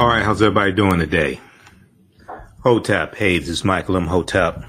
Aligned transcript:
All 0.00 0.08
right, 0.08 0.24
how's 0.24 0.42
everybody 0.42 0.72
doing 0.72 0.98
today? 0.98 1.40
Hotep, 2.64 3.14
hey, 3.14 3.38
this 3.38 3.48
is 3.48 3.64
Michael 3.64 3.94
Imhotep, 3.94 4.64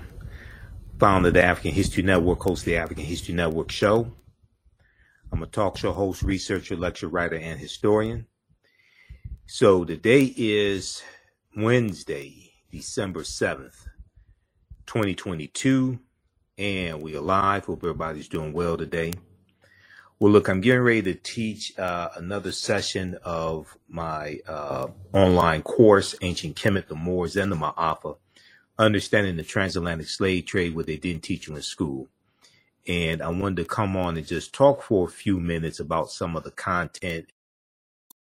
founder 0.99 1.29
of 1.29 1.33
the 1.33 1.43
African 1.43 1.71
History 1.71 2.03
Network, 2.03 2.43
host 2.43 2.61
of 2.61 2.65
the 2.65 2.77
African 2.77 3.05
History 3.05 3.33
Network 3.33 3.71
show. 3.71 4.11
I'm 5.31 5.41
a 5.41 5.47
talk 5.47 5.77
show 5.77 5.93
host, 5.93 6.21
researcher, 6.21 6.75
lecture 6.75 7.07
writer, 7.07 7.37
and 7.37 7.59
historian. 7.59 8.27
So 9.47 9.83
today 9.83 10.31
is 10.37 11.01
Wednesday, 11.57 12.51
December 12.71 13.23
7th, 13.23 13.87
2022, 14.85 15.97
and 16.59 17.01
we 17.01 17.17
are 17.17 17.21
live. 17.21 17.65
Hope 17.65 17.79
everybody's 17.79 18.27
doing 18.27 18.53
well 18.53 18.77
today. 18.77 19.13
Well, 20.17 20.31
look, 20.31 20.47
I'm 20.47 20.61
getting 20.61 20.81
ready 20.81 21.01
to 21.01 21.13
teach 21.13 21.77
uh, 21.77 22.07
another 22.15 22.53
session 22.53 23.17
of 23.25 23.77
my 23.89 24.39
uh, 24.47 24.87
online 25.11 25.61
course, 25.61 26.15
Ancient 26.21 26.55
Kemet, 26.55 26.87
the 26.87 26.95
Moors, 26.95 27.35
and 27.35 27.51
the 27.51 27.57
Ma'afa, 27.57 28.15
Understanding 28.79 29.35
the 29.35 29.43
Transatlantic 29.43 30.07
Slave 30.07 30.45
Trade, 30.45 30.73
what 30.73 30.85
they 30.85 30.95
didn't 30.95 31.23
teach 31.23 31.47
you 31.47 31.55
in 31.57 31.61
school. 31.61 32.07
And 32.87 33.21
I 33.21 33.27
wanted 33.27 33.57
to 33.57 33.65
come 33.65 33.97
on 33.97 34.15
and 34.15 34.25
just 34.25 34.53
talk 34.53 34.83
for 34.83 35.05
a 35.05 35.11
few 35.11 35.37
minutes 35.37 35.81
about 35.81 36.11
some 36.11 36.37
of 36.37 36.43
the 36.43 36.51
content 36.51 37.25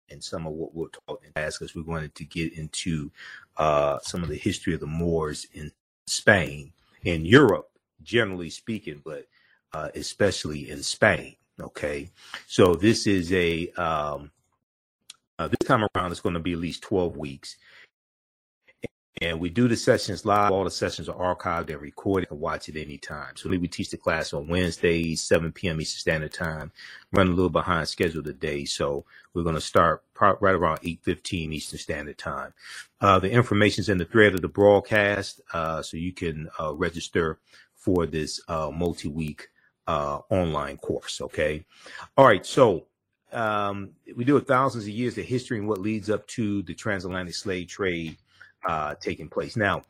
and 0.08 0.22
some 0.22 0.46
of 0.46 0.52
what 0.52 0.72
we'll 0.72 0.90
talk 0.90 1.22
and 1.24 1.32
ask 1.34 1.60
us. 1.60 1.74
We 1.74 1.82
wanted 1.82 2.14
to 2.16 2.24
get 2.24 2.56
into 2.56 3.10
uh, 3.56 3.98
some 4.02 4.22
of 4.22 4.28
the 4.28 4.38
history 4.38 4.74
of 4.74 4.80
the 4.80 4.86
Moors 4.86 5.44
in 5.52 5.72
Spain, 6.06 6.72
in 7.02 7.24
Europe, 7.24 7.68
generally 8.00 8.50
speaking, 8.50 9.02
but 9.04 9.26
uh, 9.72 9.88
especially 9.96 10.70
in 10.70 10.84
Spain. 10.84 11.34
Okay, 11.60 12.10
so 12.46 12.74
this 12.74 13.06
is 13.06 13.32
a 13.32 13.68
um, 13.72 14.30
uh, 15.38 15.48
this 15.48 15.66
time 15.66 15.86
around 15.94 16.10
it's 16.10 16.20
going 16.20 16.34
to 16.34 16.40
be 16.40 16.52
at 16.52 16.58
least 16.58 16.82
twelve 16.82 17.16
weeks, 17.16 17.56
and 19.20 19.38
we 19.38 19.50
do 19.50 19.68
the 19.68 19.76
sessions 19.76 20.24
live. 20.24 20.50
All 20.50 20.64
the 20.64 20.70
sessions 20.70 21.08
are 21.08 21.36
archived 21.36 21.70
and 21.70 21.80
recorded. 21.80 22.24
You 22.24 22.36
can 22.36 22.40
watch 22.40 22.68
it 22.68 22.76
anytime. 22.76 23.36
So 23.36 23.50
we 23.50 23.68
teach 23.68 23.90
the 23.90 23.98
class 23.98 24.32
on 24.32 24.48
Wednesdays, 24.48 25.20
7 25.20 25.52
p.m. 25.52 25.80
Eastern 25.80 26.00
Standard 26.00 26.32
Time. 26.32 26.72
Run 27.12 27.26
a 27.28 27.30
little 27.30 27.50
behind 27.50 27.88
schedule 27.88 28.22
today, 28.22 28.64
so 28.64 29.04
we're 29.34 29.42
going 29.42 29.56
to 29.56 29.60
start 29.60 30.02
right 30.18 30.54
around 30.54 30.80
8:15 30.80 31.52
Eastern 31.52 31.78
Standard 31.78 32.18
Time. 32.18 32.54
Uh, 33.00 33.18
the 33.18 33.30
information 33.30 33.82
is 33.82 33.88
in 33.90 33.98
the 33.98 34.06
thread 34.06 34.34
of 34.34 34.40
the 34.40 34.48
broadcast, 34.48 35.40
uh, 35.52 35.82
so 35.82 35.98
you 35.98 36.12
can 36.12 36.48
uh, 36.58 36.72
register 36.74 37.38
for 37.74 38.06
this 38.06 38.40
uh, 38.48 38.70
multi-week 38.72 39.48
uh, 39.90 40.20
online 40.30 40.76
course. 40.76 41.20
Okay. 41.20 41.64
All 42.16 42.24
right. 42.24 42.46
So 42.46 42.86
um, 43.32 43.90
we 44.16 44.24
do 44.24 44.36
it 44.36 44.46
thousands 44.46 44.84
of 44.84 44.90
years 44.90 45.18
of 45.18 45.24
history 45.24 45.58
and 45.58 45.66
what 45.66 45.80
leads 45.80 46.08
up 46.08 46.26
to 46.28 46.62
the 46.62 46.74
transatlantic 46.74 47.34
slave 47.34 47.66
trade 47.66 48.16
uh, 48.64 48.94
taking 49.00 49.28
place. 49.28 49.56
Now, 49.56 49.82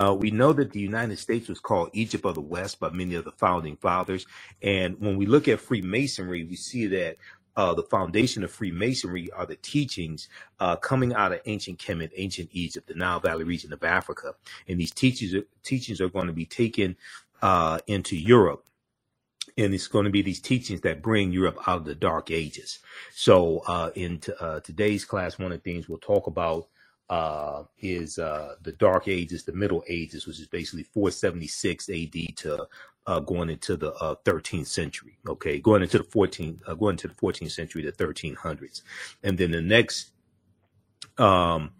uh, 0.00 0.14
we 0.14 0.30
know 0.30 0.52
that 0.54 0.72
the 0.72 0.80
United 0.80 1.18
States 1.18 1.48
was 1.48 1.60
called 1.60 1.90
Egypt 1.92 2.24
of 2.24 2.34
the 2.34 2.40
West 2.40 2.80
by 2.80 2.88
many 2.90 3.14
of 3.16 3.24
the 3.24 3.32
founding 3.32 3.76
fathers. 3.76 4.26
And 4.62 4.98
when 4.98 5.18
we 5.18 5.26
look 5.26 5.46
at 5.46 5.60
Freemasonry, 5.60 6.44
we 6.44 6.56
see 6.56 6.86
that 6.86 7.16
uh, 7.54 7.74
the 7.74 7.82
foundation 7.82 8.44
of 8.44 8.50
Freemasonry 8.50 9.30
are 9.32 9.46
the 9.46 9.56
teachings 9.56 10.28
uh, 10.60 10.76
coming 10.76 11.12
out 11.14 11.32
of 11.32 11.40
ancient 11.44 11.78
Kemet, 11.78 12.12
ancient 12.16 12.48
Egypt, 12.52 12.86
the 12.86 12.94
Nile 12.94 13.20
Valley 13.20 13.44
region 13.44 13.72
of 13.74 13.84
Africa. 13.84 14.34
And 14.68 14.80
these 14.80 14.92
teachings, 14.92 15.34
teachings 15.62 16.00
are 16.00 16.10
going 16.10 16.28
to 16.28 16.34
be 16.34 16.46
taken 16.46 16.96
uh, 17.42 17.78
into 17.86 18.16
Europe 18.16 18.62
and 19.56 19.72
it's 19.72 19.88
going 19.88 20.04
to 20.04 20.10
be 20.10 20.22
these 20.22 20.40
teachings 20.40 20.82
that 20.82 21.02
bring 21.02 21.32
Europe 21.32 21.58
out 21.66 21.78
of 21.78 21.84
the 21.84 21.94
dark 21.94 22.30
ages. 22.30 22.80
So, 23.14 23.62
uh, 23.66 23.90
in 23.94 24.18
t- 24.18 24.32
uh, 24.38 24.60
today's 24.60 25.04
class, 25.04 25.38
one 25.38 25.52
of 25.52 25.62
the 25.62 25.72
things 25.72 25.88
we'll 25.88 25.98
talk 25.98 26.26
about 26.26 26.68
uh, 27.08 27.62
is 27.78 28.18
uh, 28.18 28.56
the 28.62 28.72
dark 28.72 29.08
ages, 29.08 29.44
the 29.44 29.52
middle 29.52 29.82
ages, 29.88 30.26
which 30.26 30.40
is 30.40 30.46
basically 30.46 30.82
476 30.82 31.88
AD 31.88 32.36
to 32.36 32.66
uh, 33.06 33.20
going 33.20 33.48
into 33.48 33.76
the 33.76 33.92
13th 33.92 34.62
uh, 34.62 34.64
century. 34.64 35.18
Okay, 35.26 35.58
going 35.58 35.82
into 35.82 35.98
the 35.98 36.04
14th, 36.04 36.78
going 36.78 36.94
into 36.94 37.08
the 37.08 37.14
14th 37.14 37.52
century, 37.52 37.82
the 37.82 37.92
1300s, 37.92 38.82
and 39.22 39.38
then 39.38 39.52
the 39.52 39.62
next 39.62 40.10
um, 41.16 41.70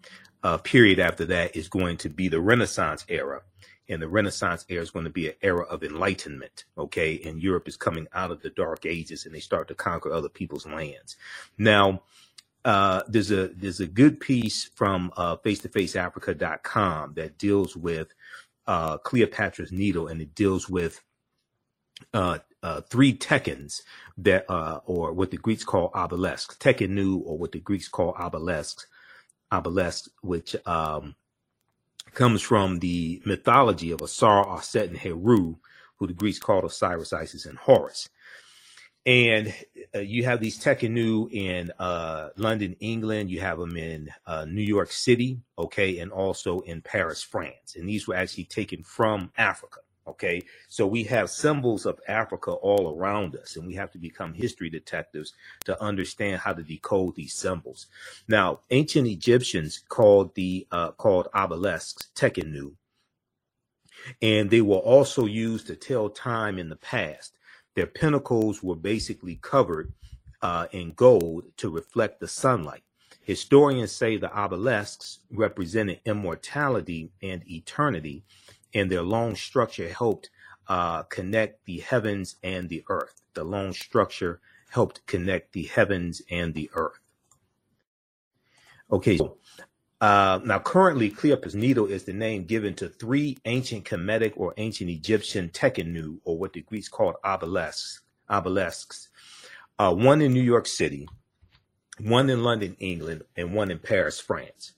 period 0.63 0.99
after 0.99 1.25
that 1.25 1.55
is 1.55 1.67
going 1.67 1.97
to 1.97 2.09
be 2.09 2.27
the 2.29 2.39
Renaissance 2.39 3.05
era 3.09 3.41
and 3.89 4.01
the 4.01 4.07
Renaissance 4.07 4.65
era 4.69 4.83
is 4.83 4.91
going 4.91 5.05
to 5.05 5.11
be 5.11 5.27
an 5.29 5.35
era 5.41 5.63
of 5.63 5.83
enlightenment. 5.83 6.65
Okay. 6.77 7.21
And 7.23 7.41
Europe 7.41 7.67
is 7.67 7.77
coming 7.77 8.07
out 8.13 8.31
of 8.31 8.41
the 8.41 8.49
dark 8.49 8.85
ages 8.85 9.25
and 9.25 9.33
they 9.33 9.39
start 9.39 9.67
to 9.69 9.75
conquer 9.75 10.11
other 10.11 10.29
people's 10.29 10.65
lands. 10.65 11.15
Now, 11.57 12.03
uh, 12.65 13.03
there's 13.07 13.31
a 13.31 13.47
there's 13.49 13.79
a 13.79 13.87
good 13.87 14.19
piece 14.19 14.65
from 14.65 15.13
uh, 15.15 15.37
face-to-faceafrica.com 15.37 17.13
that 17.13 17.37
deals 17.37 17.77
with 17.77 18.13
uh, 18.65 18.97
Cleopatra's 18.97 19.71
needle 19.71 20.07
and 20.07 20.21
it 20.21 20.35
deals 20.35 20.69
with 20.69 21.01
uh, 22.13 22.39
uh, 22.63 22.81
three 22.81 23.13
tekens 23.13 23.83
that 24.17 24.49
uh, 24.49 24.81
or 24.85 25.13
what 25.13 25.31
the 25.31 25.37
Greeks 25.37 25.63
call 25.63 25.91
obelisks, 25.95 26.57
tekenu 26.57 27.21
or 27.23 27.37
what 27.37 27.53
the 27.53 27.59
Greeks 27.59 27.87
call 27.87 28.15
obelisks, 28.19 28.87
obelisks, 29.51 30.09
which 30.21 30.55
um, 30.65 31.15
comes 32.17 32.41
from 32.41 32.79
the 32.79 33.21
mythology 33.25 33.91
of 33.91 34.01
Asar, 34.01 34.49
Aset, 34.49 34.89
and 34.89 34.97
Heru, 34.97 35.55
who 35.97 36.07
the 36.07 36.13
Greeks 36.13 36.39
called 36.39 36.65
Osiris, 36.65 37.13
Isis, 37.13 37.45
and 37.45 37.59
Horus. 37.59 38.09
And 39.05 39.53
uh, 39.95 39.99
you 39.99 40.25
have 40.25 40.41
these 40.41 40.59
Tekenu 40.59 41.31
in 41.31 41.71
uh, 41.77 42.29
London, 42.35 42.75
England. 42.79 43.29
You 43.29 43.39
have 43.41 43.59
them 43.59 43.77
in 43.77 44.09
uh, 44.25 44.45
New 44.45 44.63
York 44.63 44.91
City, 44.91 45.39
okay, 45.59 45.99
and 45.99 46.11
also 46.11 46.61
in 46.61 46.81
Paris, 46.81 47.21
France. 47.21 47.75
And 47.75 47.87
these 47.87 48.07
were 48.07 48.15
actually 48.15 48.45
taken 48.45 48.81
from 48.81 49.31
Africa. 49.37 49.81
Okay, 50.07 50.43
so 50.69 50.87
we 50.87 51.03
have 51.03 51.29
symbols 51.29 51.85
of 51.85 51.99
Africa 52.07 52.51
all 52.51 52.95
around 52.97 53.35
us, 53.35 53.57
and 53.57 53.67
we 53.67 53.73
have 53.73 53.91
to 53.91 53.97
become 53.97 54.33
history 54.33 54.69
detectives 54.69 55.33
to 55.65 55.81
understand 55.83 56.39
how 56.39 56.53
to 56.53 56.63
decode 56.63 57.15
these 57.15 57.33
symbols. 57.33 57.87
Now, 58.27 58.61
ancient 58.69 59.07
Egyptians 59.07 59.83
called 59.89 60.33
the 60.35 60.65
uh, 60.71 60.91
called 60.91 61.27
obelisks 61.35 62.07
tekenu, 62.15 62.73
and 64.21 64.49
they 64.49 64.61
were 64.61 64.77
also 64.77 65.25
used 65.25 65.67
to 65.67 65.75
tell 65.75 66.09
time 66.09 66.57
in 66.57 66.69
the 66.69 66.77
past. 66.77 67.33
Their 67.75 67.87
pinnacles 67.87 68.63
were 68.63 68.75
basically 68.75 69.35
covered 69.41 69.91
uh, 70.41 70.67
in 70.71 70.93
gold 70.93 71.43
to 71.57 71.69
reflect 71.69 72.21
the 72.21 72.27
sunlight. 72.27 72.83
Historians 73.21 73.91
say 73.91 74.15
the 74.15 74.33
obelisks 74.33 75.19
represented 75.31 75.99
immortality 76.05 77.11
and 77.21 77.43
eternity 77.51 78.23
and 78.73 78.91
their 78.91 79.01
long 79.01 79.35
structure 79.35 79.89
helped 79.89 80.29
uh, 80.67 81.03
connect 81.03 81.65
the 81.65 81.79
heavens 81.79 82.35
and 82.43 82.69
the 82.69 82.83
earth. 82.89 83.21
The 83.33 83.43
long 83.43 83.73
structure 83.73 84.41
helped 84.69 85.05
connect 85.05 85.53
the 85.53 85.63
heavens 85.63 86.21
and 86.29 86.53
the 86.53 86.69
earth. 86.73 86.99
Okay, 88.91 89.17
so 89.17 89.37
uh, 89.99 90.39
now 90.43 90.59
currently 90.59 91.09
Cleopatra's 91.09 91.55
needle 91.55 91.87
is 91.87 92.03
the 92.03 92.13
name 92.13 92.45
given 92.45 92.73
to 92.75 92.87
three 92.87 93.37
ancient 93.45 93.85
Kemetic 93.85 94.33
or 94.35 94.53
ancient 94.57 94.89
Egyptian 94.89 95.49
tekenu, 95.49 96.19
or 96.23 96.37
what 96.37 96.53
the 96.53 96.61
Greeks 96.61 96.89
called 96.89 97.15
obelisks. 97.23 98.01
Obelisks, 98.29 99.07
uh, 99.79 99.93
one 99.93 100.21
in 100.21 100.33
New 100.33 100.41
York 100.41 100.67
City, 100.67 101.07
one 102.01 102.29
in 102.29 102.43
London, 102.43 102.75
England, 102.79 103.23
and 103.37 103.53
one 103.53 103.71
in 103.71 103.79
Paris, 103.79 104.19
France. 104.19 104.73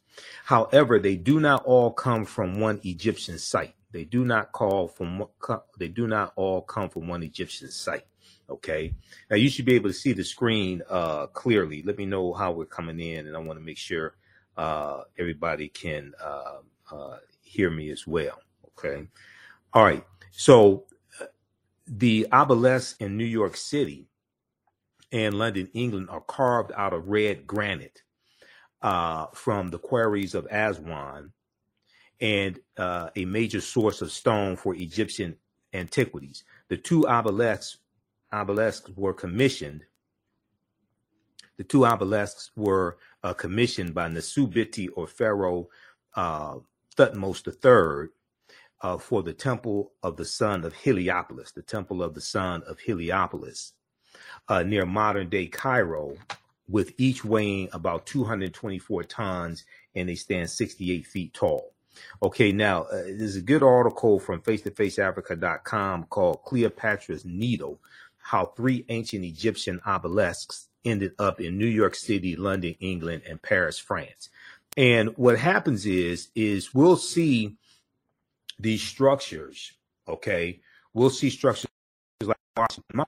However, 0.45 0.99
they 0.99 1.15
do 1.15 1.39
not 1.39 1.65
all 1.65 1.91
come 1.91 2.25
from 2.25 2.59
one 2.59 2.79
Egyptian 2.83 3.39
site. 3.39 3.73
They 3.91 4.03
do 4.05 4.23
not 4.23 4.51
call 4.51 4.87
from 4.87 5.23
they 5.77 5.87
do 5.87 6.07
not 6.07 6.33
all 6.35 6.61
come 6.61 6.89
from 6.89 7.07
one 7.07 7.23
Egyptian 7.23 7.71
site. 7.71 8.05
Okay. 8.49 8.93
Now 9.29 9.37
you 9.37 9.49
should 9.49 9.65
be 9.65 9.75
able 9.75 9.89
to 9.89 9.93
see 9.93 10.13
the 10.13 10.23
screen 10.23 10.81
uh, 10.89 11.27
clearly. 11.27 11.81
Let 11.83 11.97
me 11.97 12.05
know 12.05 12.33
how 12.33 12.51
we're 12.51 12.65
coming 12.65 12.99
in, 12.99 13.27
and 13.27 13.35
I 13.35 13.39
want 13.39 13.59
to 13.59 13.65
make 13.65 13.77
sure 13.77 14.15
uh, 14.57 15.03
everybody 15.17 15.69
can 15.69 16.13
uh, 16.23 16.59
uh 16.91 17.17
hear 17.41 17.69
me 17.69 17.89
as 17.89 18.05
well. 18.05 18.39
Okay. 18.77 19.07
All 19.73 19.83
right. 19.83 20.03
So 20.31 20.85
uh, 21.19 21.25
the 21.87 22.27
obelisks 22.31 22.95
in 22.99 23.17
New 23.17 23.25
York 23.25 23.57
City 23.57 24.07
and 25.11 25.33
London, 25.33 25.69
England, 25.73 26.09
are 26.09 26.21
carved 26.21 26.71
out 26.75 26.93
of 26.93 27.07
red 27.07 27.47
granite 27.47 28.03
uh, 28.81 29.27
from 29.33 29.69
the 29.69 29.79
quarries 29.79 30.35
of 30.35 30.47
Aswan 30.51 31.31
and 32.21 32.59
uh, 32.77 33.09
a 33.15 33.25
major 33.25 33.61
source 33.61 34.01
of 34.01 34.11
stone 34.11 34.55
for 34.55 34.75
Egyptian 34.75 35.37
antiquities. 35.73 36.43
The 36.67 36.77
two 36.77 37.07
obelisks, 37.07 37.77
obelisks 38.33 38.91
were 38.95 39.13
commissioned. 39.13 39.83
The 41.57 41.63
two 41.63 41.85
obelisks 41.85 42.51
were 42.55 42.97
uh, 43.23 43.33
commissioned 43.33 43.93
by 43.93 44.09
Nasubiti 44.09 44.89
or 44.95 45.07
Pharaoh 45.07 45.69
uh, 46.15 46.57
Thutmose 46.97 47.45
III 47.47 48.09
uh, 48.81 48.97
for 48.97 49.23
the 49.23 49.33
temple 49.33 49.91
of 50.03 50.17
the 50.17 50.25
sun 50.25 50.63
of 50.63 50.73
Heliopolis, 50.73 51.51
the 51.51 51.61
temple 51.61 52.01
of 52.01 52.13
the 52.13 52.21
sun 52.21 52.63
of 52.67 52.79
Heliopolis, 52.79 53.73
uh, 54.47 54.63
near 54.63 54.85
modern 54.85 55.29
day 55.29 55.47
Cairo, 55.47 56.15
with 56.67 56.93
each 56.97 57.25
weighing 57.25 57.67
about 57.73 58.05
224 58.05 59.03
tons 59.03 59.65
and 59.95 60.07
they 60.07 60.15
stand 60.15 60.49
68 60.49 61.05
feet 61.05 61.33
tall. 61.33 61.73
Okay, 62.21 62.51
now 62.51 62.83
uh, 62.83 63.03
there's 63.05 63.35
a 63.35 63.41
good 63.41 63.63
article 63.63 64.19
from 64.19 64.41
face-to-faceafrica.com 64.41 66.05
called 66.05 66.43
Cleopatra's 66.43 67.25
Needle, 67.25 67.79
how 68.17 68.45
three 68.45 68.85
ancient 68.89 69.25
Egyptian 69.25 69.79
obelisks 69.85 70.67
ended 70.85 71.13
up 71.19 71.41
in 71.41 71.57
New 71.57 71.65
York 71.65 71.95
City, 71.95 72.35
London, 72.35 72.75
England, 72.79 73.23
and 73.27 73.41
Paris, 73.41 73.79
France. 73.79 74.29
And 74.77 75.09
what 75.17 75.37
happens 75.37 75.85
is, 75.85 76.29
is 76.35 76.73
we'll 76.73 76.97
see 76.97 77.57
these 78.59 78.81
structures, 78.81 79.73
okay? 80.07 80.61
We'll 80.93 81.09
see 81.09 81.29
structures 81.29 81.69
like 82.21 82.37
Washington 82.55 83.05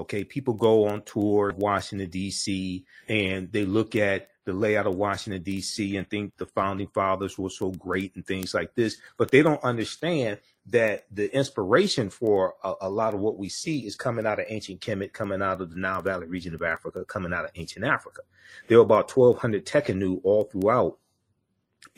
Okay, 0.00 0.24
people 0.24 0.54
go 0.54 0.88
on 0.88 1.02
tour 1.02 1.54
Washington 1.58 2.08
D.C. 2.08 2.86
and 3.08 3.52
they 3.52 3.66
look 3.66 3.94
at 3.94 4.30
the 4.46 4.52
layout 4.54 4.86
of 4.86 4.96
Washington 4.96 5.42
D.C. 5.42 5.94
and 5.98 6.08
think 6.08 6.34
the 6.38 6.46
founding 6.46 6.86
fathers 6.88 7.36
were 7.36 7.50
so 7.50 7.70
great 7.72 8.16
and 8.16 8.26
things 8.26 8.54
like 8.54 8.74
this, 8.74 8.96
but 9.18 9.30
they 9.30 9.42
don't 9.42 9.62
understand 9.62 10.38
that 10.66 11.04
the 11.12 11.32
inspiration 11.36 12.08
for 12.08 12.54
a, 12.64 12.72
a 12.82 12.90
lot 12.90 13.12
of 13.12 13.20
what 13.20 13.36
we 13.36 13.50
see 13.50 13.80
is 13.80 13.94
coming 13.94 14.26
out 14.26 14.40
of 14.40 14.46
ancient 14.48 14.80
Kemet, 14.80 15.12
coming 15.12 15.42
out 15.42 15.60
of 15.60 15.70
the 15.70 15.78
Nile 15.78 16.00
Valley 16.00 16.26
region 16.26 16.54
of 16.54 16.62
Africa, 16.62 17.04
coming 17.04 17.34
out 17.34 17.44
of 17.44 17.50
ancient 17.56 17.84
Africa. 17.84 18.22
There 18.68 18.78
are 18.78 18.82
about 18.82 19.14
1,200 19.14 19.66
Tekenu 19.66 20.20
all 20.24 20.44
throughout 20.44 20.98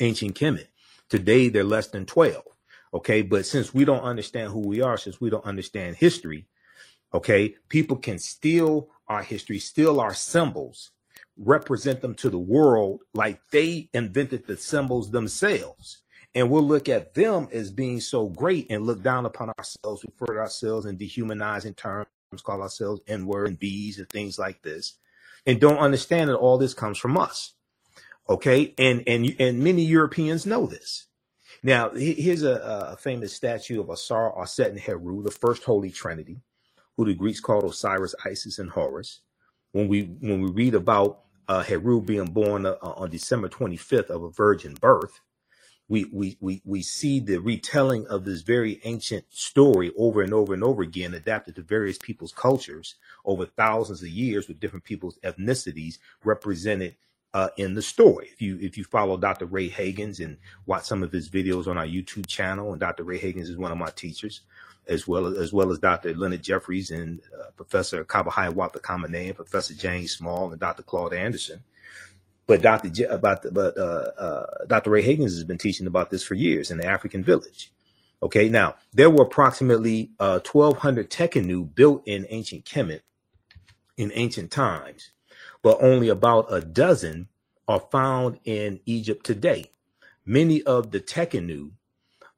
ancient 0.00 0.34
Kemet. 0.34 0.66
Today, 1.08 1.48
they're 1.50 1.62
less 1.62 1.86
than 1.88 2.06
12. 2.06 2.42
Okay, 2.94 3.22
but 3.22 3.46
since 3.46 3.72
we 3.72 3.84
don't 3.84 4.02
understand 4.02 4.52
who 4.52 4.60
we 4.60 4.82
are, 4.82 4.96
since 4.96 5.20
we 5.20 5.30
don't 5.30 5.46
understand 5.46 5.96
history, 5.96 6.46
Okay. 7.14 7.54
People 7.68 7.96
can 7.96 8.18
steal 8.18 8.88
our 9.08 9.22
history, 9.22 9.58
steal 9.58 10.00
our 10.00 10.14
symbols, 10.14 10.90
represent 11.36 12.00
them 12.00 12.14
to 12.14 12.30
the 12.30 12.38
world 12.38 13.00
like 13.14 13.40
they 13.50 13.88
invented 13.92 14.46
the 14.46 14.56
symbols 14.56 15.10
themselves. 15.10 16.02
And 16.34 16.48
we'll 16.48 16.62
look 16.62 16.88
at 16.88 17.12
them 17.12 17.48
as 17.52 17.70
being 17.70 18.00
so 18.00 18.28
great 18.28 18.70
and 18.70 18.86
look 18.86 19.02
down 19.02 19.26
upon 19.26 19.50
ourselves, 19.58 20.04
refer 20.04 20.34
to 20.34 20.40
ourselves 20.40 20.86
in 20.86 20.96
dehumanizing 20.96 21.74
terms, 21.74 22.06
call 22.42 22.62
ourselves 22.62 23.02
N 23.06 23.26
word 23.26 23.48
and 23.48 23.58
B's 23.58 23.98
and 23.98 24.08
things 24.08 24.38
like 24.38 24.62
this, 24.62 24.96
and 25.46 25.60
don't 25.60 25.76
understand 25.76 26.30
that 26.30 26.36
all 26.36 26.56
this 26.56 26.72
comes 26.72 26.96
from 26.96 27.18
us. 27.18 27.52
Okay. 28.30 28.72
And, 28.78 29.02
and, 29.06 29.36
and 29.38 29.58
many 29.62 29.84
Europeans 29.84 30.46
know 30.46 30.66
this. 30.66 31.06
Now, 31.62 31.90
here's 31.90 32.42
a, 32.42 32.92
a 32.92 32.96
famous 32.96 33.34
statue 33.34 33.80
of 33.80 33.90
Asar, 33.90 34.32
Aset, 34.40 34.70
and 34.70 34.80
Heru, 34.80 35.22
the 35.22 35.30
first 35.30 35.64
Holy 35.64 35.90
Trinity 35.90 36.40
who 36.96 37.06
the 37.06 37.14
Greeks 37.14 37.40
called 37.40 37.64
Osiris, 37.64 38.14
Isis, 38.24 38.58
and 38.58 38.70
Horus. 38.70 39.20
When 39.72 39.88
we 39.88 40.02
when 40.20 40.42
we 40.42 40.50
read 40.50 40.74
about 40.74 41.20
uh, 41.48 41.62
Heru 41.64 42.02
being 42.02 42.26
born 42.26 42.66
uh, 42.66 42.76
on 42.82 43.10
December 43.10 43.48
25th 43.48 44.10
of 44.10 44.22
a 44.24 44.30
virgin 44.30 44.74
birth, 44.74 45.20
we, 45.88 46.06
we 46.12 46.36
we 46.40 46.62
we 46.66 46.82
see 46.82 47.20
the 47.20 47.38
retelling 47.38 48.08
of 48.08 48.24
this 48.26 48.42
very 48.42 48.80
ancient 48.84 49.26
story 49.30 49.92
over 49.98 50.22
and 50.22 50.34
over 50.34 50.54
and 50.54 50.64
over 50.64 50.82
again, 50.82 51.14
adapted 51.14 51.56
to 51.56 51.62
various 51.62 51.98
people's 51.98 52.32
cultures 52.32 52.96
over 53.24 53.46
thousands 53.46 54.02
of 54.02 54.08
years 54.08 54.48
with 54.48 54.60
different 54.60 54.84
people's 54.84 55.18
ethnicities 55.24 55.98
represented 56.24 56.96
uh, 57.34 57.50
in 57.58 57.74
the 57.74 57.82
story. 57.82 58.28
If 58.32 58.42
you 58.42 58.58
if 58.62 58.78
you 58.78 58.84
follow 58.84 59.16
Dr. 59.18 59.46
Ray 59.46 59.70
Hagins 59.70 60.24
and 60.24 60.38
watch 60.66 60.86
some 60.86 61.04
of 61.04 61.12
his 61.12 61.30
videos 61.30 61.68
on 61.68 61.78
our 61.78 61.86
YouTube 61.86 62.26
channel, 62.26 62.72
and 62.72 62.80
Dr. 62.80 63.04
Ray 63.04 63.20
Hagins 63.20 63.50
is 63.50 63.58
one 63.58 63.72
of 63.72 63.78
my 63.78 63.90
teachers, 63.96 64.42
as 64.88 65.08
well 65.08 65.26
as, 65.26 65.52
well 65.52 65.70
as 65.70 65.78
Dr. 65.78 66.14
Leonard 66.14 66.42
Jeffries 66.42 66.90
and 66.90 67.20
uh, 67.38 67.50
Professor 67.56 68.04
Kaba 68.04 68.30
Hiawatha 68.30 68.80
Kamene, 68.80 69.34
Professor 69.34 69.74
James 69.74 70.12
Small, 70.12 70.50
and 70.52 70.60
Dr. 70.60 70.82
Claude 70.82 71.14
Anderson. 71.14 71.62
But 72.46 72.62
Dr. 72.62 72.90
J- 72.90 73.04
about 73.04 73.42
the, 73.42 73.52
but 73.52 73.78
uh, 73.78 74.12
uh, 74.18 74.64
Dr. 74.66 74.90
Ray 74.90 75.04
Hagins 75.04 75.34
has 75.34 75.44
been 75.44 75.58
teaching 75.58 75.86
about 75.86 76.10
this 76.10 76.24
for 76.24 76.34
years 76.34 76.70
in 76.70 76.78
the 76.78 76.86
African 76.86 77.24
village. 77.24 77.72
Okay, 78.22 78.48
now 78.48 78.76
there 78.92 79.10
were 79.10 79.24
approximately 79.24 80.10
1,200 80.18 81.10
tekenu 81.10 81.74
built 81.74 82.02
in 82.06 82.26
ancient 82.30 82.64
Kemet 82.64 83.00
in 83.96 84.12
ancient 84.14 84.50
times, 84.50 85.12
but 85.62 85.78
only 85.82 86.08
about 86.08 86.46
a 86.52 86.60
dozen 86.60 87.28
are 87.68 87.80
found 87.90 88.38
in 88.44 88.80
Egypt 88.86 89.24
today. 89.24 89.70
Many 90.26 90.62
of 90.62 90.90
the 90.90 91.00
Tekhenu 91.00 91.72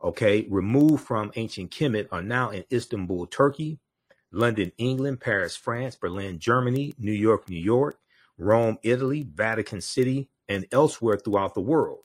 okay, 0.04 0.46
removed 0.50 1.02
from 1.04 1.32
ancient 1.34 1.70
Kemet 1.70 2.08
are 2.12 2.22
now 2.22 2.50
in 2.50 2.64
Istanbul, 2.70 3.26
Turkey, 3.26 3.78
London, 4.30 4.70
England, 4.76 5.20
Paris, 5.20 5.56
France, 5.56 5.96
Berlin, 5.96 6.38
Germany, 6.38 6.94
New 6.98 7.12
York, 7.12 7.48
New 7.48 7.58
York, 7.58 7.98
Rome, 8.36 8.78
Italy, 8.82 9.26
Vatican 9.34 9.80
City, 9.80 10.28
and 10.48 10.66
elsewhere 10.72 11.16
throughout 11.16 11.54
the 11.54 11.60
world. 11.60 12.00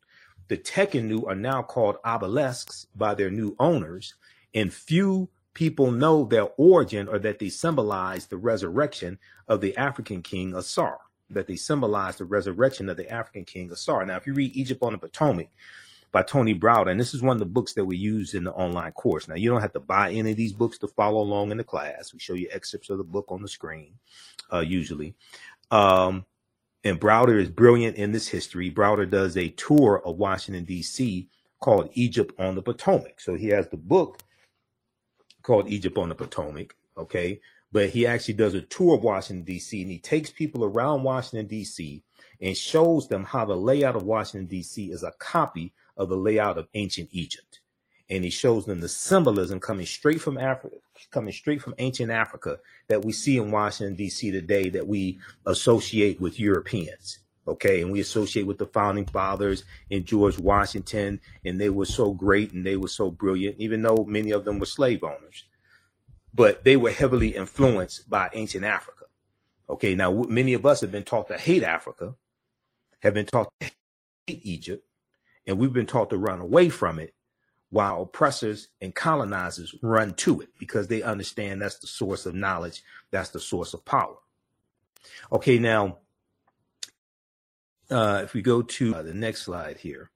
The 0.48 0.57
Tekhenu 0.57 1.28
are 1.28 1.36
now 1.36 1.62
called 1.62 1.98
obelisks 2.06 2.88
by 2.96 3.16
their 3.16 3.30
new 3.30 3.56
owners, 3.60 4.16
and 4.54 4.74
few 4.74 5.30
people 5.54 5.92
know 5.92 6.24
their 6.24 6.48
origin 6.57 7.07
or 7.07 7.19
that 7.19 7.40
they 7.40 7.50
symbolize 7.50 8.28
the 8.28 8.38
resurrection 8.38 9.19
of 9.48 9.60
the 9.60 9.75
African 9.75 10.22
king 10.22 10.56
Asar, 10.56 11.00
that 11.30 11.48
they 11.48 11.57
symbolize 11.57 12.16
the 12.16 12.25
resurrection 12.25 12.88
of 12.88 12.96
the 12.96 13.12
African 13.12 13.44
king 13.44 13.72
Asar. 13.72 14.06
Now, 14.06 14.16
if 14.16 14.25
you 14.25 14.34
read 14.34 14.56
Egypt 14.56 14.81
on 14.84 14.94
the 14.94 14.98
Potomac, 14.98 15.50
by 16.12 16.24
Tony 16.24 16.58
Browder. 16.58 16.92
And 16.92 17.00
this 17.00 17.14
is 17.14 17.22
one 17.22 17.36
of 17.36 17.40
the 17.40 17.46
books 17.46 17.74
that 17.74 17.86
we 17.86 17.98
use 17.98 18.34
in 18.34 18.44
the 18.44 18.52
online 18.54 18.92
course. 18.94 19.28
Now, 19.28 19.36
you 19.36 19.50
don't 19.50 19.62
have 19.62 19.74
to 19.74 19.80
buy 19.80 20.12
any 20.12 20.32
of 20.32 20.38
these 20.38 20.54
books 20.54 20.78
to 20.80 20.88
follow 20.88 21.22
along 21.22 21.52
in 21.52 21.58
the 21.58 21.64
class. 21.64 22.14
We 22.14 22.20
show 22.20 22.34
you 22.34 22.50
excerpts 22.52 22.90
of 22.90 22.98
the 22.98 23.04
book 23.04 23.26
on 23.30 23.42
the 23.42 23.48
screen, 23.48 23.94
uh, 24.52 24.60
usually. 24.60 25.16
Um, 25.72 26.26
and 26.84 27.00
Browder 27.00 27.40
is 27.40 27.50
brilliant 27.50 27.98
in 27.98 28.12
this 28.12 28.28
history. 28.28 28.72
Browder 28.72 29.10
does 29.10 29.38
a 29.38 29.50
tour 29.50 30.02
of 30.06 30.18
Washington, 30.18 30.64
D.C. 30.64 31.28
called 31.60 31.90
Egypt 31.94 32.34
on 32.40 32.56
the 32.56 32.62
Potomac. 32.62 33.20
So 33.20 33.36
he 33.36 33.48
has 33.48 33.68
the 33.68 33.78
book 33.78 34.20
called 35.44 35.68
Egypt 35.68 35.98
on 35.98 36.10
the 36.10 36.16
Potomac. 36.16 36.76
Okay. 36.98 37.42
But 37.72 37.90
he 37.90 38.08
actually 38.08 38.34
does 38.34 38.56
a 38.56 38.62
tour 38.62 38.96
of 38.96 39.04
Washington, 39.04 39.44
D.C., 39.44 39.80
and 39.80 39.92
he 39.92 40.00
takes 40.00 40.32
people 40.32 40.64
around 40.64 41.04
Washington, 41.04 41.46
D.C., 41.46 42.04
and 42.41 42.56
shows 42.56 43.07
them 43.07 43.24
how 43.24 43.45
the 43.45 43.56
layout 43.56 43.95
of 43.95 44.03
Washington, 44.03 44.47
D.C. 44.47 44.91
is 44.91 45.03
a 45.03 45.13
copy 45.19 45.74
of 45.97 46.09
the 46.09 46.18
layout 46.18 46.57
of 46.57 46.68
ancient 46.74 47.09
Egypt. 47.12 47.59
And 48.09 48.24
he 48.24 48.30
shows 48.30 48.65
them 48.65 48.80
the 48.80 48.89
symbolism 48.89 49.59
coming 49.59 49.86
straight 49.86 50.21
from 50.21 50.38
Africa, 50.38 50.77
coming 51.12 51.33
straight 51.33 51.62
from 51.62 51.75
ancient 51.77 52.09
Africa 52.09 52.58
that 52.88 53.05
we 53.05 53.12
see 53.12 53.38
in 53.38 53.51
Washington, 53.51 53.96
D.C. 53.96 54.31
today 54.31 54.69
that 54.69 54.88
we 54.88 55.19
associate 55.46 56.19
with 56.19 56.39
Europeans. 56.39 57.19
Okay. 57.48 57.81
And 57.81 57.91
we 57.91 58.00
associate 58.00 58.48
with 58.48 58.58
the 58.58 58.65
founding 58.67 59.05
fathers 59.05 59.63
and 59.91 60.05
George 60.05 60.39
Washington. 60.39 61.19
And 61.46 61.60
they 61.60 61.69
were 61.69 61.86
so 61.86 62.12
great 62.12 62.51
and 62.51 62.65
they 62.65 62.77
were 62.77 62.88
so 62.88 63.12
brilliant, 63.12 63.58
even 63.60 63.81
though 63.81 64.05
many 64.08 64.31
of 64.31 64.46
them 64.46 64.60
were 64.60 64.65
slave 64.65 65.03
owners. 65.03 65.46
But 66.34 66.63
they 66.63 66.77
were 66.77 66.91
heavily 66.91 67.36
influenced 67.36 68.10
by 68.10 68.29
ancient 68.34 68.65
Africa. 68.65 69.05
Okay. 69.69 69.93
Now, 69.93 70.12
many 70.12 70.53
of 70.53 70.65
us 70.65 70.81
have 70.81 70.91
been 70.91 71.03
taught 71.03 71.27
to 71.27 71.38
hate 71.38 71.63
Africa, 71.63 72.15
have 73.01 73.13
been 73.13 73.25
taught 73.25 73.51
to 73.60 73.72
hate 74.27 74.41
Egypt, 74.44 74.86
and 75.48 75.58
we've 75.58 75.74
been 75.74 75.86
taught 75.86 76.10
to 76.10 76.18
run 76.18 76.39
away 76.39 76.70
from 76.70 77.00
it 77.00 77.13
while 77.70 78.01
oppressors 78.01 78.70
and 78.82 78.96
colonizers 78.96 79.75
run 79.82 80.13
to 80.15 80.41
it 80.41 80.50
because 80.58 80.88
they 80.88 81.03
understand 81.03 81.62
that's 81.62 81.79
the 81.79 81.88
source 81.88 82.25
of 82.25 82.34
knowledge, 82.34 82.84
that's 83.12 83.29
the 83.29 83.39
source 83.39 83.74
of 83.74 83.86
power. 83.86 84.15
Okay, 85.32 85.60
now, 85.60 86.00
uh, 87.89 88.22
if 88.24 88.34
we 88.34 88.41
go 88.41 88.62
to 88.62 88.96
uh, 88.96 89.03
the 89.03 89.13
next 89.13 89.44
slide 89.44 89.77
here, 89.77 90.10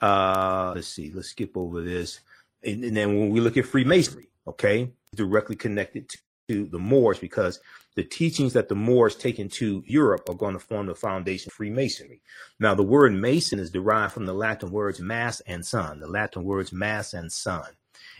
uh, 0.00 0.72
let's 0.74 0.88
see, 0.88 1.12
let's 1.14 1.28
skip 1.28 1.56
over 1.56 1.82
this. 1.82 2.20
And, 2.62 2.84
and, 2.84 2.96
then 2.96 3.18
when 3.18 3.30
we 3.30 3.40
look 3.40 3.56
at 3.56 3.66
Freemasonry, 3.66 4.28
okay, 4.46 4.90
directly 5.14 5.56
connected 5.56 6.08
to, 6.08 6.18
to 6.50 6.66
the 6.66 6.80
Moors 6.80 7.20
because 7.20 7.60
the 7.94 8.02
teachings 8.02 8.54
that 8.54 8.68
the 8.68 8.74
Moors 8.74 9.14
take 9.14 9.38
into 9.38 9.84
Europe 9.86 10.28
are 10.28 10.34
going 10.34 10.54
to 10.54 10.58
form 10.58 10.86
the 10.86 10.96
foundation 10.96 11.48
of 11.48 11.52
Freemasonry. 11.52 12.20
Now, 12.58 12.74
the 12.74 12.82
word 12.82 13.14
Mason 13.14 13.60
is 13.60 13.70
derived 13.70 14.14
from 14.14 14.26
the 14.26 14.32
Latin 14.32 14.72
words 14.72 14.98
mass 14.98 15.38
and 15.46 15.64
sun, 15.64 16.00
the 16.00 16.08
Latin 16.08 16.42
words 16.42 16.72
mass 16.72 17.14
and 17.14 17.30
sun. 17.30 17.70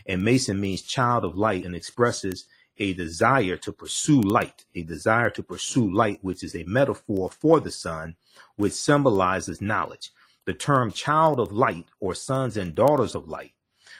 And 0.05 0.23
Mason 0.23 0.61
means 0.61 0.81
child 0.81 1.25
of 1.25 1.35
light 1.35 1.65
and 1.65 1.75
expresses 1.75 2.45
a 2.77 2.93
desire 2.93 3.57
to 3.57 3.73
pursue 3.73 4.21
light, 4.21 4.63
a 4.75 4.83
desire 4.83 5.29
to 5.31 5.43
pursue 5.43 5.93
light, 5.93 6.19
which 6.21 6.41
is 6.41 6.55
a 6.55 6.63
metaphor 6.63 7.29
for 7.29 7.59
the 7.59 7.69
sun, 7.69 8.15
which 8.55 8.71
symbolizes 8.71 9.59
knowledge. 9.59 10.11
The 10.45 10.53
term 10.53 10.93
child 10.93 11.37
of 11.41 11.51
light 11.51 11.87
or 11.99 12.15
sons 12.15 12.55
and 12.55 12.73
daughters 12.73 13.13
of 13.13 13.27
light 13.27 13.51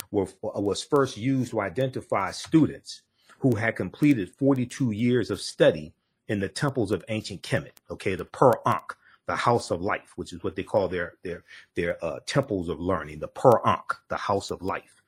were, 0.10 0.28
was 0.42 0.82
first 0.82 1.18
used 1.18 1.52
to 1.52 1.60
identify 1.60 2.32
students 2.32 3.02
who 3.42 3.56
had 3.56 3.76
completed 3.76 4.30
42 4.30 4.92
years 4.92 5.32
of 5.32 5.42
study 5.42 5.94
in 6.28 6.40
the 6.40 6.48
temples 6.48 6.92
of 6.92 7.04
ancient 7.10 7.42
Kemet, 7.42 7.80
okay, 7.90 8.14
the 8.14 8.24
Per 8.26 8.54
Ankh, 8.68 8.96
the 9.26 9.36
house 9.36 9.72
of 9.72 9.82
life, 9.82 10.14
which 10.16 10.32
is 10.32 10.44
what 10.44 10.56
they 10.56 10.64
call 10.64 10.88
their 10.88 11.16
their 11.24 11.44
their 11.76 12.04
uh, 12.06 12.20
temples 12.28 12.70
of 12.70 12.80
learning, 12.80 13.20
the 13.20 13.28
Per 13.28 13.60
Ankh, 13.66 13.96
the 14.10 14.18
house 14.18 14.52
of 14.52 14.62
life. 14.62 15.02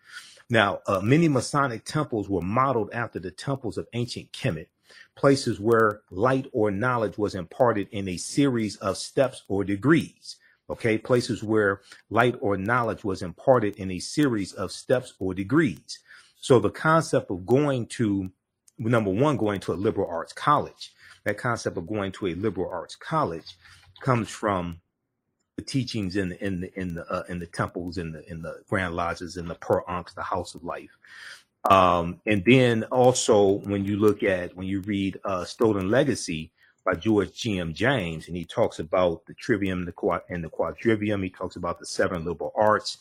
Now, 0.49 0.79
uh, 0.87 0.99
many 0.99 1.27
Masonic 1.27 1.85
temples 1.85 2.27
were 2.27 2.41
modeled 2.41 2.89
after 2.91 3.19
the 3.19 3.29
temples 3.29 3.77
of 3.77 3.87
ancient 3.93 4.31
Kemet, 4.31 4.67
places 5.15 5.59
where 5.59 6.01
light 6.09 6.47
or 6.53 6.71
knowledge 6.71 7.19
was 7.19 7.35
imparted 7.35 7.87
in 7.91 8.07
a 8.07 8.17
series 8.17 8.77
of 8.77 8.97
steps 8.97 9.43
or 9.47 9.63
degrees. 9.63 10.37
Okay, 10.71 10.97
places 10.97 11.43
where 11.43 11.81
light 12.09 12.35
or 12.41 12.57
knowledge 12.57 13.03
was 13.03 13.21
imparted 13.21 13.75
in 13.75 13.91
a 13.91 13.99
series 13.99 14.53
of 14.53 14.71
steps 14.71 15.13
or 15.19 15.35
degrees. 15.35 15.99
So 16.43 16.59
the 16.59 16.69
concept 16.69 17.31
of 17.31 17.45
going 17.45 17.87
to, 17.87 18.29
number 18.77 19.09
one, 19.09 19.37
going 19.37 19.61
to 19.61 19.71
a 19.71 19.75
liberal 19.75 20.09
arts 20.09 20.33
college, 20.33 20.91
that 21.23 21.37
concept 21.37 21.77
of 21.77 21.87
going 21.87 22.11
to 22.11 22.27
a 22.27 22.35
liberal 22.35 22.69
arts 22.69 22.97
college 22.97 23.55
comes 24.01 24.27
from 24.27 24.81
the 25.55 25.63
teachings 25.63 26.17
in 26.17 26.27
the 26.27 26.45
in 26.45 26.59
the 26.59 26.77
in 26.77 26.95
the 26.95 27.09
uh, 27.09 27.23
in 27.29 27.39
the 27.39 27.45
temples 27.45 27.97
in 27.97 28.11
the 28.11 28.29
in 28.29 28.41
the 28.41 28.61
grand 28.67 28.93
lodges 28.93 29.37
in 29.37 29.47
the 29.47 29.55
per 29.55 29.83
the 30.17 30.21
house 30.21 30.53
of 30.53 30.65
life. 30.65 30.89
Um, 31.69 32.19
and 32.25 32.43
then 32.43 32.83
also 32.91 33.59
when 33.59 33.85
you 33.85 33.95
look 33.95 34.21
at 34.21 34.53
when 34.53 34.67
you 34.67 34.81
read 34.81 35.21
uh, 35.23 35.45
stolen 35.45 35.89
legacy 35.89 36.51
by 36.83 36.93
george 36.95 37.31
g.m 37.31 37.73
james 37.73 38.27
and 38.27 38.35
he 38.35 38.43
talks 38.43 38.79
about 38.79 39.25
the 39.27 39.33
trivium 39.35 39.85
the 39.85 40.21
and 40.27 40.43
the 40.43 40.49
quadrivium 40.49 41.23
he 41.23 41.29
talks 41.29 41.55
about 41.55 41.79
the 41.79 41.85
seven 41.85 42.25
liberal 42.25 42.51
arts 42.53 42.97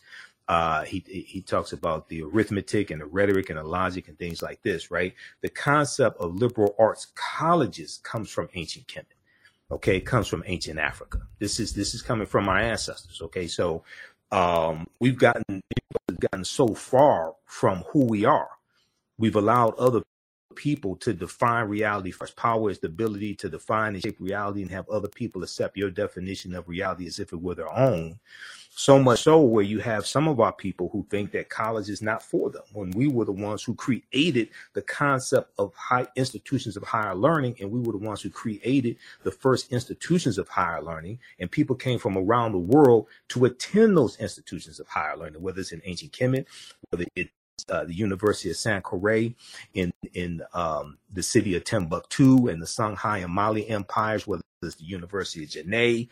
uh, 0.53 0.83
he 0.85 1.03
he 1.07 1.41
talks 1.41 1.73
about 1.73 2.09
the 2.09 2.23
arithmetic 2.23 2.91
and 2.91 3.01
the 3.01 3.07
rhetoric 3.07 3.49
and 3.51 3.59
the 3.59 3.65
logic 3.65 4.09
and 4.09 4.19
things 4.19 4.43
like 4.43 4.61
this 4.63 4.91
right? 4.91 5.15
The 5.41 5.49
concept 5.49 6.19
of 6.21 6.37
liberal 6.37 6.75
arts 6.79 7.07
colleges 7.15 8.01
comes 8.03 8.31
from 8.31 8.49
ancient 8.55 8.87
kemet 8.87 9.17
okay? 9.73 9.97
It 9.97 10.07
comes 10.07 10.29
from 10.29 10.43
ancient 10.47 10.79
africa. 10.79 11.21
This 11.39 11.59
is 11.59 11.73
this 11.73 11.95
is 11.95 12.03
coming 12.03 12.27
from 12.27 12.49
our 12.49 12.59
ancestors 12.59 13.21
okay? 13.23 13.47
So 13.47 13.85
um, 14.31 14.87
we've 15.01 15.19
gotten 15.19 15.63
we've 16.09 16.21
gotten 16.21 16.45
so 16.45 16.69
far 16.75 17.35
from 17.47 17.85
who 17.91 18.05
we 18.05 18.25
are. 18.25 18.51
We've 19.19 19.37
allowed 19.37 19.75
other 19.77 20.03
people 20.55 20.97
to 20.97 21.15
define 21.15 21.69
reality 21.69 22.11
first 22.11 22.37
power 22.37 22.71
is 22.71 22.79
the 22.79 22.87
ability 22.87 23.35
to 23.35 23.49
define 23.49 23.95
and 23.95 24.03
shape 24.03 24.17
reality 24.21 24.61
and 24.63 24.71
have 24.71 24.89
other 24.91 25.09
people 25.09 25.43
accept 25.43 25.79
your 25.79 25.91
definition 25.91 26.55
of 26.55 26.69
reality 26.69 27.07
as 27.07 27.19
if 27.19 27.33
it 27.33 27.41
were 27.41 27.55
their 27.55 27.73
own 27.73 28.19
so 28.75 28.99
much 28.99 29.23
so 29.23 29.41
where 29.41 29.65
you 29.65 29.81
have 29.81 30.07
some 30.07 30.27
of 30.27 30.41
our 30.41 30.53
people 30.53 30.89
who 30.93 31.07
think 31.11 31.31
that 31.31 31.51
college 31.51 31.91
is 31.91 32.01
not 32.01 32.23
for 32.23 32.51
them 32.51 32.63
when 32.73 32.91
we 32.93 33.07
were 33.07 33.25
the 33.25 33.33
ones 33.33 33.63
who 33.63 33.75
created 33.75 34.49
the 34.73 34.83
concept 34.83 35.53
of 35.59 35.75
high 35.75 36.07
institutions 36.17 36.77
of 36.77 36.83
higher 36.83 37.15
learning 37.15 37.55
and 37.61 37.71
we 37.71 37.81
were 37.81 37.93
the 37.93 37.99
ones 37.99 38.23
who 38.23 38.31
created 38.31 38.97
the 39.25 39.31
first 39.31 39.71
institutions 39.73 40.39
of 40.39 40.49
higher 40.49 40.83
learning 40.83 41.19
and 41.39 41.51
people 41.51 41.77
came 41.77 41.99
from 41.99 42.17
around 42.17 42.53
the 42.53 42.59
world 42.59 43.07
to 43.29 43.45
attend 43.45 43.97
those 43.97 44.19
institutions 44.19 44.81
of 44.81 44.89
higher 44.89 45.17
learning 45.17 45.43
whether 45.43 45.61
it's 45.61 45.73
in 45.73 45.83
ancient 45.85 46.13
kemet 46.13 46.47
whether 46.91 47.05
it's 47.15 47.31
uh, 47.69 47.85
the 47.85 47.95
University 47.95 48.51
of 48.51 48.57
San 48.57 48.83
Sankore 48.83 49.35
in 49.75 49.93
in 50.15 50.43
um, 50.55 50.99
the 51.13 51.23
city 51.23 51.55
of 51.55 51.65
Timbuktu 51.65 52.49
and 52.49 52.61
the 52.61 52.67
Songhai 52.67 53.23
and 53.23 53.33
Mali 53.33 53.69
empires, 53.69 54.27
whether 54.27 54.43
the 54.63 54.85
University 54.85 55.45
of 55.45 55.51
Janneh. 55.51 56.09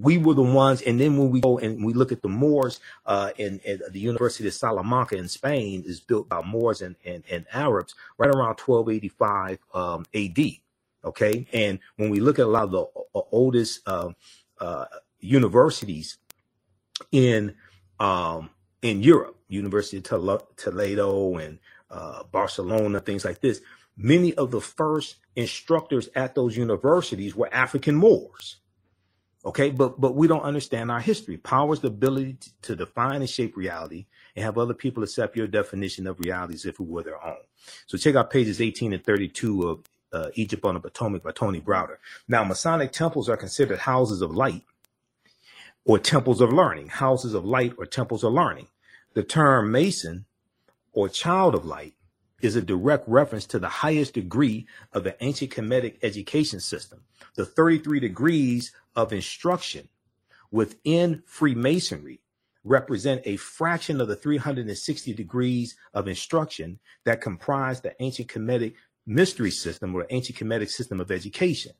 We 0.00 0.18
were 0.18 0.34
the 0.34 0.42
ones, 0.42 0.82
and 0.82 1.00
then 1.00 1.16
when 1.16 1.30
we 1.30 1.40
go 1.40 1.58
and 1.58 1.84
we 1.84 1.92
look 1.92 2.12
at 2.12 2.22
the 2.22 2.28
Moors 2.28 2.80
uh, 3.06 3.30
in, 3.38 3.60
in, 3.64 3.80
the 3.90 4.00
University 4.00 4.48
of 4.48 4.54
Salamanca 4.54 5.16
in 5.16 5.28
Spain 5.28 5.84
is 5.86 6.00
built 6.00 6.28
by 6.28 6.42
Moors 6.42 6.82
and, 6.82 6.96
and, 7.04 7.22
and 7.30 7.46
Arabs 7.52 7.94
right 8.18 8.28
around 8.28 8.58
1285 8.58 9.58
um, 9.74 10.04
AD. 10.14 10.38
Okay, 11.04 11.46
and 11.52 11.80
when 11.96 12.10
we 12.10 12.20
look 12.20 12.38
at 12.38 12.46
a 12.46 12.48
lot 12.48 12.64
of 12.64 12.70
the 12.70 12.82
uh, 13.14 13.22
oldest 13.32 13.80
uh, 13.86 14.10
uh, 14.60 14.84
universities 15.18 16.18
in 17.10 17.54
um, 17.98 18.50
in 18.82 19.02
Europe, 19.02 19.36
University 19.48 19.96
of 19.98 20.56
Toledo 20.56 21.36
and 21.36 21.58
uh, 21.90 22.22
Barcelona, 22.24 23.00
things 23.00 23.24
like 23.24 23.40
this. 23.40 23.60
Many 23.96 24.34
of 24.34 24.50
the 24.50 24.60
first 24.60 25.16
instructors 25.36 26.08
at 26.14 26.34
those 26.34 26.56
universities 26.56 27.34
were 27.34 27.52
African 27.52 27.94
Moors. 27.94 28.56
Okay, 29.44 29.70
but 29.70 30.00
but 30.00 30.14
we 30.14 30.28
don't 30.28 30.42
understand 30.42 30.90
our 30.90 31.00
history. 31.00 31.36
Power 31.36 31.72
is 31.72 31.80
the 31.80 31.88
ability 31.88 32.36
to, 32.62 32.76
define 32.76 33.16
and 33.16 33.28
shape 33.28 33.56
reality 33.56 34.06
and 34.36 34.44
have 34.44 34.56
other 34.56 34.74
people 34.74 35.02
accept 35.02 35.36
your 35.36 35.48
definition 35.48 36.06
of 36.06 36.20
reality 36.20 36.54
as 36.54 36.64
if 36.64 36.78
it 36.78 36.86
were 36.86 37.02
their 37.02 37.22
own. 37.24 37.42
So 37.86 37.98
check 37.98 38.14
out 38.14 38.30
pages 38.30 38.60
18 38.60 38.92
and 38.92 39.02
32 39.02 39.68
of 39.68 39.80
uh, 40.12 40.28
Egypt 40.34 40.64
on 40.64 40.74
the 40.74 40.80
Potomac 40.80 41.24
by 41.24 41.32
Tony 41.32 41.60
Browder. 41.60 41.96
Now, 42.28 42.44
Masonic 42.44 42.92
temples 42.92 43.28
are 43.28 43.36
considered 43.36 43.78
houses 43.78 44.22
of 44.22 44.30
light 44.30 44.62
or 45.84 45.98
temples 45.98 46.40
of 46.40 46.52
learning, 46.52 46.88
houses 46.88 47.34
of 47.34 47.44
light 47.44 47.74
or 47.78 47.86
temples 47.86 48.22
of 48.22 48.32
learning. 48.32 48.68
The 49.14 49.24
term 49.24 49.72
Mason 49.72 50.26
or 50.92 51.08
child 51.08 51.54
of 51.54 51.64
light 51.64 51.94
is 52.42 52.56
a 52.56 52.62
direct 52.62 53.08
reference 53.08 53.46
to 53.46 53.58
the 53.58 53.68
highest 53.68 54.14
degree 54.14 54.66
of 54.92 55.04
the 55.04 55.16
ancient 55.24 55.52
Kemetic 55.52 55.96
education 56.02 56.60
system. 56.60 57.02
The 57.36 57.46
33 57.46 58.00
degrees 58.00 58.72
of 58.94 59.12
instruction 59.12 59.88
within 60.50 61.22
Freemasonry 61.24 62.20
represent 62.64 63.22
a 63.24 63.36
fraction 63.36 64.00
of 64.00 64.08
the 64.08 64.16
360 64.16 65.14
degrees 65.14 65.76
of 65.94 66.08
instruction 66.08 66.78
that 67.04 67.20
comprise 67.20 67.80
the 67.80 67.94
ancient 68.00 68.28
Kemetic 68.28 68.74
mystery 69.06 69.50
system 69.50 69.94
or 69.94 70.06
ancient 70.10 70.38
Kemetic 70.38 70.68
system 70.68 71.00
of 71.00 71.10
education. 71.10 71.72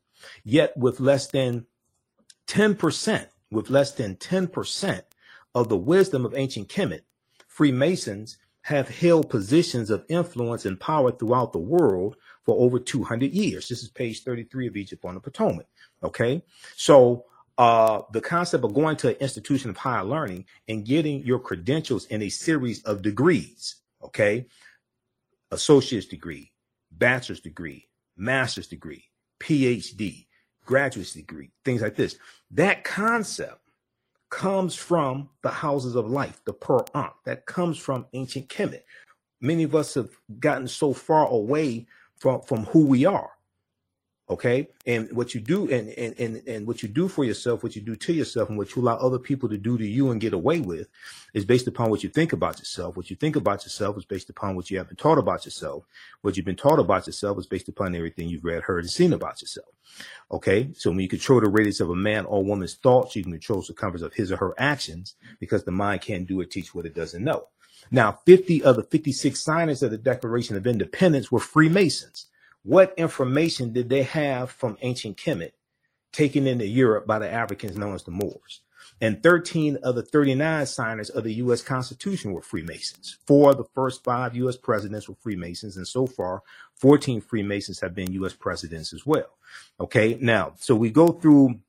Yet 0.43 0.75
with 0.77 0.99
less 0.99 1.27
than 1.27 1.65
10%, 2.47 3.27
with 3.51 3.69
less 3.69 3.91
than 3.91 4.15
10% 4.15 5.01
of 5.55 5.69
the 5.69 5.77
wisdom 5.77 6.25
of 6.25 6.35
ancient 6.35 6.69
Kemet 6.69 7.01
Freemasons 7.53 8.37
have 8.63 8.87
held 8.87 9.29
positions 9.29 9.89
of 9.89 10.05
influence 10.07 10.65
and 10.65 10.79
power 10.79 11.11
throughout 11.11 11.51
the 11.51 11.59
world 11.59 12.15
for 12.43 12.59
over 12.59 12.79
200 12.79 13.31
years. 13.31 13.67
This 13.67 13.83
is 13.83 13.89
page 13.89 14.23
33 14.23 14.67
of 14.67 14.77
Egypt 14.77 15.05
on 15.05 15.15
the 15.15 15.19
Potomac. 15.19 15.67
Okay. 16.01 16.41
So, 16.75 17.25
uh, 17.57 18.01
the 18.13 18.21
concept 18.21 18.63
of 18.63 18.73
going 18.73 18.95
to 18.97 19.09
an 19.09 19.15
institution 19.15 19.69
of 19.69 19.77
higher 19.77 20.03
learning 20.03 20.45
and 20.67 20.85
getting 20.85 21.23
your 21.23 21.39
credentials 21.39 22.05
in 22.05 22.23
a 22.23 22.29
series 22.29 22.81
of 22.83 23.01
degrees. 23.01 23.75
Okay. 24.03 24.47
Associate's 25.51 26.07
degree, 26.07 26.51
bachelor's 26.91 27.41
degree, 27.41 27.87
master's 28.17 28.67
degree, 28.67 29.03
PhD, 29.39 30.25
graduate's 30.65 31.13
degree, 31.13 31.51
things 31.63 31.81
like 31.81 31.95
this. 31.95 32.17
That 32.49 32.83
concept 32.83 33.59
comes 34.33 34.73
from 34.73 35.29
the 35.43 35.49
houses 35.49 35.95
of 35.95 36.09
life, 36.09 36.41
the 36.45 36.53
per 36.53 36.79
ankh, 36.95 37.13
that 37.23 37.45
comes 37.45 37.77
from 37.77 38.07
ancient 38.13 38.49
Kemet. 38.49 38.81
Many 39.41 39.61
of 39.61 39.75
us 39.75 39.93
have 39.93 40.09
gotten 40.39 40.67
so 40.67 40.91
far 40.91 41.27
away 41.27 41.85
from, 42.17 42.41
from 42.41 42.65
who 42.65 42.87
we 42.87 43.05
are 43.05 43.29
okay? 44.29 44.67
And 44.85 45.11
what 45.11 45.33
you 45.33 45.41
do 45.41 45.69
and, 45.69 45.89
and 45.89 46.19
and 46.19 46.47
and 46.47 46.67
what 46.67 46.81
you 46.81 46.89
do 46.89 47.07
for 47.07 47.23
yourself 47.23 47.63
what 47.63 47.75
you 47.75 47.81
do 47.81 47.95
to 47.95 48.13
yourself 48.13 48.49
and 48.49 48.57
what 48.57 48.75
you 48.75 48.81
allow 48.81 48.97
other 48.97 49.19
people 49.19 49.49
to 49.49 49.57
do 49.57 49.77
to 49.77 49.85
you 49.85 50.11
and 50.11 50.21
get 50.21 50.33
away 50.33 50.59
with 50.59 50.87
is 51.33 51.45
based 51.45 51.67
upon 51.67 51.89
what 51.89 52.03
you 52.03 52.09
think 52.09 52.33
about 52.33 52.59
yourself. 52.59 52.95
What 52.95 53.09
you 53.09 53.15
think 53.15 53.35
about 53.35 53.63
yourself 53.63 53.97
is 53.97 54.05
based 54.05 54.29
upon 54.29 54.55
what 54.55 54.71
you 54.71 54.77
have 54.77 54.87
been 54.87 54.97
taught 54.97 55.17
about 55.17 55.45
yourself. 55.45 55.83
What 56.21 56.37
you've 56.37 56.45
been 56.45 56.55
taught 56.55 56.79
about 56.79 57.07
yourself 57.07 57.37
is 57.37 57.47
based 57.47 57.69
upon 57.69 57.95
everything 57.95 58.29
you've 58.29 58.45
read 58.45 58.63
heard 58.63 58.83
and 58.83 58.91
seen 58.91 59.13
about 59.13 59.41
yourself 59.41 59.67
okay? 60.31 60.69
So 60.75 60.89
when 60.89 60.99
you 60.99 61.07
control 61.07 61.41
the 61.41 61.49
radius 61.49 61.79
of 61.79 61.89
a 61.89 61.95
man 61.95 62.25
or 62.25 62.43
woman's 62.43 62.75
thoughts 62.75 63.15
you 63.15 63.23
can 63.23 63.31
control 63.31 63.59
the 63.59 63.65
circumference 63.65 64.03
of 64.03 64.13
his 64.13 64.31
or 64.31 64.37
her 64.37 64.53
actions 64.57 65.15
because 65.39 65.63
the 65.63 65.71
mind 65.71 66.01
can't 66.01 66.27
do 66.27 66.39
or 66.39 66.45
teach 66.45 66.73
what 66.73 66.85
it 66.85 66.95
doesn't 66.95 67.23
know. 67.23 67.47
Now 67.91 68.19
50 68.25 68.63
of 68.63 68.75
the 68.77 68.83
56 68.83 69.39
signers 69.39 69.83
of 69.83 69.91
the 69.91 69.97
declaration 69.97 70.55
of 70.55 70.65
independence 70.65 71.31
were 71.31 71.39
freemasons 71.39 72.27
what 72.63 72.93
information 72.97 73.73
did 73.73 73.89
they 73.89 74.03
have 74.03 74.51
from 74.51 74.77
ancient 74.81 75.17
Kemet 75.17 75.51
taken 76.11 76.47
into 76.47 76.65
Europe 76.65 77.05
by 77.05 77.19
the 77.19 77.31
Africans 77.31 77.77
known 77.77 77.95
as 77.95 78.03
the 78.03 78.11
Moors? 78.11 78.61
And 79.01 79.21
13 79.21 79.77
of 79.83 79.95
the 79.95 80.03
39 80.03 80.65
signers 80.65 81.09
of 81.09 81.23
the 81.23 81.33
U.S. 81.35 81.61
Constitution 81.61 82.31
were 82.31 82.41
Freemasons. 82.41 83.17
Four 83.25 83.51
of 83.51 83.57
the 83.57 83.65
first 83.75 84.03
five 84.03 84.35
U.S. 84.37 84.55
presidents 84.55 85.09
were 85.09 85.15
Freemasons, 85.15 85.77
and 85.77 85.87
so 85.87 86.07
far, 86.07 86.43
14 86.75 87.21
Freemasons 87.21 87.79
have 87.81 87.95
been 87.95 88.13
U.S. 88.13 88.33
presidents 88.33 88.93
as 88.93 89.05
well. 89.05 89.37
Okay, 89.79 90.17
now, 90.21 90.53
so 90.57 90.75
we 90.75 90.89
go 90.89 91.09
through 91.09 91.59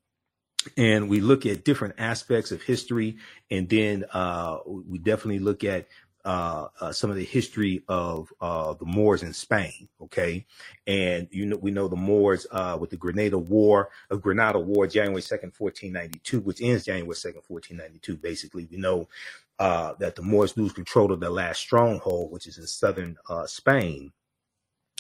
and 0.76 1.08
we 1.08 1.20
look 1.20 1.44
at 1.44 1.64
different 1.64 1.94
aspects 1.98 2.52
of 2.52 2.62
history, 2.62 3.18
and 3.50 3.68
then 3.68 4.04
uh, 4.12 4.58
we 4.66 4.98
definitely 4.98 5.38
look 5.38 5.64
at 5.64 5.86
uh, 6.24 6.68
uh, 6.80 6.92
some 6.92 7.10
of 7.10 7.16
the 7.16 7.24
history 7.24 7.82
of 7.88 8.32
uh, 8.40 8.72
the 8.74 8.86
Moors 8.86 9.22
in 9.22 9.32
Spain. 9.32 9.88
Okay, 10.02 10.46
and 10.86 11.28
you 11.30 11.46
know 11.46 11.56
we 11.56 11.70
know 11.70 11.88
the 11.88 11.96
Moors 11.96 12.46
uh, 12.50 12.78
with 12.80 12.90
the 12.90 12.96
Grenada 12.96 13.38
War 13.38 13.90
of 14.10 14.22
Granada 14.22 14.58
War, 14.58 14.86
January 14.86 15.22
second, 15.22 15.54
fourteen 15.54 15.92
ninety 15.92 16.20
two, 16.20 16.40
which 16.40 16.62
ends 16.62 16.84
January 16.84 17.14
second, 17.16 17.42
fourteen 17.42 17.76
ninety 17.76 17.98
two. 17.98 18.16
Basically, 18.16 18.66
we 18.70 18.78
know 18.78 19.08
uh, 19.58 19.94
that 19.98 20.16
the 20.16 20.22
Moors 20.22 20.56
lose 20.56 20.72
control 20.72 21.12
of 21.12 21.20
their 21.20 21.30
last 21.30 21.60
stronghold, 21.60 22.32
which 22.32 22.46
is 22.46 22.58
in 22.58 22.66
southern 22.66 23.16
uh, 23.28 23.46
Spain, 23.46 24.12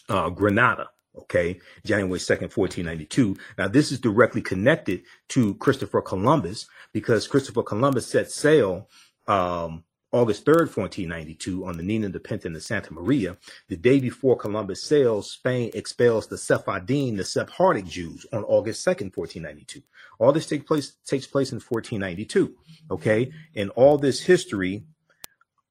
Granada. 0.08 0.90
Okay, 1.16 1.60
January 1.86 2.18
2nd, 2.18 2.56
1492. 2.56 3.36
Now, 3.56 3.68
this 3.68 3.92
is 3.92 4.00
directly 4.00 4.42
connected 4.42 5.02
to 5.28 5.54
Christopher 5.54 6.02
Columbus 6.02 6.66
because 6.92 7.28
Christopher 7.28 7.62
Columbus 7.62 8.08
set 8.08 8.32
sail 8.32 8.88
um, 9.28 9.84
August 10.14 10.44
3rd, 10.44 10.70
1492, 10.76 11.66
on 11.66 11.76
the 11.76 11.82
Nina 11.82 12.08
de 12.08 12.20
Pinta 12.20 12.46
and 12.46 12.54
the 12.54 12.60
Santa 12.60 12.94
Maria, 12.94 13.36
the 13.66 13.76
day 13.76 13.98
before 13.98 14.36
Columbus 14.36 14.80
sails, 14.80 15.28
Spain 15.28 15.72
expels 15.74 16.28
the 16.28 16.38
Sephardim, 16.38 17.16
the 17.16 17.24
Sephardic 17.24 17.84
Jews, 17.84 18.24
on 18.32 18.44
August 18.44 18.86
2nd, 18.86 19.16
1492. 19.16 19.82
All 20.20 20.30
this 20.30 20.46
takes 20.46 20.64
place 20.64 20.92
takes 21.04 21.26
place 21.26 21.50
in 21.50 21.56
1492. 21.56 22.54
Okay, 22.92 23.32
and 23.56 23.70
all 23.70 23.98
this 23.98 24.20
history, 24.20 24.84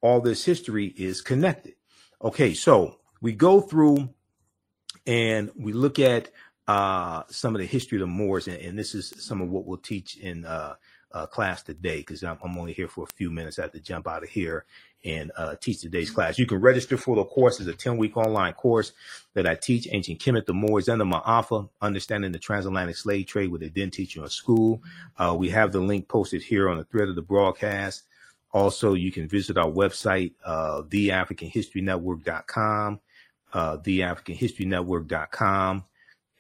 all 0.02 0.20
this 0.20 0.44
history 0.44 0.88
is 0.88 1.22
connected. 1.22 1.76
Okay, 2.22 2.54
so 2.54 2.98
we 3.22 3.32
go 3.32 3.62
through 3.62 4.10
and 5.08 5.52
we 5.56 5.72
look 5.72 6.00
at 6.00 6.32
uh, 6.68 7.24
some 7.30 7.56
of 7.56 7.60
the 7.60 7.66
history 7.66 7.98
of 7.98 8.02
the 8.02 8.08
Moors, 8.08 8.50
and, 8.50 8.58
and, 8.58 8.78
this 8.78 8.94
is 8.94 9.14
some 9.18 9.42
of 9.42 9.50
what 9.50 9.66
we'll 9.66 9.78
teach 9.78 10.18
in 10.18 10.46
uh, 10.46 10.76
uh, 11.14 11.28
class 11.28 11.62
today 11.62 11.98
because 11.98 12.24
I'm, 12.24 12.38
I'm, 12.44 12.58
only 12.58 12.74
here 12.74 12.88
for 12.88 13.04
a 13.04 13.14
few 13.14 13.30
minutes. 13.30 13.60
I 13.60 13.64
have 13.64 13.72
to 13.74 13.80
jump 13.80 14.08
out 14.08 14.24
of 14.24 14.30
here 14.30 14.66
and 15.06 15.32
uh, 15.38 15.56
teach 15.60 15.82
today's 15.82 16.10
class. 16.10 16.40
You 16.40 16.46
can 16.46 16.60
register 16.60 16.98
for 16.98 17.16
the 17.16 17.26
course. 17.26 17.60
It's 17.60 17.70
a 17.70 17.74
10 17.74 17.98
week 17.98 18.18
online 18.18 18.54
course 18.54 18.94
that 19.34 19.46
I 19.46 19.56
teach 19.56 19.88
Ancient 19.92 20.20
Kemet, 20.20 20.46
the 20.46 20.54
Moors, 20.54 20.88
and 20.88 21.00
the 21.00 21.06
Ma'afa, 21.06 21.70
understanding 21.82 22.32
the 22.32 22.40
transatlantic 22.40 22.98
slave 22.98 23.28
trade, 23.28 23.52
what 23.52 23.60
they 23.60 23.70
didn't 23.70 23.94
teach 23.94 24.16
you 24.16 24.24
in 24.24 24.30
school. 24.30 24.82
Uh, 25.18 25.36
we 25.38 25.50
have 25.50 25.72
the 25.72 25.80
link 25.80 26.08
posted 26.08 26.42
here 26.42 26.70
on 26.70 26.78
the 26.78 26.86
thread 26.86 27.10
of 27.10 27.16
the 27.16 27.22
broadcast. 27.22 28.04
Also, 28.52 28.94
you 28.94 29.12
can 29.12 29.28
visit 29.28 29.58
our 29.58 29.70
website, 29.70 30.34
uh, 30.46 30.84
theafricanhistorynetwork.com, 30.84 33.00
uh, 33.54 33.78
theafricanhistorynetwork.com 33.78 35.84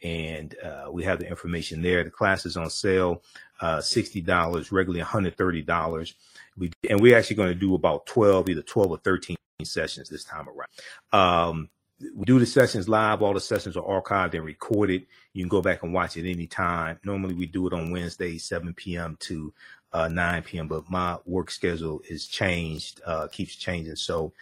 and 0.03 0.55
uh, 0.61 0.89
we 0.91 1.03
have 1.03 1.19
the 1.19 1.27
information 1.27 1.81
there. 1.81 2.03
The 2.03 2.09
class 2.09 2.45
is 2.45 2.57
on 2.57 2.69
sale, 2.69 3.23
uh, 3.63 3.79
sixty 3.79 4.19
dollars, 4.19 4.73
regularly 4.73 4.99
one 4.99 5.07
hundred 5.07 5.37
thirty 5.37 5.61
dollars. 5.61 6.15
We 6.57 6.71
and 6.89 6.99
we're 6.99 7.17
actually 7.17 7.37
going 7.37 7.53
to 7.53 7.59
do 7.59 7.75
about 7.75 8.05
twelve, 8.05 8.49
either 8.49 8.61
twelve 8.61 8.91
or 8.91 8.97
thirteen 8.97 9.37
sessions 9.63 10.09
this 10.09 10.25
time 10.25 10.47
around. 10.49 10.69
Um, 11.13 11.69
we 12.13 12.25
do 12.25 12.39
the 12.39 12.45
sessions 12.45 12.89
live. 12.89 13.21
All 13.21 13.33
the 13.33 13.39
sessions 13.39 13.77
are 13.77 14.01
archived 14.01 14.33
and 14.33 14.43
recorded. 14.43 15.05
You 15.31 15.43
can 15.43 15.47
go 15.47 15.61
back 15.61 15.83
and 15.83 15.93
watch 15.93 16.17
it 16.17 16.29
anytime. 16.29 16.99
Normally 17.05 17.35
we 17.35 17.45
do 17.45 17.65
it 17.65 17.71
on 17.73 17.89
Wednesday, 17.89 18.37
7 18.37 18.73
p.m. 18.73 19.15
to 19.21 19.53
uh, 19.93 20.09
9 20.09 20.43
p.m. 20.43 20.67
But 20.67 20.89
my 20.89 21.17
work 21.25 21.49
schedule 21.49 22.01
is 22.09 22.27
changed, 22.27 22.99
uh, 23.05 23.29
keeps 23.29 23.55
changing. 23.55 23.95
So 23.95 24.33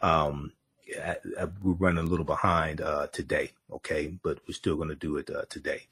um, 0.00 0.52
we're 1.62 1.72
running 1.72 2.04
a 2.04 2.08
little 2.08 2.24
behind 2.24 2.80
uh, 2.80 3.06
today, 3.08 3.52
okay, 3.72 4.08
but 4.22 4.38
we're 4.46 4.54
still 4.54 4.76
going 4.76 4.88
to 4.88 4.94
do 4.94 5.16
it 5.16 5.30
uh, 5.30 5.44
today. 5.48 5.82